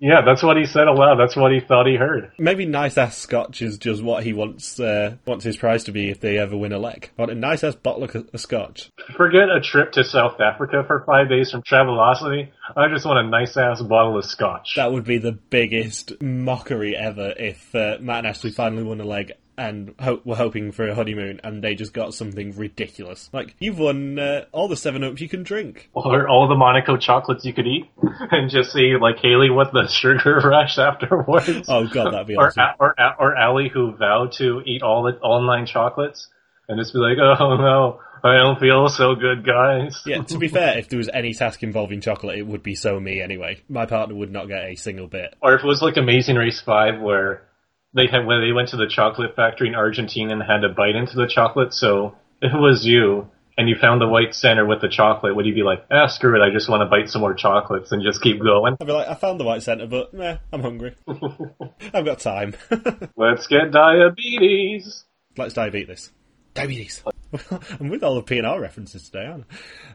Yeah, 0.02 0.22
that's 0.24 0.42
what 0.42 0.56
he 0.56 0.64
said 0.64 0.88
aloud. 0.88 1.16
That's 1.16 1.36
what 1.36 1.52
he 1.52 1.60
thought 1.60 1.86
he 1.86 1.96
heard. 1.96 2.32
Maybe 2.38 2.64
nice 2.64 2.96
ass 2.96 3.18
scotch 3.18 3.60
is 3.60 3.76
just 3.76 4.02
what 4.02 4.24
he 4.24 4.32
wants 4.32 4.80
uh, 4.80 5.16
wants 5.26 5.44
his 5.44 5.58
prize 5.58 5.84
to 5.84 5.92
be 5.92 6.08
if 6.08 6.20
they 6.20 6.38
ever 6.38 6.56
win 6.56 6.72
a 6.72 6.78
leg. 6.78 7.10
But 7.18 7.28
a 7.28 7.34
nice 7.34 7.62
ass 7.62 7.74
bottle 7.74 8.04
of, 8.04 8.16
of 8.16 8.40
scotch. 8.40 8.88
Forget 9.14 9.50
a 9.50 9.60
trip 9.60 9.92
to 9.92 10.04
South 10.04 10.40
Africa 10.40 10.84
for 10.86 11.04
five 11.06 11.28
days 11.28 11.50
from 11.50 11.62
Travelocity. 11.62 12.48
I 12.74 12.88
just 12.88 13.04
want 13.04 13.26
a 13.26 13.28
nice 13.28 13.54
ass 13.58 13.82
bottle 13.82 14.16
of 14.16 14.24
scotch. 14.24 14.72
That 14.76 14.90
would 14.90 15.04
be 15.04 15.18
the 15.18 15.32
biggest 15.32 16.18
mockery 16.22 16.96
ever 16.96 17.34
if 17.36 17.74
uh, 17.74 17.98
Matt 18.00 18.18
and 18.20 18.28
Ashley 18.28 18.52
finally 18.52 18.84
won 18.84 19.02
a 19.02 19.04
leg 19.04 19.32
and 19.61 19.94
ho- 20.01 20.23
were 20.25 20.37
hoping 20.37 20.73
for 20.73 20.88
a 20.88 20.94
honeymoon 20.94 21.38
and 21.44 21.62
they 21.62 21.75
just 21.75 21.92
got 21.92 22.14
something 22.14 22.57
ridiculous. 22.57 23.29
Like, 23.31 23.55
you've 23.59 23.79
won 23.79 24.18
uh, 24.18 24.46
all 24.53 24.68
the 24.68 24.77
7 24.77 25.05
Ups 25.05 25.20
you 25.20 25.29
can 25.29 25.42
drink. 25.42 25.90
or 25.92 26.27
all 26.29 26.49
the 26.49 26.55
Monaco 26.55 26.96
chocolates 26.96 27.44
you 27.44 27.53
could 27.53 27.66
eat, 27.66 27.85
and 28.31 28.51
just 28.51 28.73
see 28.73 28.96
like 28.99 29.18
Haley 29.18 29.51
with 29.51 29.68
the 29.73 29.87
sugar 30.01 30.40
rush 30.42 30.79
afterwards. 30.79 31.68
Oh, 31.68 31.87
God, 31.87 32.14
that'd 32.14 32.27
be 32.27 32.37
or 32.37 32.46
awesome. 32.46 32.64
Or 32.79 32.94
or 33.18 33.37
Allie 33.37 33.68
who 33.68 33.94
vowed 33.96 34.33
to 34.38 34.62
eat 34.64 34.83
all 34.83 35.03
the 35.03 35.18
all 35.18 35.42
nine 35.46 35.66
chocolates, 35.66 36.29
and 36.68 36.81
just 36.81 36.94
be 36.94 36.99
like, 36.99 37.18
oh 37.18 37.57
no, 37.57 38.01
I 38.25 38.37
don't 38.38 38.59
feel 38.59 38.88
so 38.88 39.14
good, 39.14 39.44
guys. 39.44 40.01
Yeah, 40.07 40.23
to 40.23 40.38
be 40.38 40.49
fair, 40.49 40.79
if 40.79 40.88
there 40.88 40.99
was 40.99 41.11
any 41.12 41.35
task 41.35 41.62
involving 41.62 42.01
chocolate, 42.01 42.38
it 42.38 42.46
would 42.46 42.62
be 42.62 42.75
so 42.75 42.99
me 42.99 43.20
anyway. 43.20 43.61
My 43.68 43.85
partner 43.85 44.14
would 44.14 44.33
not 44.33 44.49
get 44.49 44.64
a 44.64 44.75
single 44.77 45.07
bit. 45.07 45.35
Or 45.42 45.55
if 45.55 45.62
it 45.62 45.66
was 45.66 45.83
like 45.83 45.96
Amazing 45.99 46.37
Race 46.37 46.61
Five, 46.61 47.01
where 47.01 47.42
they 47.94 48.07
had 48.07 48.26
when 48.26 48.40
they 48.40 48.53
went 48.53 48.68
to 48.68 48.76
the 48.76 48.87
chocolate 48.87 49.35
factory 49.35 49.68
in 49.68 49.74
Argentina 49.74 50.33
and 50.33 50.42
had 50.42 50.61
to 50.61 50.68
bite 50.68 50.96
into 50.96 51.16
the 51.16 51.26
chocolate. 51.26 51.74
So 51.74 52.16
if 52.40 52.53
it 52.53 52.59
was 52.59 52.87
you 52.87 53.29
and 53.59 53.68
you 53.68 53.76
found 53.81 54.00
the 54.00 54.09
white 54.09 54.35
center 54.35 54.64
with 54.64 54.81
the 54.81 54.88
chocolate, 54.88 55.35
would 55.35 55.46
you 55.46 55.55
be 55.55 55.62
like, 55.62 55.85
ah, 55.90 56.07
screw 56.07 56.40
it, 56.40 56.44
I 56.44 56.53
just 56.53 56.68
want 56.68 56.83
to 56.83 56.87
bite 56.87 57.11
some 57.11 57.20
more 57.20 57.35
chocolates 57.35 57.90
and 57.92 58.03
just 58.03 58.22
keep 58.22 58.40
going? 58.40 58.76
I'd 58.81 58.87
be 58.87 58.92
like, 58.92 59.09
I 59.09 59.14
found 59.14 59.40
the 59.40 59.44
white 59.44 59.62
centre, 59.62 59.87
but 59.87 60.14
meh, 60.14 60.38
I'm 60.53 60.62
hungry. 60.62 60.94
I've 61.92 62.05
got 62.05 62.20
time. 62.20 62.55
Let's 63.16 63.46
get 63.48 63.72
diabetes. 63.72 65.05
Let's 65.37 65.55
diabetes. 65.55 66.12
Diabetes. 66.55 67.03
I'm 67.81 67.88
with 67.88 68.03
all 68.03 68.14
the 68.14 68.22
P&R 68.22 68.61
references 68.61 69.09
today, 69.09 69.26
aren't 69.26 69.46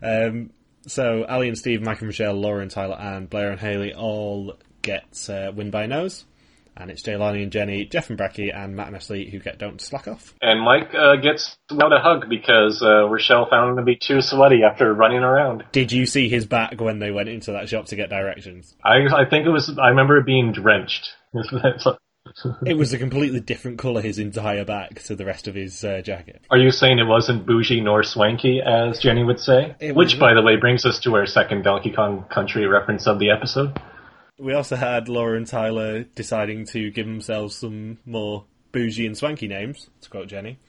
I? 0.02 0.26
Um, 0.26 0.52
so, 0.88 1.26
Ali 1.26 1.48
and 1.48 1.58
Steve, 1.58 1.82
Mike 1.82 2.00
and 2.00 2.08
Michelle, 2.08 2.36
Laura 2.36 2.62
and 2.62 2.70
Tyler, 2.70 2.98
and 3.00 3.30
Blair 3.30 3.52
and 3.52 3.60
Haley 3.60 3.94
all 3.94 4.58
get 4.82 5.30
uh, 5.30 5.52
win 5.54 5.72
by 5.72 5.88
nose. 5.88 6.26
And 6.78 6.92
it's 6.92 7.04
Jelani 7.04 7.44
and 7.44 7.52
Jenny, 7.52 7.86
Jeff 7.86 8.10
and 8.10 8.20
Bracky, 8.20 8.56
and 8.56 8.76
Matt 8.76 8.88
and 8.88 8.96
Ashley 8.96 9.30
who 9.30 9.40
get 9.40 9.58
don't 9.58 9.80
slack 9.80 10.08
off. 10.08 10.34
And 10.42 10.62
Mike 10.62 10.94
uh, 10.94 11.16
gets 11.16 11.58
out 11.72 11.94
a 11.94 12.00
hug 12.00 12.30
because 12.30 12.82
uh, 12.82 13.08
Rochelle 13.08 13.50
found 13.50 13.72
him 13.72 13.78
to 13.78 13.84
be 13.84 13.96
too 13.96 14.22
sweaty 14.22 14.62
after 14.64 14.94
running 14.94 15.24
around. 15.24 15.64
Did 15.72 15.92
you 15.92 16.06
see 16.06 16.28
his 16.28 16.46
back 16.46 16.80
when 16.82 17.00
they 17.00 17.12
went 17.12 17.30
into 17.30 17.52
that 17.54 17.70
shop 17.70 17.86
to 17.88 17.96
get 17.96 18.10
directions? 18.10 18.76
I 18.84 19.06
I 19.16 19.30
think 19.30 19.46
it 19.46 19.52
was 19.52 19.78
I 19.82 19.90
remember 19.90 20.18
it 20.18 20.26
being 20.26 20.52
drenched. 20.52 21.10
It 22.66 22.76
was 22.76 22.92
a 22.92 22.98
completely 22.98 23.40
different 23.40 23.78
colour, 23.78 24.02
his 24.02 24.18
entire 24.18 24.66
back, 24.66 25.04
to 25.04 25.16
the 25.16 25.26
rest 25.26 25.48
of 25.48 25.56
his 25.56 25.84
uh, 25.84 26.02
jacket. 26.02 26.42
Are 26.50 26.58
you 26.58 26.72
saying 26.72 26.98
it 27.00 27.04
wasn't 27.04 27.46
bougie 27.46 27.82
nor 27.82 28.04
swanky, 28.04 28.62
as 28.62 29.00
Jenny 29.00 29.24
would 29.24 29.40
say? 29.40 29.76
It 29.80 29.96
Which, 29.96 30.20
by 30.20 30.34
the 30.34 30.42
way, 30.42 30.56
brings 30.56 30.86
us 30.86 31.00
to 31.02 31.16
our 31.16 31.28
second 31.28 31.64
Donkey 31.64 31.92
Kong 31.92 32.26
Country 32.34 32.66
reference 32.66 33.08
of 33.08 33.20
the 33.20 33.30
episode. 33.30 33.80
We 34.38 34.54
also 34.54 34.76
had 34.76 35.08
Laura 35.08 35.38
and 35.38 35.48
Tyler 35.48 36.04
deciding 36.04 36.66
to 36.68 36.92
give 36.92 37.06
themselves 37.06 37.56
some 37.56 38.00
more 38.06 38.46
bougie 38.72 39.06
and 39.06 39.18
swanky 39.18 39.48
names, 39.48 39.90
to 40.02 40.10
quote 40.10 40.28
Jenny, 40.28 40.60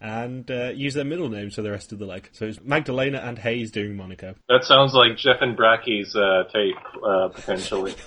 and 0.00 0.48
uh, 0.50 0.68
use 0.74 0.94
their 0.94 1.04
middle 1.04 1.28
names 1.28 1.56
for 1.56 1.62
the 1.62 1.70
rest 1.70 1.92
of 1.92 1.98
the 1.98 2.06
leg. 2.06 2.28
So 2.32 2.46
it's 2.46 2.60
Magdalena 2.62 3.18
and 3.18 3.38
Hayes 3.38 3.70
doing 3.72 3.96
Monaco. 3.96 4.36
That 4.48 4.64
sounds 4.64 4.94
like 4.94 5.16
Jeff 5.16 5.38
and 5.40 5.56
Bracky's 5.56 6.14
uh, 6.14 6.44
tape, 6.52 6.76
uh, 7.04 7.28
potentially. 7.28 7.94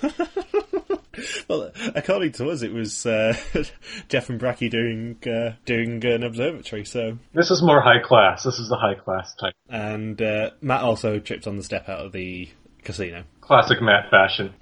Well, 1.48 1.72
according 1.94 2.32
to 2.32 2.48
us, 2.48 2.62
it 2.62 2.72
was 2.72 3.04
uh, 3.04 3.36
Jeff 4.08 4.30
and 4.30 4.40
Bracky 4.40 4.70
doing 4.70 5.16
uh, 5.26 5.56
doing 5.66 6.02
an 6.04 6.22
observatory. 6.22 6.84
So, 6.84 7.18
this 7.34 7.50
is 7.50 7.62
more 7.62 7.82
high 7.82 7.98
class. 8.02 8.44
This 8.44 8.58
is 8.58 8.68
the 8.68 8.76
high 8.76 8.94
class 8.94 9.34
type. 9.34 9.54
and 9.68 10.20
uh, 10.22 10.50
Matt 10.60 10.82
also 10.82 11.18
tripped 11.18 11.46
on 11.46 11.56
the 11.56 11.64
step 11.64 11.88
out 11.88 12.06
of 12.06 12.12
the 12.12 12.48
casino. 12.84 13.24
Classic 13.40 13.82
Matt 13.82 14.10
fashion. 14.10 14.54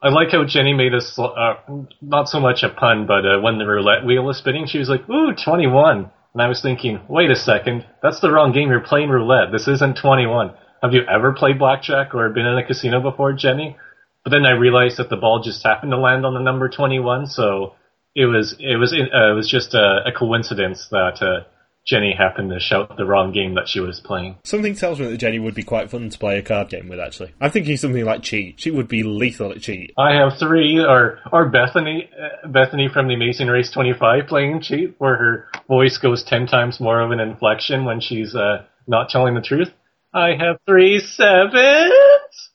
I 0.00 0.08
like 0.08 0.30
how 0.30 0.44
Jenny 0.46 0.72
made 0.72 0.94
us, 0.94 1.18
uh, 1.18 1.54
not 2.00 2.28
so 2.28 2.40
much 2.40 2.62
a 2.62 2.70
pun, 2.70 3.06
but 3.06 3.26
uh, 3.26 3.40
when 3.40 3.58
the 3.58 3.66
roulette 3.66 4.06
wheel 4.06 4.24
was 4.24 4.38
spinning, 4.38 4.66
she 4.66 4.78
was 4.78 4.88
like, 4.88 5.08
ooh, 5.10 5.34
21. 5.34 6.10
And 6.32 6.42
I 6.42 6.48
was 6.48 6.62
thinking, 6.62 7.00
wait 7.08 7.30
a 7.30 7.36
second, 7.36 7.86
that's 8.02 8.20
the 8.20 8.30
wrong 8.30 8.52
game. 8.52 8.70
You're 8.70 8.80
playing 8.80 9.10
roulette. 9.10 9.52
This 9.52 9.68
isn't 9.68 9.98
21. 9.98 10.54
Have 10.82 10.92
you 10.92 11.02
ever 11.08 11.32
played 11.32 11.58
blackjack 11.58 12.14
or 12.14 12.28
been 12.30 12.46
in 12.46 12.58
a 12.58 12.66
casino 12.66 13.00
before, 13.00 13.32
Jenny? 13.32 13.76
But 14.24 14.30
then 14.30 14.44
I 14.46 14.52
realized 14.52 14.96
that 14.96 15.10
the 15.10 15.16
ball 15.16 15.42
just 15.44 15.62
happened 15.62 15.92
to 15.92 15.98
land 15.98 16.26
on 16.26 16.34
the 16.34 16.40
number 16.40 16.68
21, 16.68 17.26
so 17.26 17.74
it 18.14 18.24
was, 18.24 18.56
it 18.58 18.76
was, 18.76 18.92
uh, 18.92 19.32
it 19.32 19.34
was 19.34 19.48
just 19.50 19.74
a, 19.74 20.00
a 20.06 20.12
coincidence 20.12 20.88
that, 20.90 21.20
uh, 21.20 21.44
Jenny 21.86 22.14
happened 22.16 22.50
to 22.50 22.60
shout 22.60 22.96
the 22.96 23.04
wrong 23.04 23.32
game 23.32 23.54
that 23.54 23.68
she 23.68 23.78
was 23.78 24.00
playing. 24.00 24.36
Something 24.44 24.74
tells 24.74 24.98
me 24.98 25.06
that 25.06 25.18
Jenny 25.18 25.38
would 25.38 25.54
be 25.54 25.62
quite 25.62 25.90
fun 25.90 26.08
to 26.08 26.18
play 26.18 26.38
a 26.38 26.42
card 26.42 26.70
game 26.70 26.88
with. 26.88 26.98
Actually, 26.98 27.34
I'm 27.40 27.50
thinking 27.50 27.76
something 27.76 28.04
like 28.04 28.22
cheat. 28.22 28.58
She 28.58 28.70
would 28.70 28.88
be 28.88 29.02
lethal 29.02 29.52
at 29.52 29.60
cheat. 29.60 29.92
I 29.98 30.14
have 30.14 30.38
three, 30.38 30.78
or 30.80 31.18
or 31.30 31.50
Bethany, 31.50 32.08
uh, 32.18 32.48
Bethany 32.48 32.88
from 32.92 33.08
the 33.08 33.14
Amazing 33.14 33.48
Race 33.48 33.70
25 33.70 34.26
playing 34.26 34.62
cheat, 34.62 34.94
where 34.98 35.16
her 35.16 35.48
voice 35.68 35.98
goes 35.98 36.24
ten 36.24 36.46
times 36.46 36.80
more 36.80 37.00
of 37.00 37.10
an 37.10 37.20
inflection 37.20 37.84
when 37.84 38.00
she's 38.00 38.34
uh, 38.34 38.64
not 38.86 39.10
telling 39.10 39.34
the 39.34 39.42
truth. 39.42 39.70
I 40.14 40.36
have 40.38 40.56
three 40.66 41.00
sevens. 41.00 42.50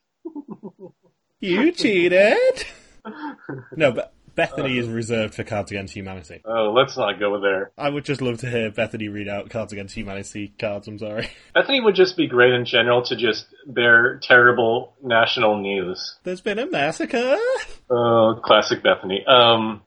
You 1.39 1.71
cheated. 1.71 2.65
no, 3.75 3.91
but 3.91 4.13
Bethany 4.39 4.77
is 4.77 4.87
reserved 4.87 5.35
for 5.35 5.43
Cards 5.43 5.69
Against 5.69 5.93
Humanity. 5.93 6.41
Oh, 6.45 6.71
let's 6.73 6.95
not 6.95 7.19
go 7.19 7.41
there. 7.41 7.71
I 7.77 7.89
would 7.89 8.05
just 8.05 8.21
love 8.21 8.37
to 8.37 8.49
hear 8.49 8.71
Bethany 8.71 9.09
read 9.09 9.27
out 9.27 9.49
Cards 9.49 9.73
Against 9.73 9.97
Humanity 9.97 10.53
cards. 10.57 10.87
I'm 10.87 10.97
sorry. 10.97 11.29
Bethany 11.53 11.81
would 11.81 11.95
just 11.95 12.15
be 12.15 12.25
great 12.25 12.53
in 12.53 12.63
general 12.63 13.03
to 13.07 13.17
just 13.17 13.47
bear 13.67 14.17
terrible 14.23 14.93
national 15.03 15.61
news. 15.61 16.15
There's 16.23 16.39
been 16.39 16.57
a 16.57 16.65
massacre. 16.65 17.37
Oh, 17.89 18.39
classic 18.41 18.81
Bethany. 18.81 19.25
Um, 19.27 19.81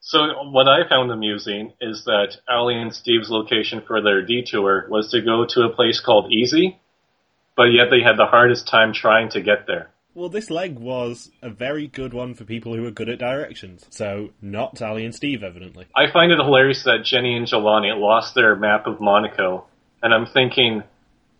so 0.00 0.20
what 0.52 0.68
I 0.68 0.88
found 0.88 1.10
amusing 1.10 1.74
is 1.78 2.04
that 2.06 2.38
Allie 2.48 2.80
and 2.80 2.94
Steve's 2.94 3.28
location 3.28 3.82
for 3.86 4.00
their 4.00 4.24
detour 4.24 4.86
was 4.88 5.10
to 5.10 5.20
go 5.20 5.44
to 5.50 5.64
a 5.64 5.74
place 5.74 6.00
called 6.00 6.32
Easy, 6.32 6.80
but 7.58 7.64
yet 7.64 7.88
they 7.90 8.00
had 8.02 8.16
the 8.16 8.24
hardest 8.24 8.68
time 8.68 8.94
trying 8.94 9.28
to 9.30 9.42
get 9.42 9.66
there. 9.66 9.90
Well, 10.18 10.28
this 10.28 10.50
leg 10.50 10.80
was 10.80 11.30
a 11.42 11.48
very 11.48 11.86
good 11.86 12.12
one 12.12 12.34
for 12.34 12.42
people 12.42 12.74
who 12.74 12.84
are 12.84 12.90
good 12.90 13.08
at 13.08 13.20
directions. 13.20 13.86
So, 13.90 14.30
not 14.42 14.76
Sally 14.76 15.04
and 15.04 15.14
Steve, 15.14 15.44
evidently. 15.44 15.86
I 15.94 16.10
find 16.12 16.32
it 16.32 16.38
hilarious 16.38 16.82
that 16.82 17.04
Jenny 17.04 17.36
and 17.36 17.46
Jelani 17.46 17.96
lost 17.96 18.34
their 18.34 18.56
map 18.56 18.88
of 18.88 19.00
Monaco, 19.00 19.66
and 20.02 20.12
I'm 20.12 20.26
thinking, 20.26 20.82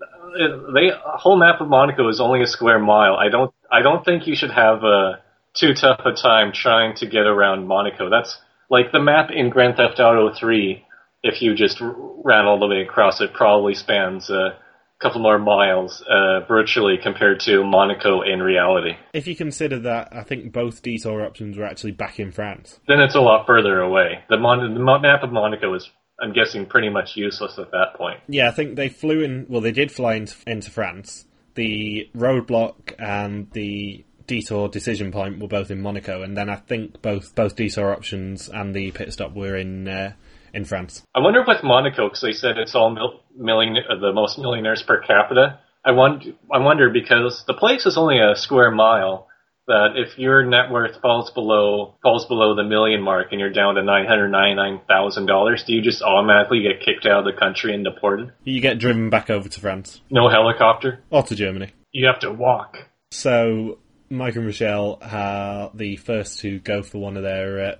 uh, 0.00 0.72
they 0.72 0.90
a 0.90 1.18
whole 1.18 1.36
map 1.36 1.60
of 1.60 1.66
Monaco 1.66 2.08
is 2.08 2.20
only 2.20 2.40
a 2.40 2.46
square 2.46 2.78
mile. 2.78 3.16
I 3.16 3.30
don't, 3.30 3.52
I 3.68 3.82
don't 3.82 4.04
think 4.04 4.28
you 4.28 4.36
should 4.36 4.52
have 4.52 4.84
a 4.84 5.22
too 5.54 5.74
tough 5.74 6.02
a 6.04 6.12
time 6.12 6.52
trying 6.52 6.94
to 6.98 7.06
get 7.06 7.26
around 7.26 7.66
Monaco. 7.66 8.08
That's 8.08 8.38
like 8.70 8.92
the 8.92 9.00
map 9.00 9.30
in 9.34 9.50
Grand 9.50 9.74
Theft 9.76 9.98
Auto 9.98 10.32
3. 10.32 10.84
If 11.24 11.42
you 11.42 11.56
just 11.56 11.80
ran 11.80 12.44
all 12.44 12.60
the 12.60 12.68
way 12.68 12.82
across, 12.82 13.20
it 13.20 13.34
probably 13.34 13.74
spans 13.74 14.30
a 14.30 14.56
couple 15.00 15.20
more 15.20 15.38
miles 15.38 16.02
uh, 16.02 16.40
virtually 16.46 16.98
compared 17.00 17.40
to 17.40 17.64
Monaco 17.64 18.22
in 18.22 18.42
reality. 18.42 18.92
If 19.12 19.26
you 19.26 19.36
consider 19.36 19.78
that, 19.80 20.08
I 20.12 20.22
think 20.22 20.52
both 20.52 20.82
detour 20.82 21.24
options 21.24 21.56
were 21.56 21.64
actually 21.64 21.92
back 21.92 22.18
in 22.18 22.32
France. 22.32 22.80
Then 22.88 23.00
it's 23.00 23.14
a 23.14 23.20
lot 23.20 23.46
further 23.46 23.80
away. 23.80 24.24
The, 24.28 24.36
Mon- 24.36 24.74
the 24.74 24.80
map 24.80 25.22
of 25.22 25.30
Monaco 25.30 25.74
is, 25.74 25.88
I'm 26.20 26.32
guessing, 26.32 26.66
pretty 26.66 26.88
much 26.88 27.16
useless 27.16 27.58
at 27.58 27.70
that 27.70 27.94
point. 27.96 28.20
Yeah, 28.28 28.48
I 28.48 28.52
think 28.52 28.76
they 28.76 28.88
flew 28.88 29.22
in. 29.22 29.46
Well, 29.48 29.60
they 29.60 29.72
did 29.72 29.92
fly 29.92 30.14
into, 30.14 30.34
into 30.46 30.70
France. 30.70 31.26
The 31.54 32.08
roadblock 32.16 32.94
and 32.98 33.50
the 33.52 34.04
detour 34.26 34.68
decision 34.68 35.10
point 35.10 35.40
were 35.40 35.48
both 35.48 35.70
in 35.70 35.80
Monaco, 35.80 36.22
and 36.22 36.36
then 36.36 36.48
I 36.48 36.56
think 36.56 37.02
both 37.02 37.34
both 37.34 37.56
detour 37.56 37.92
options 37.92 38.48
and 38.48 38.74
the 38.74 38.92
pit 38.92 39.12
stop 39.12 39.34
were 39.34 39.56
in 39.56 39.88
uh, 39.88 40.12
in 40.54 40.64
France. 40.64 41.02
I 41.14 41.20
wonder 41.20 41.44
with 41.46 41.62
Monaco, 41.62 42.06
because 42.08 42.20
they 42.22 42.32
said 42.32 42.58
it's 42.58 42.74
all 42.74 42.90
mil- 42.90 43.20
million, 43.36 43.76
uh, 43.76 43.96
the 43.98 44.12
most 44.12 44.38
millionaires 44.38 44.82
per 44.82 45.00
capita. 45.00 45.58
I 45.84 45.92
want, 45.92 46.24
I 46.52 46.58
wonder 46.58 46.90
because 46.90 47.44
the 47.46 47.54
place 47.54 47.86
is 47.86 47.96
only 47.96 48.18
a 48.20 48.34
square 48.36 48.70
mile. 48.70 49.26
That 49.66 49.96
if 49.96 50.18
your 50.18 50.46
net 50.46 50.70
worth 50.70 50.98
falls 51.02 51.30
below 51.30 51.96
falls 52.02 52.24
below 52.24 52.54
the 52.56 52.64
million 52.64 53.02
mark 53.02 53.32
and 53.32 53.38
you're 53.38 53.52
down 53.52 53.74
to 53.74 53.82
nine 53.82 54.06
hundred 54.06 54.28
ninety 54.30 54.54
nine 54.54 54.80
thousand 54.88 55.26
dollars, 55.26 55.62
do 55.64 55.74
you 55.74 55.82
just 55.82 56.00
automatically 56.00 56.62
get 56.62 56.80
kicked 56.82 57.04
out 57.04 57.18
of 57.18 57.24
the 57.26 57.38
country 57.38 57.74
and 57.74 57.84
deported? 57.84 58.32
You 58.44 58.62
get 58.62 58.78
driven 58.78 59.10
back 59.10 59.28
over 59.28 59.46
to 59.46 59.60
France 59.60 60.00
No 60.10 60.30
helicopter. 60.30 61.00
or 61.10 61.22
to 61.24 61.34
Germany. 61.34 61.68
You 61.92 62.06
have 62.06 62.18
to 62.20 62.32
walk. 62.32 62.78
So 63.10 63.76
Mike 64.08 64.36
and 64.36 64.46
Michelle 64.46 65.00
are 65.02 65.70
the 65.74 65.96
first 65.96 66.40
to 66.40 66.60
go 66.60 66.82
for 66.82 66.96
one 66.96 67.18
of 67.18 67.22
their 67.22 67.60
uh, 67.60 67.74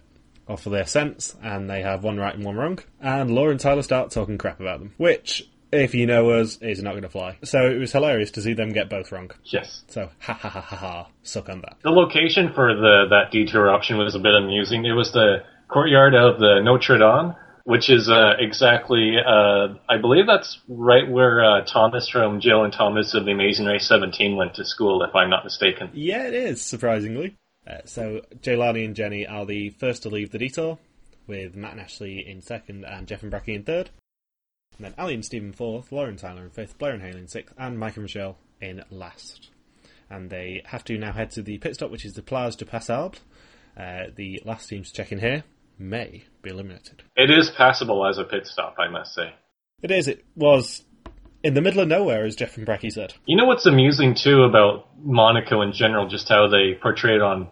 off 0.49 0.67
of 0.67 0.73
their 0.73 0.87
scents, 0.87 1.37
and 1.43 1.69
they 1.69 1.83
have 1.83 2.03
one 2.05 2.17
right 2.17 2.35
and 2.35 2.45
one 2.45 2.57
wrong. 2.57 2.79
And 3.01 3.31
Laura 3.31 3.51
and 3.51 3.61
Tyler 3.61 3.83
start 3.83 4.11
talking 4.11 4.39
crap 4.39 4.61
about 4.61 4.81
them, 4.81 4.95
which, 4.97 5.49
if 5.73 5.95
you 5.95 6.07
know 6.07 6.31
us, 6.31 6.57
is 6.59 6.83
not 6.83 6.93
going 6.93 7.03
to 7.03 7.09
fly. 7.09 7.39
So 7.45 7.71
it 7.71 7.79
was 7.79 7.93
hilarious 7.93 8.31
to 8.33 8.43
see 8.43 8.55
them 8.55 8.71
get 8.71 8.89
both 8.89 9.13
wrong. 9.13 9.31
Yes. 9.45 9.83
So 9.89 10.11
ha 10.21 10.33
ha 10.33 10.49
ha 10.49 10.61
ha 10.61 10.77
ha, 10.77 11.09
suck 11.23 11.49
on 11.49 11.61
that. 11.63 11.77
The 11.83 11.91
location 11.91 12.53
for 12.55 12.75
the 12.75 13.07
that 13.11 13.31
detour 13.31 13.71
option 13.71 13.99
was 13.99 14.15
a 14.15 14.19
bit 14.21 14.35
amusing. 14.35 14.85
It 14.85 14.93
was 14.93 15.13
the 15.13 15.39
courtyard 15.69 16.15
of 16.15 16.39
the 16.39 16.61
Notre 16.63 16.99
Dame, 16.99 17.35
which 17.65 17.91
is 17.91 18.09
uh, 18.09 18.33
exactly, 18.39 19.17
uh, 19.19 19.75
I 19.89 19.99
believe 20.01 20.27
that's 20.27 20.59
right 20.69 21.07
where 21.09 21.45
uh, 21.45 21.65
Thomas 21.65 22.09
from 22.09 22.41
Jill 22.41 22.65
and 22.65 22.73
Thomas 22.73 23.13
of 23.13 23.27
the 23.27 23.33
Amazing 23.33 23.67
Race 23.67 23.87
17 23.87 24.37
went 24.37 24.55
to 24.55 24.65
school, 24.65 25.03
if 25.03 25.15
I'm 25.15 25.29
not 25.29 25.45
mistaken. 25.45 25.91
Yeah, 25.93 26.27
it 26.27 26.33
is, 26.35 26.63
surprisingly. 26.63 27.37
Uh, 27.69 27.79
so 27.85 28.23
Jelani 28.41 28.85
and 28.85 28.97
Jenny 28.97 29.27
are 29.27 29.45
the 29.45 29.71
first 29.71 30.03
to 30.05 30.09
leave 30.09 30.31
the 30.31 30.39
detour, 30.39 30.79
with 31.27 31.55
Matt 31.55 31.73
and 31.73 31.81
Ashley 31.81 32.27
in 32.27 32.41
second 32.41 32.85
and 32.85 33.07
Jeff 33.07 33.23
and 33.23 33.31
Bracky 33.31 33.55
in 33.55 33.63
third. 33.63 33.91
And 34.77 34.87
then 34.87 34.95
Ali 34.97 35.15
and 35.15 35.25
Stephen 35.25 35.53
fourth, 35.53 35.93
Lauren 35.93 36.17
Tyler 36.17 36.45
in 36.45 36.51
fifth, 36.51 36.79
Blair 36.79 36.95
and 36.95 37.03
Haley 37.03 37.19
in 37.19 37.29
sixth, 37.29 37.55
and 37.59 37.79
Mike 37.79 37.97
and 37.97 38.05
Michelle 38.05 38.39
in 38.61 38.83
last. 38.91 39.51
And 40.09 40.31
they 40.31 40.63
have 40.67 40.85
to 40.85 40.97
now 40.97 41.13
head 41.13 41.31
to 41.33 41.43
the 41.43 41.59
pit 41.59 41.75
stop, 41.75 41.91
which 41.91 42.07
is 42.07 42.15
the 42.15 42.23
Place 42.23 42.57
de 42.57 42.65
Passable. 42.65 43.19
Uh, 43.77 44.05
the 44.17 44.41
last 44.45 44.69
team 44.69 44.83
to 44.83 44.93
check 44.93 45.13
in 45.13 45.19
here 45.19 45.45
may 45.79 46.25
be 46.43 46.51
eliminated. 46.51 47.03
It 47.17 47.31
is 47.31 47.51
passable 47.51 48.07
as 48.07 48.19
a 48.19 48.25
pit 48.25 48.47
stop, 48.47 48.77
I 48.79 48.89
must 48.89 49.15
say. 49.15 49.35
It 49.83 49.91
is. 49.91 50.09
It 50.09 50.25
was 50.35 50.83
in 51.45 51.55
the 51.55 51.61
middle 51.61 51.81
of 51.81 51.89
nowhere, 51.89 52.25
as 52.25 52.35
Jeff 52.35 52.57
and 52.57 52.67
Bracky 52.67 52.91
said. 52.91 53.15
You 53.27 53.37
know 53.37 53.45
what's 53.45 53.67
amusing 53.67 54.15
too 54.15 54.43
about 54.43 54.89
Monaco 54.99 55.61
in 55.61 55.73
general, 55.73 56.09
just 56.09 56.29
how 56.29 56.49
they 56.49 56.75
portray 56.81 57.15
it 57.15 57.23
on 57.23 57.49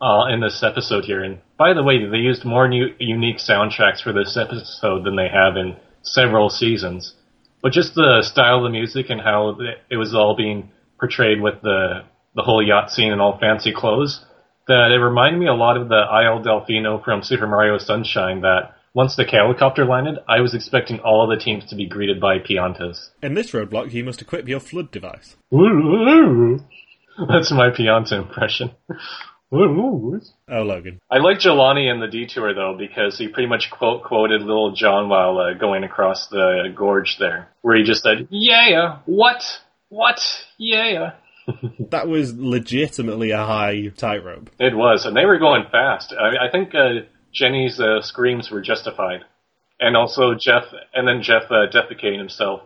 uh, 0.00 0.26
in 0.32 0.40
this 0.40 0.62
episode 0.62 1.04
here. 1.04 1.22
And 1.22 1.38
by 1.58 1.74
the 1.74 1.82
way, 1.82 2.04
they 2.06 2.18
used 2.18 2.44
more 2.44 2.68
new, 2.68 2.88
unique 2.98 3.38
soundtracks 3.38 4.02
for 4.02 4.12
this 4.12 4.36
episode 4.36 5.04
than 5.04 5.16
they 5.16 5.28
have 5.28 5.56
in 5.56 5.76
several 6.02 6.48
seasons. 6.48 7.14
But 7.62 7.72
just 7.72 7.94
the 7.94 8.22
style 8.22 8.58
of 8.58 8.62
the 8.64 8.70
music 8.70 9.10
and 9.10 9.20
how 9.20 9.58
it 9.90 9.96
was 9.96 10.14
all 10.14 10.36
being 10.36 10.70
portrayed 10.98 11.40
with 11.40 11.60
the 11.62 12.04
the 12.34 12.42
whole 12.42 12.64
yacht 12.64 12.90
scene 12.90 13.10
and 13.10 13.20
all 13.20 13.38
fancy 13.38 13.72
clothes, 13.72 14.24
that 14.68 14.92
it 14.92 15.02
reminded 15.02 15.40
me 15.40 15.48
a 15.48 15.54
lot 15.54 15.76
of 15.76 15.88
the 15.88 15.96
Isle 15.96 16.40
Delfino 16.40 17.02
from 17.02 17.22
Super 17.22 17.48
Mario 17.48 17.78
Sunshine. 17.78 18.42
That 18.42 18.76
once 18.94 19.16
the 19.16 19.24
helicopter 19.24 19.84
landed, 19.84 20.18
I 20.28 20.40
was 20.40 20.54
expecting 20.54 21.00
all 21.00 21.26
the 21.26 21.36
teams 21.36 21.64
to 21.66 21.74
be 21.74 21.88
greeted 21.88 22.20
by 22.20 22.38
Piantas. 22.38 23.10
In 23.22 23.34
this 23.34 23.50
roadblock, 23.50 23.92
you 23.92 24.04
must 24.04 24.22
equip 24.22 24.46
your 24.46 24.60
flood 24.60 24.92
device. 24.92 25.36
That's 27.28 27.50
my 27.50 27.70
Pianta 27.70 28.12
impression. 28.12 28.70
Oh, 30.48 30.62
Logan. 30.62 31.00
I 31.10 31.18
like 31.18 31.38
Jelani 31.38 31.90
in 31.90 32.00
the 32.00 32.06
detour 32.06 32.52
though 32.54 32.76
because 32.76 33.16
he 33.16 33.28
pretty 33.28 33.48
much 33.48 33.70
quote 33.70 34.04
quoted 34.04 34.42
Lil 34.42 34.72
Jon 34.72 35.08
while 35.08 35.38
uh, 35.38 35.54
going 35.54 35.84
across 35.84 36.28
the 36.28 36.72
gorge 36.76 37.16
there, 37.18 37.48
where 37.62 37.76
he 37.76 37.82
just 37.82 38.02
said, 38.02 38.28
"Yeah, 38.30 38.98
what, 39.06 39.42
what, 39.88 40.20
yeah." 40.58 41.12
that 41.90 42.08
was 42.08 42.34
legitimately 42.34 43.30
a 43.30 43.38
high 43.38 43.88
tightrope. 43.96 44.50
It 44.58 44.76
was, 44.76 45.06
and 45.06 45.16
they 45.16 45.24
were 45.24 45.38
going 45.38 45.64
fast. 45.70 46.12
I, 46.12 46.48
I 46.48 46.50
think 46.50 46.74
uh, 46.74 47.06
Jenny's 47.32 47.80
uh, 47.80 48.02
screams 48.02 48.50
were 48.50 48.60
justified, 48.60 49.20
and 49.80 49.96
also 49.96 50.34
Jeff, 50.34 50.64
and 50.92 51.08
then 51.08 51.22
Jeff 51.22 51.44
uh, 51.44 51.66
defecating 51.72 52.18
himself 52.18 52.62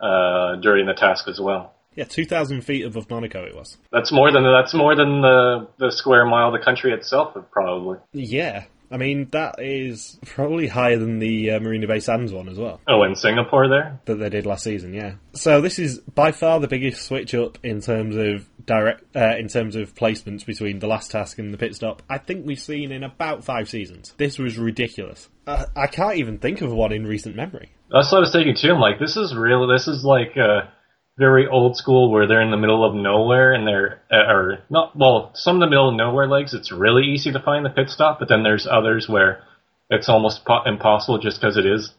uh, 0.00 0.56
during 0.56 0.86
the 0.86 0.94
task 0.94 1.28
as 1.28 1.38
well. 1.40 1.74
Yeah, 1.98 2.04
two 2.04 2.26
thousand 2.26 2.60
feet 2.60 2.86
above 2.86 3.10
Monaco, 3.10 3.42
it 3.44 3.56
was. 3.56 3.76
That's 3.90 4.12
more 4.12 4.30
than 4.30 4.44
that's 4.44 4.72
more 4.72 4.94
than 4.94 5.20
the 5.20 5.66
the 5.78 5.90
square 5.90 6.24
mile 6.24 6.46
of 6.46 6.52
the 6.52 6.64
country 6.64 6.92
itself, 6.92 7.36
probably. 7.50 7.98
Yeah, 8.12 8.66
I 8.88 8.98
mean 8.98 9.26
that 9.32 9.56
is 9.58 10.16
probably 10.24 10.68
higher 10.68 10.96
than 10.96 11.18
the 11.18 11.50
uh, 11.50 11.58
Marina 11.58 11.88
Bay 11.88 11.98
Sands 11.98 12.32
one 12.32 12.48
as 12.48 12.56
well. 12.56 12.80
Oh, 12.86 13.02
in 13.02 13.16
Singapore 13.16 13.68
there 13.68 13.98
that 14.04 14.14
they 14.14 14.28
did 14.28 14.46
last 14.46 14.62
season. 14.62 14.94
Yeah. 14.94 15.14
So 15.32 15.60
this 15.60 15.80
is 15.80 15.98
by 15.98 16.30
far 16.30 16.60
the 16.60 16.68
biggest 16.68 17.04
switch 17.04 17.34
up 17.34 17.58
in 17.64 17.80
terms 17.80 18.14
of 18.14 18.48
direct 18.64 19.16
uh, 19.16 19.36
in 19.36 19.48
terms 19.48 19.74
of 19.74 19.96
placements 19.96 20.46
between 20.46 20.78
the 20.78 20.86
last 20.86 21.10
task 21.10 21.40
and 21.40 21.52
the 21.52 21.58
pit 21.58 21.74
stop. 21.74 22.04
I 22.08 22.18
think 22.18 22.46
we've 22.46 22.60
seen 22.60 22.92
in 22.92 23.02
about 23.02 23.42
five 23.42 23.68
seasons. 23.68 24.14
This 24.18 24.38
was 24.38 24.56
ridiculous. 24.56 25.28
Uh, 25.48 25.64
I 25.74 25.88
can't 25.88 26.18
even 26.18 26.38
think 26.38 26.60
of 26.60 26.70
one 26.70 26.92
in 26.92 27.08
recent 27.08 27.34
memory. 27.34 27.72
That's 27.90 28.12
what 28.12 28.18
I 28.18 28.20
was 28.20 28.32
thinking 28.32 28.54
too. 28.54 28.70
I'm 28.70 28.80
like, 28.80 29.00
this 29.00 29.16
is 29.16 29.34
real. 29.34 29.66
This 29.66 29.88
is 29.88 30.04
like. 30.04 30.36
Uh 30.36 30.70
very 31.18 31.46
old 31.46 31.76
school 31.76 32.10
where 32.10 32.26
they're 32.26 32.42
in 32.42 32.50
the 32.50 32.56
middle 32.56 32.84
of 32.84 32.94
nowhere 32.94 33.52
and 33.52 33.66
they're 33.66 34.00
uh, 34.10 34.32
or 34.32 34.58
not 34.70 34.96
well 34.96 35.32
some 35.34 35.56
of 35.56 35.60
the 35.60 35.68
middle 35.68 35.88
of 35.88 35.96
nowhere 35.96 36.28
legs 36.28 36.54
it's 36.54 36.70
really 36.70 37.02
easy 37.02 37.32
to 37.32 37.40
find 37.40 37.64
the 37.64 37.70
pit 37.70 37.90
stop 37.90 38.20
but 38.20 38.28
then 38.28 38.44
there's 38.44 38.68
others 38.70 39.08
where 39.08 39.42
it's 39.90 40.08
almost 40.08 40.44
po- 40.44 40.62
impossible 40.64 41.18
just 41.18 41.40
because 41.40 41.56
it 41.56 41.66
is 41.66 41.92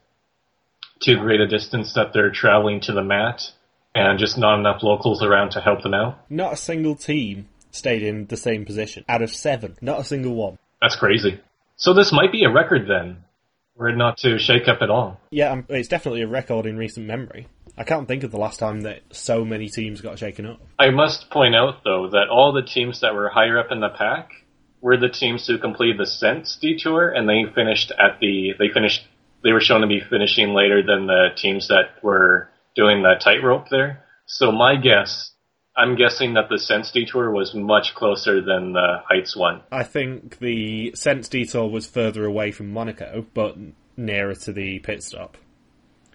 too 0.99 1.17
great 1.17 1.39
a 1.39 1.47
distance 1.47 1.93
that 1.93 2.13
they're 2.13 2.32
traveling 2.32 2.82
to 2.82 2.91
the 2.91 3.03
mat 3.03 3.41
and 3.95 4.20
just 4.20 4.38
not 4.38 4.59
enough 4.59 4.84
locals 4.84 5.24
around 5.24 5.51
to 5.51 5.61
help 5.61 5.82
them 5.82 5.93
out. 5.93 6.20
Not 6.30 6.53
a 6.53 6.57
single 6.57 6.95
team 6.95 7.47
stayed 7.72 8.03
in 8.03 8.28
the 8.28 8.38
same 8.38 8.65
position 8.65 9.05
out 9.07 9.22
of 9.22 9.32
seven. 9.32 9.78
Not 9.82 9.99
a 9.99 10.03
single 10.03 10.36
one. 10.36 10.57
That's 10.82 10.95
crazy. 10.95 11.39
So 11.78 11.93
this 11.93 12.11
might 12.11 12.32
be 12.32 12.43
a 12.43 12.51
record 12.51 12.88
then 12.88 13.24
were 13.76 13.89
it 13.89 13.95
not 13.95 14.17
to 14.17 14.38
shake 14.38 14.67
up 14.67 14.80
at 14.82 14.89
all. 14.89 15.20
Yeah 15.32 15.51
um, 15.51 15.65
it's 15.70 15.88
definitely 15.88 16.22
a 16.22 16.28
record 16.28 16.65
in 16.65 16.78
recent 16.78 17.05
memory 17.07 17.47
I 17.80 17.86
can't 17.86 18.09
think 18.09 18.25
of 18.25 18.32
the 18.32 18.38
last 18.38 18.59
time 18.59 18.82
that 18.82 19.03
so 19.09 19.45
many 19.45 19.69
teams 19.69 20.01
got 20.01 20.19
shaken 20.19 20.45
up. 20.45 20.59
I 20.77 20.89
must 20.89 21.30
point 21.30 21.55
out, 21.55 21.86
though, 21.86 22.09
that 22.09 22.27
all 22.30 22.51
the 22.51 22.61
teams 22.61 22.99
that 22.99 23.15
were 23.15 23.30
higher 23.30 23.57
up 23.57 23.71
in 23.71 23.80
the 23.80 23.88
pack 23.88 24.32
were 24.82 24.97
the 24.97 25.07
teams 25.07 25.47
who 25.47 25.57
completed 25.57 25.97
the 25.97 26.05
Scents 26.05 26.57
detour, 26.57 27.09
and 27.09 27.27
they 27.27 27.49
finished 27.55 27.91
at 27.91 28.19
the 28.19 28.53
they 28.59 28.67
finished 28.67 29.07
they 29.45 29.53
were 29.53 29.61
shown 29.61 29.80
to 29.80 29.88
be 29.88 30.01
finishing 30.01 30.53
later 30.53 30.84
than 30.86 31.07
the 31.07 31.30
teams 31.38 31.69
that 31.69 32.03
were 32.03 32.49
doing 32.75 33.01
the 33.01 33.15
tightrope 33.23 33.69
there. 33.69 34.03
So 34.25 34.51
my 34.51 34.75
guess, 34.75 35.32
I'm 35.77 35.95
guessing 35.95 36.34
that 36.34 36.49
the 36.49 36.59
Scents 36.59 36.91
detour 36.91 37.32
was 37.32 37.55
much 37.55 37.95
closer 37.95 38.41
than 38.41 38.73
the 38.73 38.97
Heights 39.07 39.38
one. 39.38 39.61
I 39.71 39.84
think 39.84 40.39
the 40.39 40.91
Scents 40.95 41.30
detour 41.30 41.69
was 41.69 41.88
further 41.88 42.25
away 42.25 42.51
from 42.51 42.71
Monaco, 42.71 43.25
but 43.34 43.55
nearer 43.95 44.36
to 44.36 44.51
the 44.51 44.80
pit 44.80 45.01
stop 45.01 45.38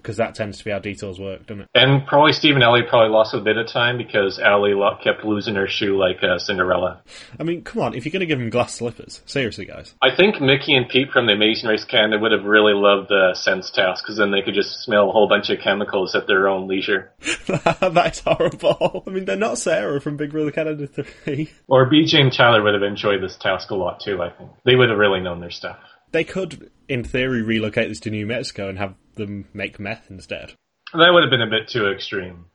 because 0.04 0.18
that 0.18 0.34
tends 0.34 0.58
to 0.58 0.64
be 0.64 0.70
how 0.70 0.78
details 0.78 1.18
work, 1.18 1.46
doesn't 1.46 1.62
it? 1.62 1.68
And 1.74 2.06
probably 2.06 2.32
Stephen 2.32 2.62
Elliott 2.62 2.90
probably 2.90 3.08
lost 3.08 3.32
a 3.32 3.40
bit 3.40 3.56
of 3.56 3.66
time 3.66 3.96
because 3.96 4.38
Ali 4.38 4.74
kept 5.02 5.24
losing 5.24 5.54
her 5.54 5.66
shoe 5.66 5.96
like 5.96 6.22
uh, 6.22 6.38
Cinderella. 6.38 7.02
I 7.40 7.42
mean, 7.42 7.62
come 7.64 7.80
on, 7.80 7.94
if 7.94 8.04
you're 8.04 8.12
going 8.12 8.20
to 8.20 8.26
give 8.26 8.38
him 8.38 8.50
glass 8.50 8.74
slippers, 8.74 9.22
seriously, 9.24 9.64
guys. 9.64 9.94
I 10.02 10.14
think 10.14 10.42
Mickey 10.42 10.76
and 10.76 10.88
Pete 10.88 11.10
from 11.10 11.26
the 11.26 11.32
Amazing 11.32 11.70
Race 11.70 11.84
Canada 11.84 12.20
would 12.20 12.32
have 12.32 12.44
really 12.44 12.74
loved 12.74 13.08
the 13.08 13.34
sense 13.34 13.70
task 13.70 14.04
because 14.04 14.18
then 14.18 14.30
they 14.30 14.42
could 14.42 14.54
just 14.54 14.84
smell 14.84 15.08
a 15.08 15.12
whole 15.12 15.26
bunch 15.26 15.48
of 15.48 15.58
chemicals 15.60 16.14
at 16.14 16.26
their 16.26 16.48
own 16.48 16.68
leisure. 16.68 17.10
That's 17.80 18.20
horrible. 18.20 19.04
I 19.06 19.10
mean, 19.10 19.24
they're 19.24 19.36
not 19.36 19.56
Sarah 19.56 20.02
from 20.02 20.18
Big 20.18 20.32
Brother 20.32 20.50
Canada 20.50 20.86
3. 20.86 21.50
Or 21.66 21.90
BJ 21.90 22.20
and 22.20 22.32
Tyler 22.32 22.62
would 22.62 22.74
have 22.74 22.82
enjoyed 22.82 23.22
this 23.22 23.36
task 23.36 23.70
a 23.70 23.74
lot 23.74 24.00
too, 24.00 24.20
I 24.20 24.30
think. 24.30 24.50
They 24.64 24.74
would 24.74 24.90
have 24.90 24.98
really 24.98 25.20
known 25.20 25.40
their 25.40 25.50
stuff. 25.50 25.78
They 26.12 26.24
could, 26.24 26.70
in 26.88 27.04
theory, 27.04 27.42
relocate 27.42 27.88
this 27.88 28.00
to 28.00 28.10
New 28.10 28.26
Mexico 28.26 28.68
and 28.68 28.78
have 28.78 28.94
them 29.16 29.46
make 29.52 29.78
meth 29.78 30.10
instead. 30.10 30.54
That 30.92 31.10
would 31.12 31.22
have 31.22 31.30
been 31.30 31.42
a 31.42 31.50
bit 31.50 31.68
too 31.68 31.90
extreme. 31.90 32.46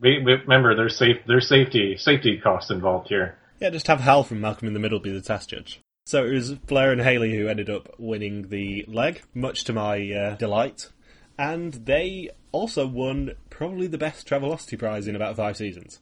We, 0.00 0.22
we, 0.24 0.32
remember, 0.32 0.74
there's 0.74 0.96
safe, 0.96 1.16
there's 1.26 1.48
safety 1.48 1.96
safety 1.96 2.38
costs 2.38 2.70
involved 2.70 3.08
here. 3.08 3.38
Yeah, 3.60 3.70
just 3.70 3.88
have 3.88 4.00
Hal 4.00 4.22
from 4.22 4.40
Malcolm 4.40 4.68
in 4.68 4.74
the 4.74 4.80
Middle 4.80 5.00
be 5.00 5.10
the 5.10 5.20
test 5.20 5.50
judge. 5.50 5.80
So 6.06 6.24
it 6.24 6.32
was 6.32 6.54
Blair 6.54 6.92
and 6.92 7.02
Haley 7.02 7.36
who 7.36 7.48
ended 7.48 7.68
up 7.68 7.98
winning 7.98 8.48
the 8.48 8.84
leg, 8.88 9.22
much 9.34 9.64
to 9.64 9.72
my 9.72 10.10
uh, 10.10 10.36
delight. 10.36 10.90
And 11.36 11.74
they 11.74 12.30
also 12.50 12.86
won 12.86 13.32
probably 13.50 13.86
the 13.88 13.98
best 13.98 14.26
Travelocity 14.26 14.78
prize 14.78 15.06
in 15.06 15.14
about 15.14 15.36
five 15.36 15.56
seasons. 15.56 16.00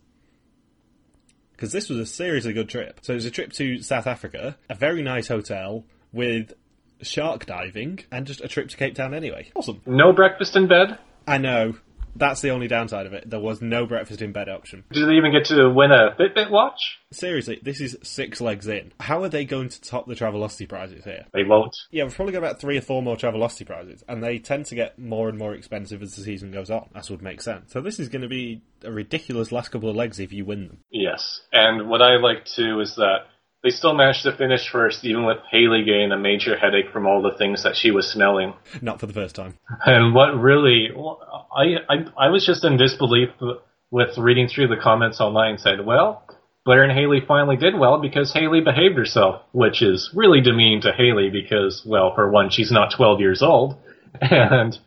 Because 1.52 1.72
this 1.72 1.88
was 1.88 1.98
a 1.98 2.06
seriously 2.06 2.52
good 2.52 2.68
trip. 2.68 3.00
So 3.02 3.14
it 3.14 3.16
was 3.16 3.24
a 3.24 3.30
trip 3.30 3.52
to 3.54 3.82
South 3.82 4.06
Africa, 4.06 4.56
a 4.70 4.74
very 4.74 5.02
nice 5.02 5.28
hotel 5.28 5.84
with 6.12 6.52
shark 7.02 7.46
diving, 7.46 8.00
and 8.10 8.26
just 8.26 8.40
a 8.40 8.48
trip 8.48 8.68
to 8.68 8.76
Cape 8.76 8.94
Town 8.94 9.14
anyway. 9.14 9.50
Awesome. 9.54 9.80
No 9.86 10.12
breakfast 10.12 10.56
in 10.56 10.68
bed? 10.68 10.98
I 11.26 11.38
know. 11.38 11.76
That's 12.18 12.40
the 12.40 12.50
only 12.50 12.66
downside 12.66 13.04
of 13.06 13.12
it. 13.12 13.28
There 13.28 13.40
was 13.40 13.60
no 13.60 13.84
breakfast 13.84 14.22
in 14.22 14.32
bed 14.32 14.48
option. 14.48 14.84
Did 14.90 15.08
they 15.08 15.14
even 15.14 15.32
get 15.32 15.44
to 15.46 15.68
win 15.68 15.92
a 15.92 16.16
Fitbit 16.18 16.50
watch? 16.50 16.98
Seriously, 17.12 17.60
this 17.62 17.80
is 17.80 17.98
six 18.02 18.40
legs 18.40 18.66
in. 18.66 18.92
How 19.00 19.22
are 19.22 19.28
they 19.28 19.44
going 19.44 19.68
to 19.68 19.80
top 19.80 20.06
the 20.06 20.14
Travelocity 20.14 20.66
prizes 20.68 21.04
here? 21.04 21.26
They 21.34 21.44
won't. 21.44 21.76
Yeah, 21.90 22.04
we've 22.04 22.14
probably 22.14 22.32
got 22.32 22.38
about 22.38 22.60
three 22.60 22.78
or 22.78 22.80
four 22.80 23.02
more 23.02 23.16
Travelocity 23.16 23.66
prizes, 23.66 24.02
and 24.08 24.24
they 24.24 24.38
tend 24.38 24.66
to 24.66 24.74
get 24.74 24.98
more 24.98 25.28
and 25.28 25.38
more 25.38 25.54
expensive 25.54 26.02
as 26.02 26.16
the 26.16 26.22
season 26.22 26.50
goes 26.50 26.70
on. 26.70 26.88
That 26.94 27.10
would 27.10 27.22
make 27.22 27.42
sense. 27.42 27.72
So 27.72 27.80
this 27.80 28.00
is 28.00 28.08
going 28.08 28.22
to 28.22 28.28
be 28.28 28.62
a 28.82 28.90
ridiculous 28.90 29.52
last 29.52 29.68
couple 29.68 29.90
of 29.90 29.96
legs 29.96 30.18
if 30.18 30.32
you 30.32 30.44
win 30.46 30.68
them. 30.68 30.78
Yes, 30.90 31.42
and 31.52 31.88
what 31.88 32.00
I 32.00 32.16
like 32.16 32.46
too 32.46 32.80
is 32.80 32.94
that 32.96 33.26
they 33.62 33.70
still 33.70 33.94
managed 33.94 34.22
to 34.22 34.36
finish 34.36 34.68
first, 34.70 35.04
even 35.04 35.24
with 35.24 35.38
Haley 35.50 35.84
getting 35.84 36.12
a 36.12 36.18
major 36.18 36.56
headache 36.56 36.92
from 36.92 37.06
all 37.06 37.22
the 37.22 37.36
things 37.36 37.62
that 37.64 37.76
she 37.76 37.90
was 37.90 38.10
smelling. 38.10 38.54
Not 38.80 39.00
for 39.00 39.06
the 39.06 39.12
first 39.12 39.34
time. 39.34 39.54
And 39.84 40.14
what 40.14 40.38
really, 40.38 40.88
I, 40.94 41.76
I, 41.88 42.26
I 42.26 42.28
was 42.28 42.46
just 42.46 42.64
in 42.64 42.76
disbelief 42.76 43.30
with 43.90 44.18
reading 44.18 44.48
through 44.48 44.68
the 44.68 44.80
comments 44.80 45.20
online. 45.20 45.58
Said, 45.58 45.84
well, 45.84 46.22
Blair 46.64 46.82
and 46.82 46.92
Haley 46.92 47.20
finally 47.26 47.56
did 47.56 47.78
well 47.78 48.00
because 48.00 48.32
Haley 48.32 48.60
behaved 48.60 48.96
herself, 48.96 49.42
which 49.52 49.82
is 49.82 50.10
really 50.14 50.40
demeaning 50.40 50.82
to 50.82 50.92
Haley 50.92 51.30
because, 51.30 51.82
well, 51.86 52.14
for 52.14 52.30
one, 52.30 52.50
she's 52.50 52.72
not 52.72 52.92
12 52.96 53.20
years 53.20 53.42
old, 53.42 53.76
and 54.20 54.78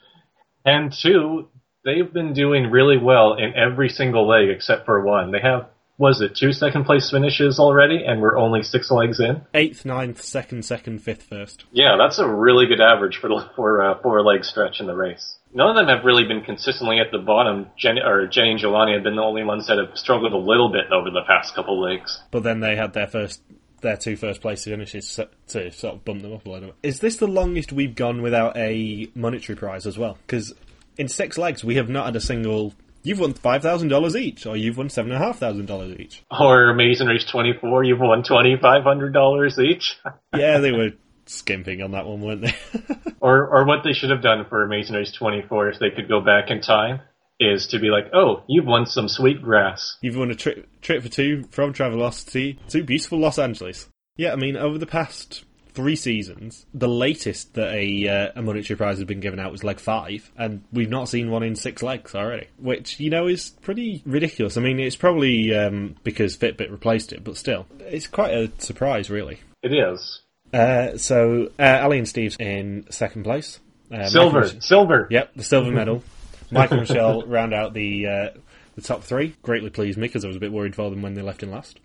and 0.65 0.93
two, 1.01 1.47
they've 1.85 2.11
been 2.11 2.33
doing 2.33 2.69
really 2.69 2.97
well 2.97 3.35
in 3.35 3.53
every 3.55 3.89
single 3.89 4.27
leg 4.27 4.49
except 4.49 4.85
for 4.85 5.03
one. 5.03 5.31
They 5.31 5.39
have 5.41 5.69
was 5.99 6.21
it 6.21 6.33
two 6.33 6.53
second 6.53 6.85
place 6.85 7.11
finishes 7.11 7.59
already, 7.59 8.05
and 8.05 8.21
we're 8.21 8.37
only 8.37 8.63
six 8.63 8.89
legs 8.89 9.19
in. 9.19 9.41
Eighth, 9.53 9.85
ninth, 9.85 10.23
second, 10.23 10.63
second, 10.63 10.99
fifth, 11.03 11.23
first. 11.23 11.65
Yeah, 11.71 11.97
that's 11.99 12.17
a 12.17 12.27
really 12.27 12.65
good 12.65 12.81
average 12.81 13.17
for 13.17 13.27
the 13.27 13.49
for 13.55 13.83
uh, 13.83 14.01
four 14.01 14.23
leg 14.23 14.43
stretch 14.43 14.79
in 14.79 14.87
the 14.87 14.95
race. 14.95 15.35
None 15.53 15.69
of 15.69 15.75
them 15.75 15.87
have 15.87 16.05
really 16.05 16.23
been 16.23 16.41
consistently 16.41 16.99
at 16.99 17.11
the 17.11 17.17
bottom. 17.17 17.67
Jenny 17.77 18.01
or 18.01 18.27
Jenny 18.27 18.51
and 18.51 18.59
Jelani 18.59 18.93
have 18.93 19.03
been 19.03 19.17
the 19.17 19.21
only 19.21 19.43
ones 19.43 19.67
that 19.67 19.77
have 19.77 19.97
struggled 19.97 20.31
a 20.31 20.37
little 20.37 20.71
bit 20.71 20.91
over 20.91 21.09
the 21.09 21.23
past 21.27 21.53
couple 21.53 21.81
legs. 21.81 22.21
But 22.31 22.43
then 22.43 22.59
they 22.59 22.75
had 22.75 22.93
their 22.93 23.07
first, 23.07 23.41
their 23.81 23.97
two 23.97 24.15
first 24.15 24.41
place 24.41 24.63
finishes 24.63 25.19
to 25.47 25.71
sort 25.71 25.95
of 25.95 26.05
bump 26.05 26.21
them 26.21 26.33
up 26.33 26.45
a 26.45 26.49
little 26.49 26.67
bit. 26.69 26.75
Is 26.83 26.99
this 26.99 27.17
the 27.17 27.27
longest 27.27 27.73
we've 27.73 27.95
gone 27.95 28.21
without 28.21 28.55
a 28.55 29.09
monetary 29.15 29.57
prize 29.57 29.87
as 29.87 29.97
well? 29.97 30.17
Because 30.25 30.53
in 30.97 31.07
six 31.07 31.37
legs 31.37 31.63
we 31.63 31.75
have 31.75 31.89
not 31.89 32.05
had 32.05 32.15
a 32.15 32.21
single 32.21 32.73
you've 33.09 33.19
won 33.19 33.33
five 33.33 33.63
thousand 33.63 33.87
dollars 33.87 34.15
each, 34.15 34.45
or 34.45 34.55
you've 34.55 34.77
won 34.77 34.89
seven 34.89 35.11
and 35.11 35.21
a 35.21 35.25
half 35.25 35.39
thousand 35.39 35.65
dollars 35.65 35.99
each. 35.99 36.23
Or 36.31 36.69
Amazing 36.69 37.07
Race 37.07 37.25
twenty 37.25 37.53
four, 37.59 37.83
you've 37.83 37.99
won 37.99 38.23
twenty 38.23 38.55
five 38.55 38.83
hundred 38.83 39.13
dollars 39.13 39.57
each. 39.59 39.97
yeah, 40.35 40.59
they 40.59 40.71
were 40.71 40.91
skimping 41.25 41.81
on 41.81 41.91
that 41.91 42.05
one, 42.05 42.21
weren't 42.21 42.41
they? 42.41 42.53
or 43.19 43.47
or 43.47 43.65
what 43.65 43.83
they 43.83 43.93
should 43.93 44.11
have 44.11 44.21
done 44.21 44.45
for 44.47 44.63
Amazing 44.63 44.95
Race 44.95 45.11
twenty 45.11 45.41
four 45.49 45.69
if 45.69 45.79
they 45.79 45.89
could 45.89 46.07
go 46.07 46.21
back 46.21 46.51
in 46.51 46.61
time 46.61 47.01
is 47.39 47.67
to 47.67 47.79
be 47.79 47.87
like, 47.87 48.11
oh, 48.13 48.43
you've 48.47 48.65
won 48.65 48.85
some 48.85 49.07
sweet 49.07 49.41
grass. 49.41 49.97
You've 50.01 50.17
won 50.17 50.29
a 50.29 50.35
trip 50.35 50.67
trip 50.81 51.01
for 51.01 51.09
two 51.09 51.45
from 51.51 51.73
Travelocity 51.73 52.57
to 52.69 52.83
beautiful 52.83 53.17
Los 53.17 53.39
Angeles. 53.39 53.89
Yeah, 54.17 54.33
I 54.33 54.35
mean, 54.35 54.55
over 54.55 54.77
the 54.77 54.85
past 54.85 55.45
three 55.79 55.95
seasons. 55.95 56.65
The 56.73 56.89
latest 56.89 57.53
that 57.53 57.73
a, 57.73 58.07
uh, 58.09 58.31
a 58.35 58.41
monetary 58.41 58.75
prize 58.75 58.97
has 58.97 59.05
been 59.05 59.21
given 59.21 59.39
out 59.39 59.49
was 59.49 59.63
leg 59.63 59.79
five, 59.79 60.29
and 60.37 60.61
we've 60.73 60.89
not 60.89 61.07
seen 61.07 61.31
one 61.31 61.41
in 61.41 61.55
six 61.55 61.81
legs 61.81 62.13
already, 62.13 62.47
which 62.57 62.99
you 62.99 63.09
know 63.09 63.27
is 63.27 63.51
pretty 63.61 64.03
ridiculous. 64.05 64.57
I 64.57 64.61
mean, 64.61 64.77
it's 64.77 64.97
probably 64.97 65.55
um, 65.55 65.95
because 66.03 66.35
Fitbit 66.35 66.69
replaced 66.69 67.13
it, 67.13 67.23
but 67.23 67.37
still, 67.37 67.65
it's 67.79 68.07
quite 68.07 68.33
a 68.33 68.51
surprise, 68.57 69.09
really. 69.09 69.39
It 69.63 69.71
is. 69.71 70.21
Uh, 70.53 70.97
so, 70.97 71.49
uh, 71.57 71.79
Ali 71.81 71.99
and 71.99 72.07
Steve's 72.07 72.35
in 72.37 72.85
second 72.89 73.23
place. 73.23 73.61
Uh, 73.89 74.09
silver, 74.09 74.49
silver. 74.59 75.07
Yep, 75.09 75.31
the 75.37 75.43
silver 75.43 75.71
medal. 75.71 76.03
Michael 76.51 76.79
and 76.79 76.89
Michelle 76.89 77.25
round 77.25 77.53
out 77.53 77.73
the 77.73 78.05
uh, 78.05 78.29
the 78.75 78.81
top 78.81 79.03
three. 79.03 79.33
Greatly 79.43 79.69
pleased 79.69 79.97
me 79.97 80.07
because 80.07 80.25
I 80.25 80.27
was 80.27 80.35
a 80.35 80.41
bit 80.41 80.51
worried 80.51 80.75
for 80.75 80.89
them 80.89 81.01
when 81.01 81.13
they 81.13 81.21
left 81.21 81.41
in 81.41 81.51
last. 81.51 81.79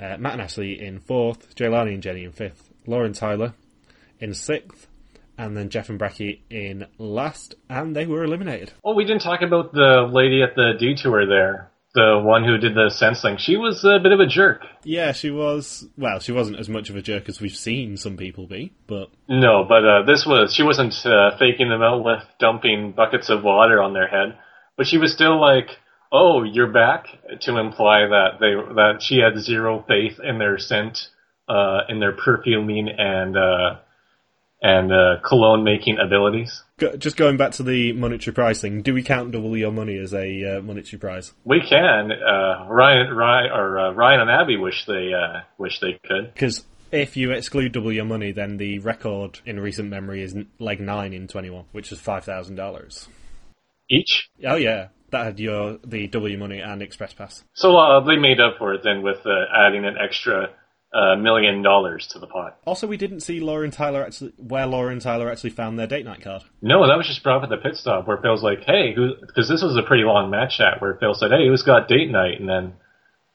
Uh, 0.00 0.16
Matt 0.18 0.32
and 0.32 0.42
Ashley 0.42 0.82
in 0.82 0.98
fourth, 0.98 1.54
Jay 1.54 1.66
Jelani 1.66 1.94
and 1.94 2.02
Jenny 2.02 2.24
in 2.24 2.32
fifth, 2.32 2.69
Lauren 2.86 3.12
Tyler 3.12 3.54
in 4.18 4.34
sixth, 4.34 4.86
and 5.38 5.56
then 5.56 5.70
Jeff 5.70 5.88
and 5.88 5.98
Bracky 5.98 6.40
in 6.50 6.86
last, 6.98 7.54
and 7.68 7.96
they 7.96 8.06
were 8.06 8.24
eliminated. 8.24 8.72
Oh, 8.84 8.94
we 8.94 9.04
didn't 9.04 9.22
talk 9.22 9.42
about 9.42 9.72
the 9.72 10.08
lady 10.12 10.42
at 10.42 10.54
the 10.54 10.72
detour 10.78 11.26
there. 11.26 11.70
The 11.92 12.20
one 12.22 12.44
who 12.44 12.56
did 12.56 12.76
the 12.76 12.88
sensing. 12.88 13.36
She 13.38 13.56
was 13.56 13.82
a 13.82 13.98
bit 14.00 14.12
of 14.12 14.20
a 14.20 14.26
jerk. 14.26 14.62
Yeah, 14.84 15.10
she 15.10 15.30
was. 15.32 15.88
Well, 15.98 16.20
she 16.20 16.30
wasn't 16.30 16.60
as 16.60 16.68
much 16.68 16.88
of 16.88 16.94
a 16.94 17.02
jerk 17.02 17.28
as 17.28 17.40
we've 17.40 17.56
seen 17.56 17.96
some 17.96 18.16
people 18.16 18.46
be, 18.46 18.72
but. 18.86 19.10
No, 19.28 19.64
but 19.68 19.84
uh, 19.84 20.02
this 20.06 20.24
was. 20.24 20.54
She 20.54 20.62
wasn't 20.62 20.94
uh, 21.04 21.36
faking 21.36 21.68
them 21.68 21.82
out 21.82 22.04
with 22.04 22.22
dumping 22.38 22.92
buckets 22.92 23.28
of 23.28 23.42
water 23.42 23.82
on 23.82 23.92
their 23.92 24.06
head. 24.06 24.38
But 24.76 24.86
she 24.86 24.98
was 24.98 25.12
still 25.12 25.40
like, 25.40 25.66
oh, 26.12 26.44
you're 26.44 26.72
back, 26.72 27.06
to 27.40 27.58
imply 27.58 28.06
that 28.06 28.38
they 28.38 28.54
that 28.74 29.02
she 29.02 29.18
had 29.18 29.42
zero 29.42 29.84
faith 29.88 30.20
in 30.22 30.38
their 30.38 30.58
scent 30.58 31.08
uh, 31.50 31.80
in 31.88 31.98
their 31.98 32.12
perfuming 32.12 32.88
and 32.96 33.36
uh, 33.36 33.76
and 34.62 34.92
uh, 34.92 35.20
cologne 35.26 35.64
making 35.64 35.98
abilities. 35.98 36.62
Just 36.98 37.16
going 37.16 37.36
back 37.36 37.52
to 37.52 37.62
the 37.62 37.92
monetary 37.92 38.34
pricing, 38.34 38.82
do 38.82 38.94
we 38.94 39.02
count 39.02 39.32
double 39.32 39.56
your 39.56 39.72
money 39.72 39.98
as 39.98 40.12
a 40.14 40.58
uh, 40.58 40.62
monetary 40.62 40.98
prize? 40.98 41.32
We 41.44 41.60
can. 41.60 42.12
Uh, 42.12 42.66
Ryan, 42.68 43.14
Ryan, 43.14 43.50
or 43.52 43.78
uh, 43.78 43.92
Ryan 43.92 44.20
and 44.20 44.30
Abby 44.30 44.56
wish 44.56 44.84
they 44.86 45.12
uh, 45.14 45.40
wish 45.58 45.80
they 45.80 45.98
could. 46.06 46.32
Because 46.32 46.64
if 46.92 47.16
you 47.16 47.32
exclude 47.32 47.72
double 47.72 47.92
your 47.92 48.04
money, 48.04 48.32
then 48.32 48.58
the 48.58 48.78
record 48.80 49.40
in 49.44 49.60
recent 49.60 49.88
memory 49.88 50.22
is 50.22 50.36
leg 50.58 50.80
nine 50.80 51.12
in 51.12 51.26
twenty 51.26 51.50
one, 51.50 51.64
which 51.72 51.90
is 51.90 51.98
five 51.98 52.24
thousand 52.24 52.56
dollars 52.56 53.08
each. 53.90 54.30
Oh 54.46 54.56
yeah, 54.56 54.88
that 55.10 55.24
had 55.24 55.40
your 55.40 55.78
the 55.84 56.06
double 56.06 56.28
your 56.28 56.38
money 56.38 56.60
and 56.60 56.82
express 56.82 57.12
pass. 57.12 57.44
So 57.54 57.76
uh, 57.76 58.04
they 58.04 58.16
made 58.16 58.40
up 58.40 58.56
for 58.58 58.74
it 58.74 58.82
then 58.84 59.02
with 59.02 59.18
uh, 59.26 59.44
adding 59.54 59.84
an 59.84 59.96
extra 60.02 60.50
a 60.92 61.16
million 61.16 61.62
dollars 61.62 62.08
to 62.08 62.18
the 62.18 62.26
pot. 62.26 62.58
Also, 62.66 62.86
we 62.86 62.96
didn't 62.96 63.20
see 63.20 63.38
Lauren 63.38 63.70
Tyler 63.70 64.04
actually 64.04 64.32
where 64.36 64.66
Lauren 64.66 64.98
Tyler 64.98 65.30
actually 65.30 65.50
found 65.50 65.78
their 65.78 65.86
date 65.86 66.04
night 66.04 66.20
card. 66.20 66.42
No, 66.60 66.86
that 66.86 66.96
was 66.96 67.06
just 67.06 67.22
brought 67.22 67.38
up 67.38 67.42
at 67.44 67.48
the 67.48 67.56
pit 67.56 67.76
stop 67.76 68.08
where 68.08 68.16
Phil's 68.18 68.42
like, 68.42 68.64
"Hey, 68.64 68.92
who?" 68.94 69.14
Because 69.20 69.48
this 69.48 69.62
was 69.62 69.76
a 69.76 69.86
pretty 69.86 70.04
long 70.04 70.30
match 70.30 70.58
chat 70.58 70.80
where 70.80 70.94
Phil 70.94 71.14
said, 71.14 71.30
"Hey, 71.30 71.46
who's 71.46 71.62
got 71.62 71.88
date 71.88 72.10
night?" 72.10 72.40
And 72.40 72.48
then 72.48 72.74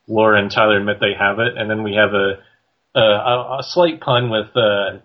Lauren 0.07 0.43
and 0.43 0.51
Tyler 0.51 0.77
admit 0.77 0.97
they 0.99 1.13
have 1.17 1.39
it, 1.39 1.57
and 1.57 1.69
then 1.69 1.83
we 1.83 1.95
have 1.95 2.13
a 2.13 2.39
a, 2.99 3.59
a 3.59 3.61
slight 3.61 4.01
pun 4.01 4.29
with 4.29 4.47
uh, 4.55 4.99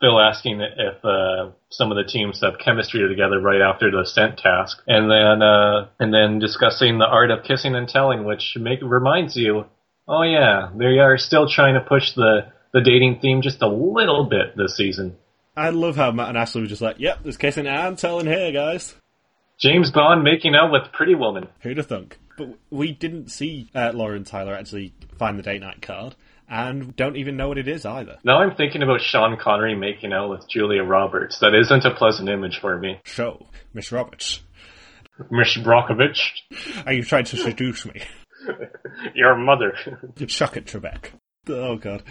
Phil 0.00 0.20
asking 0.20 0.60
if 0.60 1.04
uh, 1.04 1.50
some 1.70 1.90
of 1.90 1.96
the 1.96 2.04
teams 2.04 2.40
have 2.40 2.58
chemistry 2.58 3.06
together 3.08 3.40
right 3.40 3.60
after 3.60 3.90
the 3.90 4.04
scent 4.04 4.38
task, 4.38 4.78
and 4.86 5.10
then 5.10 5.42
uh, 5.42 5.88
and 5.98 6.14
then 6.14 6.38
discussing 6.38 6.98
the 6.98 7.06
art 7.06 7.32
of 7.32 7.42
kissing 7.42 7.74
and 7.74 7.88
telling, 7.88 8.24
which 8.24 8.56
make 8.56 8.78
reminds 8.82 9.36
you 9.36 9.64
Oh 10.08 10.22
yeah, 10.22 10.70
they 10.74 10.98
are 10.98 11.18
still 11.18 11.48
trying 11.48 11.74
to 11.74 11.80
push 11.80 12.14
the 12.14 12.52
the 12.72 12.80
dating 12.80 13.20
theme 13.20 13.42
just 13.42 13.60
a 13.62 13.68
little 13.68 14.24
bit 14.24 14.56
this 14.56 14.76
season. 14.76 15.16
I 15.56 15.70
love 15.70 15.96
how 15.96 16.12
Matt 16.12 16.28
and 16.28 16.38
Ashley 16.38 16.62
were 16.62 16.66
just 16.66 16.80
like, 16.80 16.96
"Yep, 16.98 17.24
there's 17.24 17.36
kissing 17.36 17.66
and 17.66 17.98
telling 17.98 18.26
here, 18.26 18.52
guys." 18.52 18.94
James 19.58 19.90
Bond 19.90 20.22
making 20.22 20.54
out 20.54 20.70
with 20.70 20.92
Pretty 20.92 21.14
Woman. 21.14 21.48
Who'd 21.60 21.78
have 21.78 21.86
thunk? 21.86 22.16
But 22.36 22.56
we 22.70 22.92
didn't 22.92 23.30
see 23.30 23.68
uh, 23.74 23.90
Lauren 23.92 24.22
Tyler 24.22 24.54
actually 24.54 24.94
find 25.18 25.36
the 25.36 25.42
date 25.42 25.60
night 25.60 25.82
card, 25.82 26.14
and 26.48 26.94
don't 26.94 27.16
even 27.16 27.36
know 27.36 27.48
what 27.48 27.58
it 27.58 27.68
is 27.68 27.84
either. 27.84 28.18
Now 28.24 28.38
I'm 28.38 28.54
thinking 28.54 28.82
about 28.82 29.00
Sean 29.02 29.36
Connery 29.36 29.74
making 29.74 30.12
out 30.12 30.30
with 30.30 30.48
Julia 30.48 30.84
Roberts. 30.84 31.40
That 31.40 31.54
isn't 31.54 31.84
a 31.84 31.94
pleasant 31.94 32.28
image 32.28 32.60
for 32.60 32.78
me. 32.78 33.00
Show, 33.04 33.46
Miss 33.74 33.92
Roberts. 33.92 34.40
Miss 35.30 35.56
Brockovich. 35.56 36.30
Are 36.86 36.92
you 36.92 37.02
trying 37.02 37.24
to 37.24 37.36
seduce 37.36 37.84
me? 37.84 38.02
Your 39.14 39.36
mother. 39.36 39.74
Shock 40.26 40.56
it, 40.56 40.66
Trebek. 40.66 41.10
Oh 41.48 41.76
god. 41.76 42.02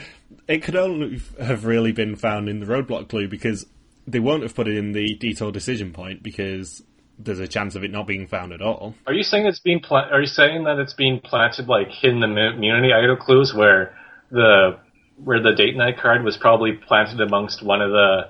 It 0.48 0.64
could 0.64 0.76
only 0.76 1.22
have 1.40 1.66
really 1.66 1.92
been 1.92 2.16
found 2.16 2.50
in 2.50 2.60
the 2.60 2.66
roadblock 2.66 3.10
clue 3.10 3.28
because 3.28 3.66
they 4.08 4.20
won't 4.20 4.44
have 4.44 4.56
put 4.56 4.68
it 4.68 4.78
in 4.78 4.94
the 4.94 5.16
detour 5.16 5.52
decision 5.52 5.92
point 5.92 6.24
because 6.24 6.84
there's 7.20 7.40
a 7.40 7.48
chance 7.48 7.76
of 7.76 7.84
it 7.84 7.92
not 7.92 8.08
being 8.08 8.28
found 8.28 8.54
at 8.54 8.62
all. 8.62 8.96
Are 9.06 9.14
you 9.14 9.24
saying 9.24 9.46
it's 9.46 9.60
being 9.60 9.80
pla- 9.80 10.10
Are 10.12 10.22
you 10.22 10.28
saying 10.28 10.64
that 10.64 10.80
it's 10.80 10.94
being 10.94 11.20
planted 11.20 11.68
like 11.68 11.90
hidden 11.90 12.20
the 12.22 12.26
immunity 12.28 12.94
idol 12.94 13.18
clues 13.18 13.54
where 13.54 13.96
the 14.32 14.80
where 15.24 15.42
the 15.42 15.54
date 15.56 15.76
night 15.76 15.98
card 16.00 16.24
was 16.24 16.38
probably 16.38 16.74
planted 16.74 17.20
amongst 17.22 17.64
one 17.64 17.82
of 17.82 17.92
the 17.92 18.30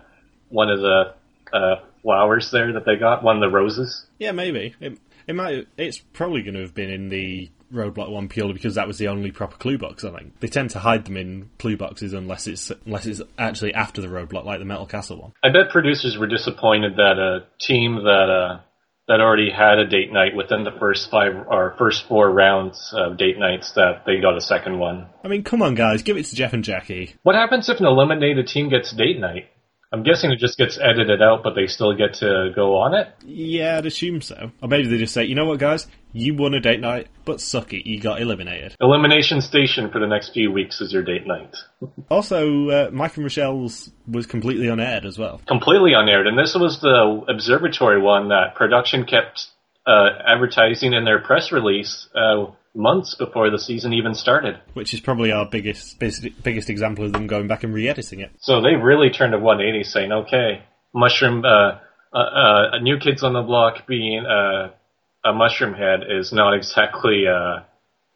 one 0.49 0.69
of 0.69 0.79
the 0.79 1.13
uh, 1.53 1.75
flowers 2.01 2.51
there 2.51 2.73
that 2.73 2.85
they 2.85 2.95
got, 2.95 3.23
one 3.23 3.35
of 3.35 3.41
the 3.41 3.53
roses? 3.53 4.05
Yeah, 4.19 4.31
maybe. 4.31 4.75
It, 4.79 4.97
it 5.27 5.35
might. 5.35 5.67
It's 5.77 5.99
probably 5.99 6.41
going 6.41 6.53
to 6.53 6.61
have 6.61 6.73
been 6.73 6.89
in 6.89 7.09
the 7.09 7.49
Roadblock 7.73 8.09
one 8.09 8.29
purely 8.29 8.53
because 8.53 8.75
that 8.75 8.87
was 8.87 8.97
the 8.97 9.07
only 9.07 9.31
proper 9.31 9.57
clue 9.57 9.77
box. 9.77 10.03
I 10.03 10.11
think 10.11 10.39
they 10.39 10.47
tend 10.47 10.69
to 10.71 10.79
hide 10.79 11.05
them 11.05 11.17
in 11.17 11.49
clue 11.59 11.77
boxes 11.77 12.13
unless 12.13 12.47
it's 12.47 12.71
unless 12.85 13.05
it's 13.05 13.21
actually 13.37 13.73
after 13.73 14.01
the 14.01 14.07
Roadblock, 14.07 14.45
like 14.45 14.59
the 14.59 14.65
Metal 14.65 14.85
Castle 14.85 15.21
one. 15.21 15.33
I 15.43 15.49
bet 15.49 15.71
producers 15.71 16.17
were 16.17 16.27
disappointed 16.27 16.95
that 16.95 17.17
a 17.19 17.45
team 17.59 17.95
that 18.03 18.29
uh, 18.29 18.61
that 19.07 19.21
already 19.21 19.49
had 19.49 19.79
a 19.79 19.87
date 19.87 20.11
night 20.11 20.35
within 20.35 20.63
the 20.63 20.77
first 20.79 21.09
five 21.09 21.33
or 21.49 21.75
first 21.77 22.07
four 22.07 22.29
rounds 22.29 22.93
of 22.95 23.17
date 23.17 23.39
nights 23.39 23.71
that 23.73 24.03
they 24.05 24.19
got 24.19 24.37
a 24.37 24.41
second 24.41 24.79
one. 24.79 25.07
I 25.23 25.27
mean, 25.29 25.43
come 25.43 25.61
on, 25.61 25.75
guys, 25.75 26.01
give 26.01 26.17
it 26.17 26.25
to 26.25 26.35
Jeff 26.35 26.53
and 26.53 26.63
Jackie. 26.63 27.15
What 27.23 27.35
happens 27.35 27.69
if 27.69 27.79
an 27.79 27.85
eliminated 27.85 28.47
team 28.47 28.69
gets 28.69 28.91
date 28.91 29.19
night? 29.19 29.49
I'm 29.91 30.03
guessing 30.03 30.31
it 30.31 30.39
just 30.39 30.57
gets 30.57 30.77
edited 30.77 31.21
out, 31.21 31.43
but 31.43 31.53
they 31.55 31.67
still 31.67 31.95
get 31.95 32.15
to 32.15 32.51
go 32.53 32.77
on 32.77 32.93
it? 32.93 33.07
Yeah, 33.25 33.77
I'd 33.77 33.85
assume 33.85 34.21
so. 34.21 34.51
Or 34.61 34.67
maybe 34.67 34.87
they 34.87 34.97
just 34.97 35.13
say, 35.13 35.23
you 35.23 35.35
know 35.35 35.45
what, 35.45 35.59
guys? 35.59 35.87
You 36.11 36.35
won 36.35 36.53
a 36.53 36.59
date 36.59 36.81
night, 36.81 37.07
but 37.25 37.39
suck 37.39 37.73
it, 37.73 37.87
you 37.87 38.01
got 38.01 38.21
eliminated. 38.21 38.75
Elimination 38.81 39.39
Station 39.39 39.89
for 39.89 39.99
the 39.99 40.07
next 40.07 40.33
few 40.33 40.51
weeks 40.51 40.81
is 40.81 40.91
your 40.91 41.03
date 41.03 41.25
night. 41.25 41.55
also, 42.09 42.69
uh, 42.69 42.89
Mike 42.91 43.15
and 43.15 43.23
Michelle's 43.23 43.91
was 44.07 44.25
completely 44.25 44.67
unaired 44.67 45.05
as 45.05 45.17
well. 45.17 45.41
Completely 45.47 45.93
unaired, 45.93 46.27
and 46.27 46.37
this 46.37 46.55
was 46.55 46.81
the 46.81 47.23
Observatory 47.29 48.01
one 48.01 48.29
that 48.29 48.55
production 48.55 49.05
kept 49.05 49.47
uh, 49.85 50.09
advertising 50.27 50.93
in 50.93 51.05
their 51.05 51.19
press 51.19 51.51
release. 51.51 52.07
Uh, 52.13 52.47
months 52.77 53.15
before 53.15 53.49
the 53.49 53.59
season 53.59 53.91
even 53.93 54.13
started. 54.13 54.59
Which 54.73 54.93
is 54.93 54.99
probably 54.99 55.31
our 55.31 55.45
biggest 55.49 55.99
biggest 55.99 56.69
example 56.69 57.05
of 57.05 57.13
them 57.13 57.27
going 57.27 57.47
back 57.47 57.63
and 57.63 57.73
re-editing 57.73 58.19
it. 58.21 58.31
So 58.39 58.61
they 58.61 58.75
really 58.75 59.09
turned 59.09 59.33
a 59.33 59.39
180, 59.39 59.83
saying, 59.83 60.11
"Okay, 60.11 60.63
mushroom, 60.93 61.43
uh, 61.43 61.79
uh, 62.13 62.17
uh, 62.17 62.79
new 62.81 62.97
kids 62.97 63.23
on 63.23 63.33
the 63.33 63.41
block 63.41 63.87
being 63.87 64.25
uh, 64.25 64.69
a 65.25 65.33
mushroom 65.33 65.73
head 65.73 66.01
is 66.09 66.31
not 66.31 66.53
exactly 66.53 67.25
uh, 67.27 67.63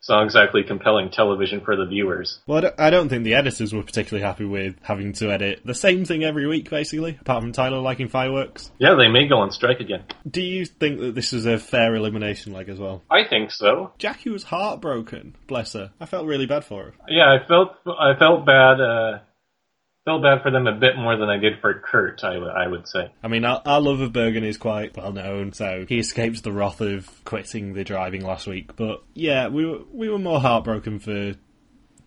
it's 0.02 0.10
not 0.10 0.24
exactly 0.24 0.64
compelling 0.64 1.12
television 1.12 1.62
for 1.62 1.76
the 1.76 1.86
viewers. 1.86 2.40
Well, 2.48 2.72
I 2.80 2.90
don't, 2.90 3.08
think 3.08 3.24
the 3.24 3.36
editors 3.36 3.72
were 3.72 3.84
particularly 3.84 4.26
happy 4.26 4.46
with 4.46 4.76
having 4.82 5.14
to 5.14 5.32
edit 5.32 5.62
the 5.64 5.76
same 5.76 6.06
thing 6.06 6.24
every 6.24 6.48
week, 6.48 6.72
basically, 6.72 7.20
apart 7.22 7.44
from 7.44 7.52
Tyler 7.52 7.78
liking 7.78 8.08
fireworks. 8.08 8.72
Yeah, 8.80 8.96
they 8.96 9.10
may 9.10 9.28
go 9.28 9.38
on 9.38 9.52
strike 9.52 9.80
again. 9.80 10.04
Do 10.28 10.42
you 10.42 10.66
think 10.66 11.02
that 11.02 11.14
this 11.14 11.32
was 11.34 11.46
a 11.46 11.60
fair 11.60 11.94
elimination 11.94 12.52
leg 12.52 12.68
as 12.70 12.80
well? 12.80 13.04
I 13.12 13.28
think 13.30 13.52
so. 13.52 13.92
Jackie 14.00 14.32
was 14.32 14.42
heartbroken, 14.42 15.36
bless 15.46 15.74
her. 15.74 15.92
I 16.00 16.08
felt 16.08 16.26
really 16.26 16.48
bad 16.48 16.66
for 16.66 16.86
her. 16.86 16.94
Yeah, 17.08 17.32
I 17.32 17.48
felt 17.48 17.76
I 17.86 18.18
felt 18.18 18.44
bad. 18.44 18.82
Uh, 18.82 19.20
felt 20.06 20.24
bad 20.24 20.42
for 20.42 20.52
them 20.52 20.68
a 20.68 20.74
bit 20.74 20.98
more 20.98 21.18
than 21.18 21.30
I 21.30 21.38
did 21.38 21.60
for 21.62 21.74
Kurt. 21.80 22.24
I, 22.24 22.34
w- 22.34 22.52
I 22.52 22.68
would 22.68 22.88
say. 22.88 23.12
I 23.24 23.28
mean, 23.28 23.46
our, 23.46 23.62
our 23.66 23.82
love 23.82 24.00
of 24.02 24.14
Bergen 24.14 24.44
is 24.44 24.58
quite 24.58 24.98
well 24.98 25.12
known, 25.12 25.54
so 25.54 25.86
he 25.88 26.00
escapes 26.00 26.42
the 26.42 26.52
wrath 26.52 26.82
of 26.82 27.10
quitting 27.24 27.74
the 27.74 27.84
driving 27.84 28.24
last 28.24 28.48
week. 28.48 28.76
But 28.76 29.04
yeah, 29.14 29.48
we 29.48 29.66
were 29.66 29.80
we 29.92 30.10
were 30.10 30.20
more 30.20 30.40
heartbroken 30.40 31.00
for 31.00 31.34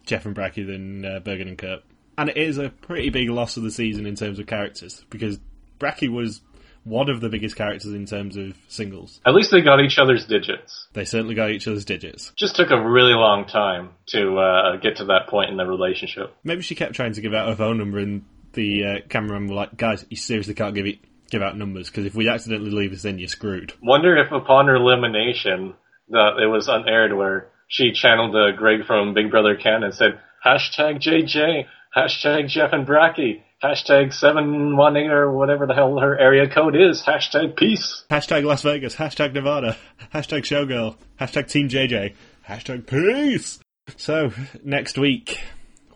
Jeff 0.06 0.26
and 0.26 0.34
Bracky 0.34 0.66
than 0.66 1.04
uh, 1.04 1.20
Bergen 1.20 1.48
and 1.48 1.58
Kurt, 1.58 1.82
and 2.18 2.30
it 2.30 2.36
is 2.36 2.58
a 2.58 2.70
pretty 2.70 3.10
big 3.10 3.30
loss 3.30 3.56
of 3.56 3.62
the 3.62 3.70
season 3.70 4.06
in 4.06 4.16
terms 4.16 4.38
of 4.38 4.46
characters 4.46 5.04
because 5.10 5.38
Bracky 5.78 6.08
was 6.08 6.40
one 6.84 7.08
of 7.08 7.20
the 7.20 7.28
biggest 7.28 7.56
characters 7.56 7.92
in 7.92 8.06
terms 8.06 8.36
of 8.36 8.56
singles. 8.68 9.20
At 9.26 9.34
least 9.34 9.50
they 9.50 9.62
got 9.62 9.80
each 9.80 9.98
other's 9.98 10.26
digits. 10.26 10.86
They 10.92 11.04
certainly 11.04 11.34
got 11.34 11.50
each 11.50 11.66
other's 11.66 11.84
digits. 11.84 12.32
Just 12.36 12.56
took 12.56 12.70
a 12.70 12.80
really 12.80 13.14
long 13.14 13.46
time 13.46 13.90
to 14.08 14.38
uh, 14.38 14.76
get 14.76 14.96
to 14.96 15.06
that 15.06 15.28
point 15.28 15.50
in 15.50 15.56
the 15.56 15.66
relationship. 15.66 16.34
Maybe 16.44 16.62
she 16.62 16.74
kept 16.74 16.94
trying 16.94 17.14
to 17.14 17.20
give 17.20 17.34
out 17.34 17.48
her 17.48 17.56
phone 17.56 17.78
number, 17.78 17.98
and 17.98 18.24
the 18.52 18.84
uh, 18.84 19.08
cameraman 19.08 19.48
were 19.48 19.56
like, 19.56 19.76
"Guys, 19.76 20.04
you 20.08 20.16
seriously 20.16 20.54
can't 20.54 20.74
give 20.74 20.86
it." 20.86 20.98
Give 21.30 21.42
out 21.42 21.56
numbers 21.56 21.88
because 21.88 22.04
if 22.04 22.14
we 22.14 22.28
accidentally 22.28 22.70
leave 22.70 22.90
this 22.90 23.06
in, 23.06 23.18
you're 23.18 23.28
screwed. 23.28 23.72
Wonder 23.82 24.16
if 24.18 24.30
upon 24.30 24.66
her 24.66 24.76
elimination 24.76 25.74
that 26.10 26.38
it 26.40 26.46
was 26.46 26.68
unaired 26.68 27.16
where 27.16 27.48
she 27.66 27.92
channeled 27.92 28.36
uh, 28.36 28.52
Greg 28.56 28.84
from 28.86 29.14
Big 29.14 29.30
Brother 29.30 29.56
Canada 29.56 29.86
and 29.86 29.94
said 29.94 30.20
hashtag 30.44 31.00
JJ, 31.00 31.64
hashtag 31.96 32.48
Jeff 32.48 32.72
and 32.72 32.86
Bracky, 32.86 33.42
hashtag 33.62 34.12
718 34.12 35.10
or 35.10 35.32
whatever 35.32 35.66
the 35.66 35.74
hell 35.74 35.98
her 35.98 36.18
area 36.18 36.48
code 36.48 36.76
is, 36.76 37.02
hashtag 37.02 37.56
peace. 37.56 38.04
Hashtag 38.10 38.44
Las 38.44 38.62
Vegas, 38.62 38.96
hashtag 38.96 39.32
Nevada, 39.32 39.76
hashtag 40.12 40.42
Showgirl, 40.42 40.96
hashtag 41.20 41.48
Team 41.50 41.68
JJ, 41.68 42.14
hashtag 42.48 42.86
Peace. 42.86 43.60
So, 43.96 44.32
next 44.62 44.98
week, 44.98 45.40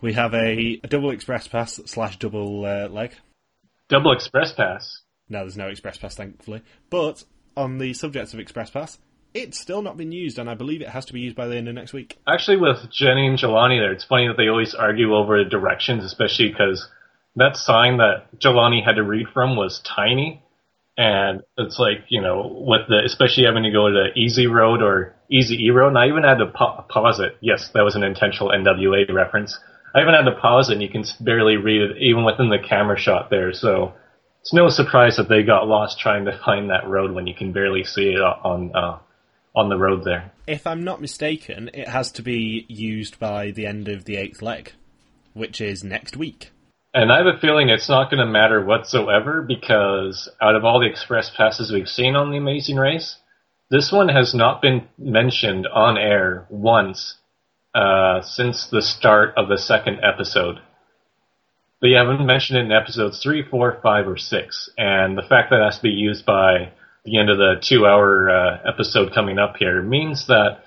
we 0.01 0.13
have 0.13 0.33
a, 0.33 0.79
a 0.83 0.87
double 0.87 1.11
express 1.11 1.47
pass 1.47 1.79
slash 1.85 2.17
double 2.17 2.65
uh, 2.65 2.87
leg. 2.87 3.13
Double 3.89 4.11
express 4.11 4.53
pass. 4.53 5.01
No, 5.27 5.39
there's 5.39 5.57
no 5.57 5.67
express 5.67 5.97
pass, 5.97 6.15
thankfully. 6.15 6.61
But 6.89 7.23
on 7.57 7.77
the 7.77 7.93
subject 7.93 8.33
of 8.33 8.39
express 8.39 8.69
pass, 8.69 8.97
it's 9.33 9.59
still 9.59 9.81
not 9.81 9.97
been 9.97 10.11
used, 10.11 10.39
and 10.39 10.49
I 10.49 10.55
believe 10.55 10.81
it 10.81 10.89
has 10.89 11.05
to 11.05 11.13
be 11.13 11.19
used 11.19 11.35
by 11.35 11.47
the 11.47 11.55
end 11.55 11.67
of 11.67 11.75
next 11.75 11.93
week. 11.93 12.17
Actually, 12.27 12.57
with 12.57 12.91
Jenny 12.91 13.27
and 13.27 13.37
Jelani 13.37 13.79
there, 13.79 13.91
it's 13.91 14.05
funny 14.05 14.27
that 14.27 14.37
they 14.37 14.47
always 14.47 14.73
argue 14.73 15.15
over 15.15 15.43
directions, 15.43 16.03
especially 16.03 16.49
because 16.49 16.87
that 17.35 17.57
sign 17.57 17.97
that 17.97 18.27
Jelani 18.37 18.83
had 18.83 18.95
to 18.95 19.03
read 19.03 19.27
from 19.33 19.55
was 19.55 19.81
tiny. 19.81 20.43
And 20.97 21.43
it's 21.57 21.79
like, 21.79 22.05
you 22.09 22.21
know, 22.21 22.63
with 22.67 22.81
the, 22.89 23.01
especially 23.05 23.45
having 23.45 23.63
to 23.63 23.71
go 23.71 23.89
to 23.89 24.09
Easy 24.15 24.47
Road 24.47 24.81
or 24.81 25.15
Easy 25.31 25.55
E 25.63 25.69
Road, 25.69 25.89
and 25.89 25.97
I 25.97 26.07
even 26.07 26.23
had 26.23 26.39
to 26.39 26.47
pa- 26.47 26.81
pause 26.81 27.19
it. 27.21 27.37
Yes, 27.39 27.69
that 27.73 27.83
was 27.83 27.95
an 27.95 28.03
intentional 28.03 28.49
NWA 28.49 29.13
reference. 29.13 29.57
I 29.95 30.01
even 30.01 30.13
had 30.13 30.23
to 30.23 30.39
pause 30.39 30.69
it, 30.69 30.73
and 30.73 30.81
you 30.81 30.89
can 30.89 31.05
barely 31.21 31.55
read 31.55 31.81
it, 31.81 31.97
even 32.01 32.25
within 32.25 32.49
the 32.49 32.59
camera 32.59 32.99
shot 32.99 33.29
there. 33.29 33.53
So 33.53 33.93
it's 34.41 34.53
no 34.53 34.67
surprise 34.67 35.15
that 35.17 35.29
they 35.29 35.43
got 35.43 35.67
lost 35.67 35.99
trying 35.99 36.25
to 36.25 36.37
find 36.43 36.69
that 36.69 36.87
road 36.87 37.11
when 37.11 37.27
you 37.27 37.33
can 37.33 37.53
barely 37.53 37.85
see 37.85 38.09
it 38.09 38.19
on 38.19 38.75
uh, 38.75 38.99
on 39.55 39.69
the 39.69 39.77
road 39.77 40.03
there. 40.03 40.31
If 40.47 40.67
I'm 40.67 40.83
not 40.83 41.01
mistaken, 41.01 41.69
it 41.73 41.87
has 41.87 42.11
to 42.13 42.21
be 42.21 42.65
used 42.67 43.19
by 43.19 43.51
the 43.51 43.65
end 43.65 43.87
of 43.87 44.05
the 44.05 44.17
eighth 44.17 44.41
leg, 44.41 44.73
which 45.33 45.61
is 45.61 45.83
next 45.83 46.17
week. 46.17 46.51
And 46.93 47.11
I 47.11 47.17
have 47.17 47.27
a 47.27 47.39
feeling 47.39 47.69
it's 47.69 47.87
not 47.87 48.09
going 48.09 48.25
to 48.25 48.31
matter 48.31 48.63
whatsoever 48.65 49.43
because 49.43 50.27
out 50.41 50.55
of 50.55 50.65
all 50.65 50.79
the 50.79 50.87
express 50.87 51.29
passes 51.29 51.71
we've 51.71 51.87
seen 51.87 52.15
on 52.15 52.31
the 52.31 52.37
Amazing 52.37 52.77
Race, 52.77 53.17
this 53.69 53.91
one 53.91 54.09
has 54.09 54.33
not 54.33 54.61
been 54.61 54.87
mentioned 54.97 55.67
on 55.67 55.99
air 55.99 56.47
once 56.49 57.17
uh, 57.75 58.21
since 58.23 58.67
the 58.71 58.81
start 58.81 59.33
of 59.37 59.47
the 59.49 59.57
second 59.59 59.99
episode. 60.03 60.59
They 61.79 61.91
haven't 61.91 62.25
mentioned 62.25 62.57
it 62.57 62.65
in 62.65 62.71
episodes 62.71 63.21
three, 63.21 63.43
four, 63.47 63.79
five, 63.83 64.07
or 64.07 64.17
six, 64.17 64.69
and 64.75 65.15
the 65.15 65.21
fact 65.21 65.51
that 65.51 65.61
it 65.61 65.65
has 65.65 65.77
to 65.77 65.83
be 65.83 65.89
used 65.89 66.25
by 66.25 66.71
the 67.05 67.19
end 67.19 67.29
of 67.29 67.37
the 67.37 67.61
two-hour 67.61 68.29
uh, 68.29 68.57
episode 68.67 69.13
coming 69.13 69.37
up 69.37 69.55
here 69.57 69.83
means 69.83 70.25
that 70.27 70.63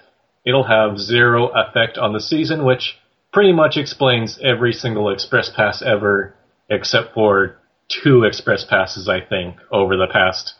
it'll 0.46 0.64
have 0.64 0.98
zero 0.98 1.48
effect 1.48 1.98
on 1.98 2.12
the 2.12 2.20
season, 2.20 2.64
which 2.64 2.96
pretty 3.32 3.52
much 3.52 3.76
explains 3.76 4.38
every 4.42 4.72
single 4.72 5.12
express 5.12 5.50
pass 5.50 5.82
ever, 5.82 6.34
except 6.68 7.14
for 7.14 7.56
two 7.88 8.24
express 8.24 8.64
passes, 8.64 9.08
I 9.08 9.20
think, 9.20 9.56
over 9.70 9.96
the 9.96 10.08
past 10.12 10.54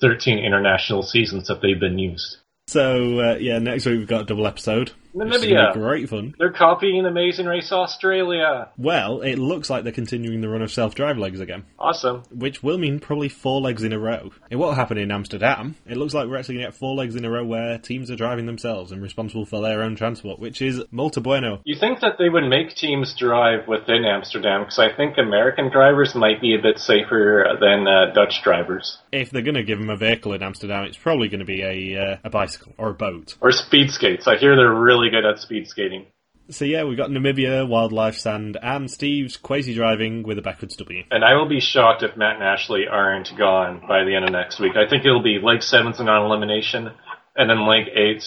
13 0.00 0.38
international 0.38 1.02
seasons 1.02 1.48
that 1.48 1.60
they've 1.62 1.80
been 1.80 1.98
used. 1.98 2.38
So 2.68 3.20
uh, 3.20 3.36
yeah, 3.36 3.58
next 3.58 3.86
week 3.86 3.98
we've 3.98 4.08
got 4.08 4.22
a 4.22 4.24
double 4.24 4.46
episode. 4.46 4.92
Namibia. 5.16 5.72
great 5.72 6.08
fun. 6.08 6.34
They're 6.38 6.52
copying 6.52 7.06
Amazing 7.06 7.46
Race 7.46 7.72
Australia. 7.72 8.68
Well, 8.76 9.20
it 9.22 9.36
looks 9.38 9.70
like 9.70 9.82
they're 9.84 9.92
continuing 9.92 10.40
the 10.40 10.48
run 10.48 10.62
of 10.62 10.70
self-drive 10.70 11.18
legs 11.18 11.40
again, 11.40 11.64
Awesome. 11.78 12.22
which 12.30 12.62
will 12.62 12.78
mean 12.78 13.00
probably 13.00 13.28
four 13.28 13.60
legs 13.60 13.82
in 13.82 13.92
a 13.92 13.98
row. 13.98 14.30
It 14.50 14.56
won't 14.56 14.76
happen 14.76 14.98
in 14.98 15.10
Amsterdam. 15.10 15.76
It 15.86 15.96
looks 15.96 16.14
like 16.14 16.28
we're 16.28 16.36
actually 16.36 16.56
going 16.56 16.66
to 16.66 16.70
get 16.72 16.78
four 16.78 16.94
legs 16.94 17.16
in 17.16 17.24
a 17.24 17.30
row 17.30 17.44
where 17.44 17.78
teams 17.78 18.10
are 18.10 18.16
driving 18.16 18.46
themselves 18.46 18.92
and 18.92 19.02
responsible 19.02 19.46
for 19.46 19.62
their 19.62 19.82
own 19.82 19.96
transport, 19.96 20.38
which 20.38 20.60
is 20.60 20.80
multa 20.92 21.22
bueno. 21.22 21.60
You 21.64 21.76
think 21.78 22.00
that 22.00 22.16
they 22.18 22.28
would 22.28 22.48
make 22.48 22.74
teams 22.74 23.14
drive 23.18 23.66
within 23.66 24.04
Amsterdam 24.04 24.62
because 24.62 24.78
I 24.78 24.94
think 24.94 25.16
American 25.18 25.70
drivers 25.70 26.14
might 26.14 26.40
be 26.40 26.54
a 26.54 26.62
bit 26.62 26.78
safer 26.78 27.56
than 27.60 27.86
uh, 27.86 28.12
Dutch 28.12 28.42
drivers. 28.42 28.98
If 29.12 29.30
they're 29.30 29.42
going 29.42 29.54
to 29.54 29.64
give 29.64 29.78
them 29.78 29.90
a 29.90 29.96
vehicle 29.96 30.32
in 30.34 30.42
Amsterdam, 30.42 30.84
it's 30.84 30.96
probably 30.96 31.28
going 31.28 31.40
to 31.40 31.46
be 31.46 31.62
a 31.62 32.00
uh, 32.12 32.16
a 32.24 32.30
bicycle 32.30 32.72
or 32.78 32.90
a 32.90 32.94
boat. 32.94 33.36
Or 33.40 33.50
speed 33.52 33.90
skates. 33.90 34.26
I 34.26 34.36
hear 34.36 34.56
they're 34.56 34.74
really 34.74 35.05
good 35.10 35.24
at 35.24 35.38
speed 35.38 35.66
skating. 35.68 36.06
So 36.48 36.64
yeah, 36.64 36.84
we've 36.84 36.96
got 36.96 37.10
Namibia, 37.10 37.68
Wildlife 37.68 38.16
Sand, 38.16 38.56
and 38.62 38.88
Steve's 38.88 39.36
quasi 39.36 39.74
driving 39.74 40.22
with 40.22 40.38
a 40.38 40.42
backwards 40.42 40.76
W. 40.76 41.02
And 41.10 41.24
I 41.24 41.34
will 41.34 41.48
be 41.48 41.60
shocked 41.60 42.04
if 42.04 42.16
Matt 42.16 42.36
and 42.36 42.44
Ashley 42.44 42.86
aren't 42.88 43.36
gone 43.36 43.82
by 43.88 44.04
the 44.04 44.14
end 44.14 44.24
of 44.24 44.30
next 44.30 44.60
week. 44.60 44.76
I 44.76 44.88
think 44.88 45.04
it'll 45.04 45.24
be 45.24 45.40
leg 45.42 45.62
sevens 45.62 45.98
and 45.98 46.08
on 46.08 46.24
elimination, 46.24 46.92
and 47.34 47.50
then 47.50 47.66
leg 47.66 47.88
eight. 47.94 48.22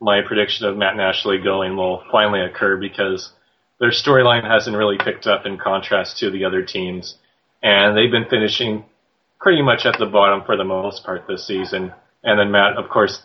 My 0.00 0.22
prediction 0.26 0.66
of 0.66 0.78
Matt 0.78 0.92
and 0.92 1.02
Ashley 1.02 1.38
going 1.44 1.76
will 1.76 2.04
finally 2.10 2.40
occur 2.40 2.78
because 2.78 3.30
their 3.80 3.90
storyline 3.90 4.48
hasn't 4.48 4.76
really 4.76 4.96
picked 4.96 5.26
up 5.26 5.44
in 5.44 5.58
contrast 5.58 6.18
to 6.18 6.30
the 6.30 6.46
other 6.46 6.62
teams, 6.62 7.16
and 7.62 7.96
they've 7.96 8.10
been 8.10 8.30
finishing 8.30 8.84
pretty 9.40 9.60
much 9.60 9.84
at 9.84 9.98
the 9.98 10.06
bottom 10.06 10.42
for 10.46 10.56
the 10.56 10.64
most 10.64 11.04
part 11.04 11.26
this 11.28 11.46
season. 11.46 11.92
And 12.24 12.38
then 12.38 12.50
Matt, 12.50 12.78
of 12.78 12.88
course, 12.88 13.20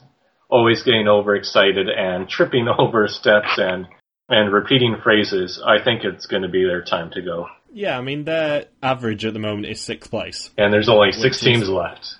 always 0.49 0.83
getting 0.83 1.07
overexcited 1.07 1.89
and 1.89 2.27
tripping 2.29 2.67
over 2.77 3.07
steps 3.07 3.57
and 3.57 3.87
and 4.29 4.53
repeating 4.53 4.95
phrases. 5.03 5.61
I 5.65 5.83
think 5.83 6.03
it's 6.03 6.25
going 6.27 6.43
to 6.43 6.49
be 6.49 6.63
their 6.63 6.81
time 6.81 7.11
to 7.11 7.21
go. 7.21 7.47
Yeah, 7.71 7.97
I 7.97 8.01
mean 8.01 8.23
their 8.23 8.65
average 8.81 9.25
at 9.25 9.33
the 9.33 9.39
moment 9.39 9.67
is 9.67 9.81
sixth 9.81 10.09
place. 10.09 10.49
And 10.57 10.71
there's 10.73 10.89
only 10.89 11.11
six 11.11 11.23
Which 11.23 11.33
is- 11.35 11.41
teams 11.41 11.69
left. 11.69 12.15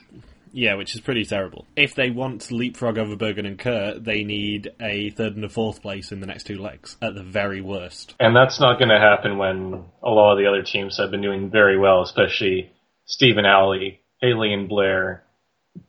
Yeah, 0.56 0.76
which 0.76 0.94
is 0.94 1.02
pretty 1.02 1.26
terrible. 1.26 1.66
If 1.76 1.96
they 1.96 2.12
want 2.12 2.42
to 2.42 2.54
leapfrog 2.56 3.00
over 3.00 3.16
Bergen 3.16 3.48
and 3.48 3.58
Kerr, 3.58 3.98
they 3.98 4.24
need 4.24 4.72
a 4.80 5.10
third 5.10 5.36
and 5.36 5.44
a 5.44 5.50
fourth 5.50 5.82
place 5.82 6.12
in 6.12 6.20
the 6.20 6.28
next 6.28 6.44
two 6.44 6.60
legs, 6.60 6.96
at 7.02 7.16
the 7.16 7.24
very 7.24 7.60
worst. 7.60 8.14
And 8.20 8.36
that's 8.36 8.60
not 8.60 8.78
going 8.78 8.90
to 8.90 9.00
happen 9.00 9.40
when 9.40 9.84
a 10.04 10.10
lot 10.12 10.34
of 10.34 10.38
the 10.38 10.46
other 10.48 10.62
teams 10.62 11.00
have 11.00 11.10
been 11.10 11.24
doing 11.24 11.50
very 11.50 11.80
well, 11.80 12.04
especially 12.04 12.72
Stephen 13.06 13.46
Alley, 13.48 14.02
Haley 14.22 14.54
and 14.54 14.70
Blair, 14.70 15.24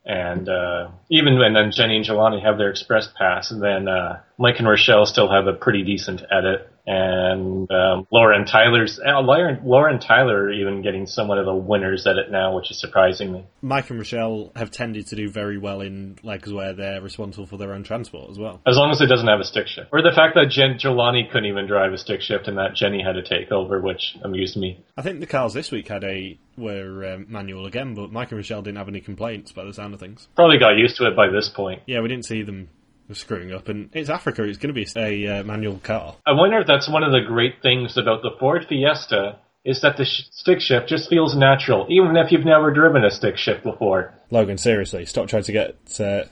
and 0.04 0.48
uh, 0.48 0.88
even 1.10 1.38
when 1.38 1.54
then 1.54 1.72
Jenny 1.72 1.96
and 1.96 2.04
Jelani 2.04 2.42
have 2.42 2.58
their 2.58 2.70
express 2.70 3.08
pass, 3.18 3.50
and 3.50 3.62
then 3.62 3.88
uh, 3.88 4.20
Mike 4.38 4.58
and 4.58 4.68
Rochelle 4.68 5.06
still 5.06 5.30
have 5.30 5.46
a 5.46 5.52
pretty 5.52 5.82
decent 5.82 6.22
edit, 6.30 6.70
and 6.86 7.70
um, 7.70 8.06
Laura 8.10 8.36
and 8.36 8.46
Tyler's 8.46 9.00
uh, 9.04 9.20
Laura, 9.20 9.58
Laura 9.64 9.98
Tyler 9.98 10.44
are 10.44 10.52
even 10.52 10.82
getting 10.82 11.06
somewhat 11.06 11.38
of 11.38 11.46
a 11.46 11.56
winner's 11.56 12.06
edit 12.06 12.30
now, 12.30 12.54
which 12.54 12.70
is 12.70 12.80
surprising 12.80 13.32
me. 13.32 13.44
Mike 13.62 13.88
and 13.90 13.98
Rochelle 13.98 14.52
have 14.54 14.70
tended 14.70 15.06
to 15.08 15.16
do 15.16 15.30
very 15.30 15.58
well 15.58 15.80
in 15.80 16.18
legs 16.22 16.52
where 16.52 16.74
they're 16.74 17.00
responsible 17.00 17.46
for 17.46 17.56
their 17.56 17.72
own 17.72 17.84
transport 17.84 18.30
as 18.30 18.38
well. 18.38 18.60
As 18.66 18.76
long 18.76 18.90
as 18.90 19.00
it 19.00 19.06
doesn't 19.06 19.26
have 19.26 19.40
a 19.40 19.44
stick 19.44 19.66
shift, 19.66 19.88
or 19.92 20.02
the 20.02 20.12
fact 20.14 20.34
that 20.34 20.50
Jen 20.50 20.78
Jelani 20.78 21.30
couldn't 21.30 21.48
even 21.48 21.66
drive 21.66 21.92
a 21.92 21.98
stick 21.98 22.20
shift, 22.20 22.48
and 22.48 22.58
that 22.58 22.74
Jenny 22.74 23.02
had 23.02 23.12
to 23.12 23.22
take 23.22 23.50
over, 23.50 23.80
which 23.80 24.16
amused 24.22 24.56
me. 24.56 24.84
I 24.96 25.02
think 25.02 25.20
the 25.20 25.26
cars 25.26 25.54
this 25.54 25.70
week 25.70 25.88
had 25.88 26.04
a 26.04 26.38
were 26.56 27.14
um, 27.14 27.26
manual 27.28 27.66
again, 27.66 27.94
but 27.94 28.12
Mike 28.12 28.30
and 28.30 28.38
Rochelle 28.38 28.62
didn't 28.62 28.78
have 28.78 28.88
any 28.88 29.00
complaints 29.00 29.52
by 29.52 29.64
the 29.64 29.72
sound 29.72 29.94
of 29.94 30.00
things. 30.00 30.28
Probably 30.36 30.58
got 30.58 30.76
used 30.76 30.96
to 30.96 31.06
it 31.08 31.16
by 31.16 31.28
this 31.28 31.48
point. 31.48 31.82
Yeah, 31.86 32.00
we 32.00 32.08
didn't 32.08 32.26
see 32.26 32.42
them 32.42 32.68
screwing 33.12 33.52
up, 33.52 33.68
and 33.68 33.90
it's 33.92 34.08
Africa. 34.10 34.44
It's 34.44 34.58
going 34.58 34.74
to 34.74 34.84
be 34.84 34.86
a 34.96 35.40
uh, 35.40 35.44
manual 35.44 35.78
car. 35.78 36.16
I 36.26 36.32
wonder 36.32 36.58
if 36.60 36.66
that's 36.66 36.88
one 36.88 37.02
of 37.02 37.12
the 37.12 37.20
great 37.26 37.62
things 37.62 37.96
about 37.96 38.22
the 38.22 38.30
Ford 38.38 38.66
Fiesta 38.68 39.38
is 39.64 39.80
that 39.80 39.96
the 39.96 40.04
sh- 40.04 40.24
stick 40.30 40.60
shift 40.60 40.88
just 40.88 41.08
feels 41.08 41.34
natural, 41.36 41.86
even 41.88 42.16
if 42.16 42.30
you've 42.30 42.44
never 42.44 42.72
driven 42.72 43.04
a 43.04 43.10
stick 43.10 43.36
shift 43.36 43.64
before. 43.64 44.14
Logan, 44.30 44.58
seriously, 44.58 45.06
stop 45.06 45.26
trying 45.28 45.42
to 45.44 45.52
get 45.52 46.00
uh, 46.00 46.24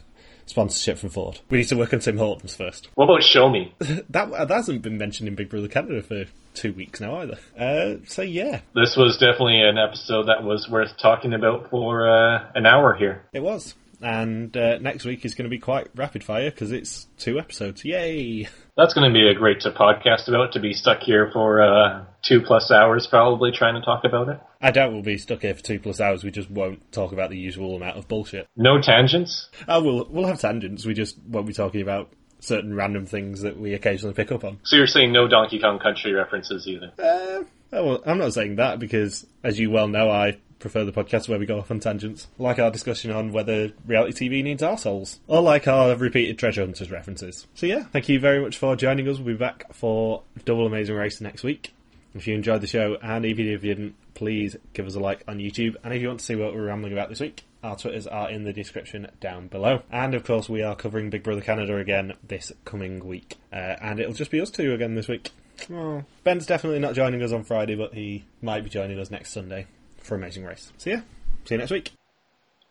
sponsorship 0.46 0.98
from 0.98 1.08
Ford. 1.08 1.40
We 1.48 1.58
need 1.58 1.68
to 1.68 1.76
work 1.76 1.94
on 1.94 2.00
Tim 2.00 2.18
Hortons 2.18 2.54
first. 2.54 2.88
What 2.94 3.04
about 3.04 3.22
Show 3.22 3.48
Me? 3.48 3.74
that, 3.80 4.30
that 4.30 4.50
hasn't 4.50 4.82
been 4.82 4.98
mentioned 4.98 5.28
in 5.28 5.34
Big 5.34 5.48
Brother 5.48 5.68
Canada 5.68 6.02
for 6.02 6.26
two 6.54 6.74
weeks 6.74 7.00
now 7.00 7.16
either. 7.16 7.38
Uh, 7.58 8.04
so 8.06 8.20
yeah, 8.22 8.60
This 8.74 8.96
was 8.96 9.16
definitely 9.18 9.62
an 9.62 9.78
episode 9.78 10.24
that 10.24 10.44
was 10.44 10.68
worth 10.70 10.90
talking 11.00 11.32
about 11.32 11.70
for 11.70 12.08
uh, 12.08 12.50
an 12.54 12.66
hour 12.66 12.94
here. 12.94 13.24
it 13.32 13.42
was. 13.42 13.74
And 14.02 14.56
uh, 14.56 14.78
next 14.78 15.04
week 15.04 15.24
is 15.24 15.34
going 15.34 15.44
to 15.44 15.50
be 15.50 15.58
quite 15.58 15.88
rapid 15.94 16.24
fire 16.24 16.50
because 16.50 16.72
it's 16.72 17.06
two 17.18 17.38
episodes. 17.38 17.84
Yay! 17.84 18.48
That's 18.76 18.94
going 18.94 19.08
to 19.10 19.14
be 19.14 19.28
a 19.28 19.34
great 19.34 19.60
to 19.60 19.70
podcast 19.70 20.28
about, 20.28 20.52
to 20.52 20.60
be 20.60 20.72
stuck 20.72 21.00
here 21.00 21.30
for 21.32 21.62
uh, 21.62 22.04
two 22.22 22.40
plus 22.40 22.70
hours 22.70 23.06
probably 23.06 23.52
trying 23.52 23.74
to 23.74 23.82
talk 23.82 24.04
about 24.04 24.28
it. 24.28 24.40
I 24.60 24.70
doubt 24.70 24.92
we'll 24.92 25.02
be 25.02 25.18
stuck 25.18 25.42
here 25.42 25.54
for 25.54 25.62
two 25.62 25.78
plus 25.78 26.00
hours. 26.00 26.24
We 26.24 26.30
just 26.30 26.50
won't 26.50 26.90
talk 26.90 27.12
about 27.12 27.30
the 27.30 27.38
usual 27.38 27.76
amount 27.76 27.98
of 27.98 28.08
bullshit. 28.08 28.48
No 28.56 28.80
tangents. 28.80 29.48
Oh, 29.68 29.82
we'll 29.82 30.06
we'll 30.08 30.26
have 30.26 30.40
tangents. 30.40 30.84
We 30.84 30.94
just 30.94 31.18
won't 31.26 31.46
be 31.46 31.52
talking 31.52 31.82
about 31.82 32.12
certain 32.40 32.74
random 32.74 33.06
things 33.06 33.42
that 33.42 33.58
we 33.58 33.74
occasionally 33.74 34.14
pick 34.14 34.32
up 34.32 34.44
on. 34.44 34.58
So 34.64 34.76
you're 34.76 34.86
saying 34.86 35.12
no 35.12 35.28
Donkey 35.28 35.60
Kong 35.60 35.78
Country 35.78 36.12
references 36.12 36.66
either. 36.66 36.92
Uh, 36.98 37.44
well, 37.72 38.02
I'm 38.04 38.18
not 38.18 38.34
saying 38.34 38.56
that 38.56 38.78
because, 38.78 39.26
as 39.42 39.58
you 39.58 39.70
well 39.70 39.88
know, 39.88 40.10
I 40.10 40.38
prefer 40.62 40.84
the 40.84 40.92
podcast 40.92 41.28
where 41.28 41.38
we 41.38 41.44
go 41.44 41.58
off 41.58 41.70
on 41.70 41.80
tangents, 41.80 42.28
like 42.38 42.58
our 42.58 42.70
discussion 42.70 43.10
on 43.10 43.32
whether 43.32 43.72
reality 43.86 44.30
TV 44.30 44.42
needs 44.42 44.62
our 44.62 44.78
souls, 44.78 45.20
or 45.26 45.42
like 45.42 45.68
our 45.68 45.94
repeated 45.96 46.38
treasure 46.38 46.62
hunters 46.62 46.90
references. 46.90 47.46
So 47.54 47.66
yeah, 47.66 47.84
thank 47.84 48.08
you 48.08 48.18
very 48.18 48.40
much 48.40 48.56
for 48.56 48.74
joining 48.76 49.08
us. 49.08 49.18
We'll 49.18 49.34
be 49.34 49.38
back 49.38 49.74
for 49.74 50.22
Double 50.46 50.66
Amazing 50.66 50.96
Race 50.96 51.20
next 51.20 51.42
week. 51.42 51.74
If 52.14 52.26
you 52.26 52.34
enjoyed 52.34 52.60
the 52.60 52.66
show, 52.66 52.96
and 53.02 53.24
even 53.24 53.48
if 53.48 53.64
you 53.64 53.74
didn't, 53.74 53.94
please 54.14 54.56
give 54.72 54.86
us 54.86 54.94
a 54.94 55.00
like 55.00 55.24
on 55.26 55.38
YouTube. 55.38 55.76
And 55.82 55.92
if 55.92 56.00
you 56.00 56.08
want 56.08 56.20
to 56.20 56.26
see 56.26 56.36
what 56.36 56.54
we're 56.54 56.66
rambling 56.66 56.92
about 56.92 57.08
this 57.08 57.20
week, 57.20 57.44
our 57.62 57.76
Twitters 57.76 58.06
are 58.06 58.30
in 58.30 58.44
the 58.44 58.52
description 58.52 59.08
down 59.20 59.48
below. 59.48 59.82
And 59.90 60.14
of 60.14 60.24
course, 60.24 60.48
we 60.48 60.62
are 60.62 60.76
covering 60.76 61.10
Big 61.10 61.22
Brother 61.22 61.40
Canada 61.40 61.76
again 61.76 62.12
this 62.26 62.52
coming 62.64 63.04
week. 63.04 63.36
Uh, 63.52 63.76
and 63.80 63.98
it'll 63.98 64.14
just 64.14 64.30
be 64.30 64.40
us 64.40 64.50
two 64.50 64.74
again 64.74 64.94
this 64.94 65.08
week. 65.08 65.30
Oh, 65.70 66.04
Ben's 66.24 66.46
definitely 66.46 66.80
not 66.80 66.94
joining 66.94 67.22
us 67.22 67.32
on 67.32 67.44
Friday, 67.44 67.74
but 67.74 67.94
he 67.94 68.24
might 68.42 68.64
be 68.64 68.70
joining 68.70 68.98
us 68.98 69.10
next 69.10 69.32
Sunday 69.32 69.66
for 70.02 70.14
Amazing 70.14 70.44
Race. 70.44 70.72
So 70.78 70.90
yeah, 70.90 71.00
see 71.44 71.54
you 71.54 71.58
next 71.58 71.70
week. 71.70 71.92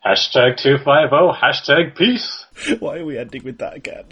Hashtag 0.05 0.57
250, 0.57 1.39
hashtag 1.39 1.95
peace. 1.95 2.45
Why 2.79 2.97
are 2.99 3.05
we 3.05 3.17
ending 3.17 3.43
with 3.43 3.59
that 3.59 3.75
again? 3.75 4.05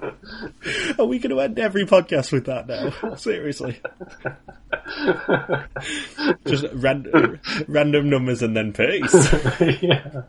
are 0.98 1.04
we 1.04 1.18
going 1.18 1.30
to 1.30 1.40
end 1.40 1.58
every 1.58 1.84
podcast 1.84 2.32
with 2.32 2.46
that 2.46 2.66
now? 2.66 3.14
Seriously. 3.16 3.80
Just 6.46 6.64
ran- 6.72 7.40
random 7.68 8.08
numbers 8.08 8.42
and 8.42 8.56
then 8.56 8.72
peace. 8.72 9.12
yeah. 9.82 10.22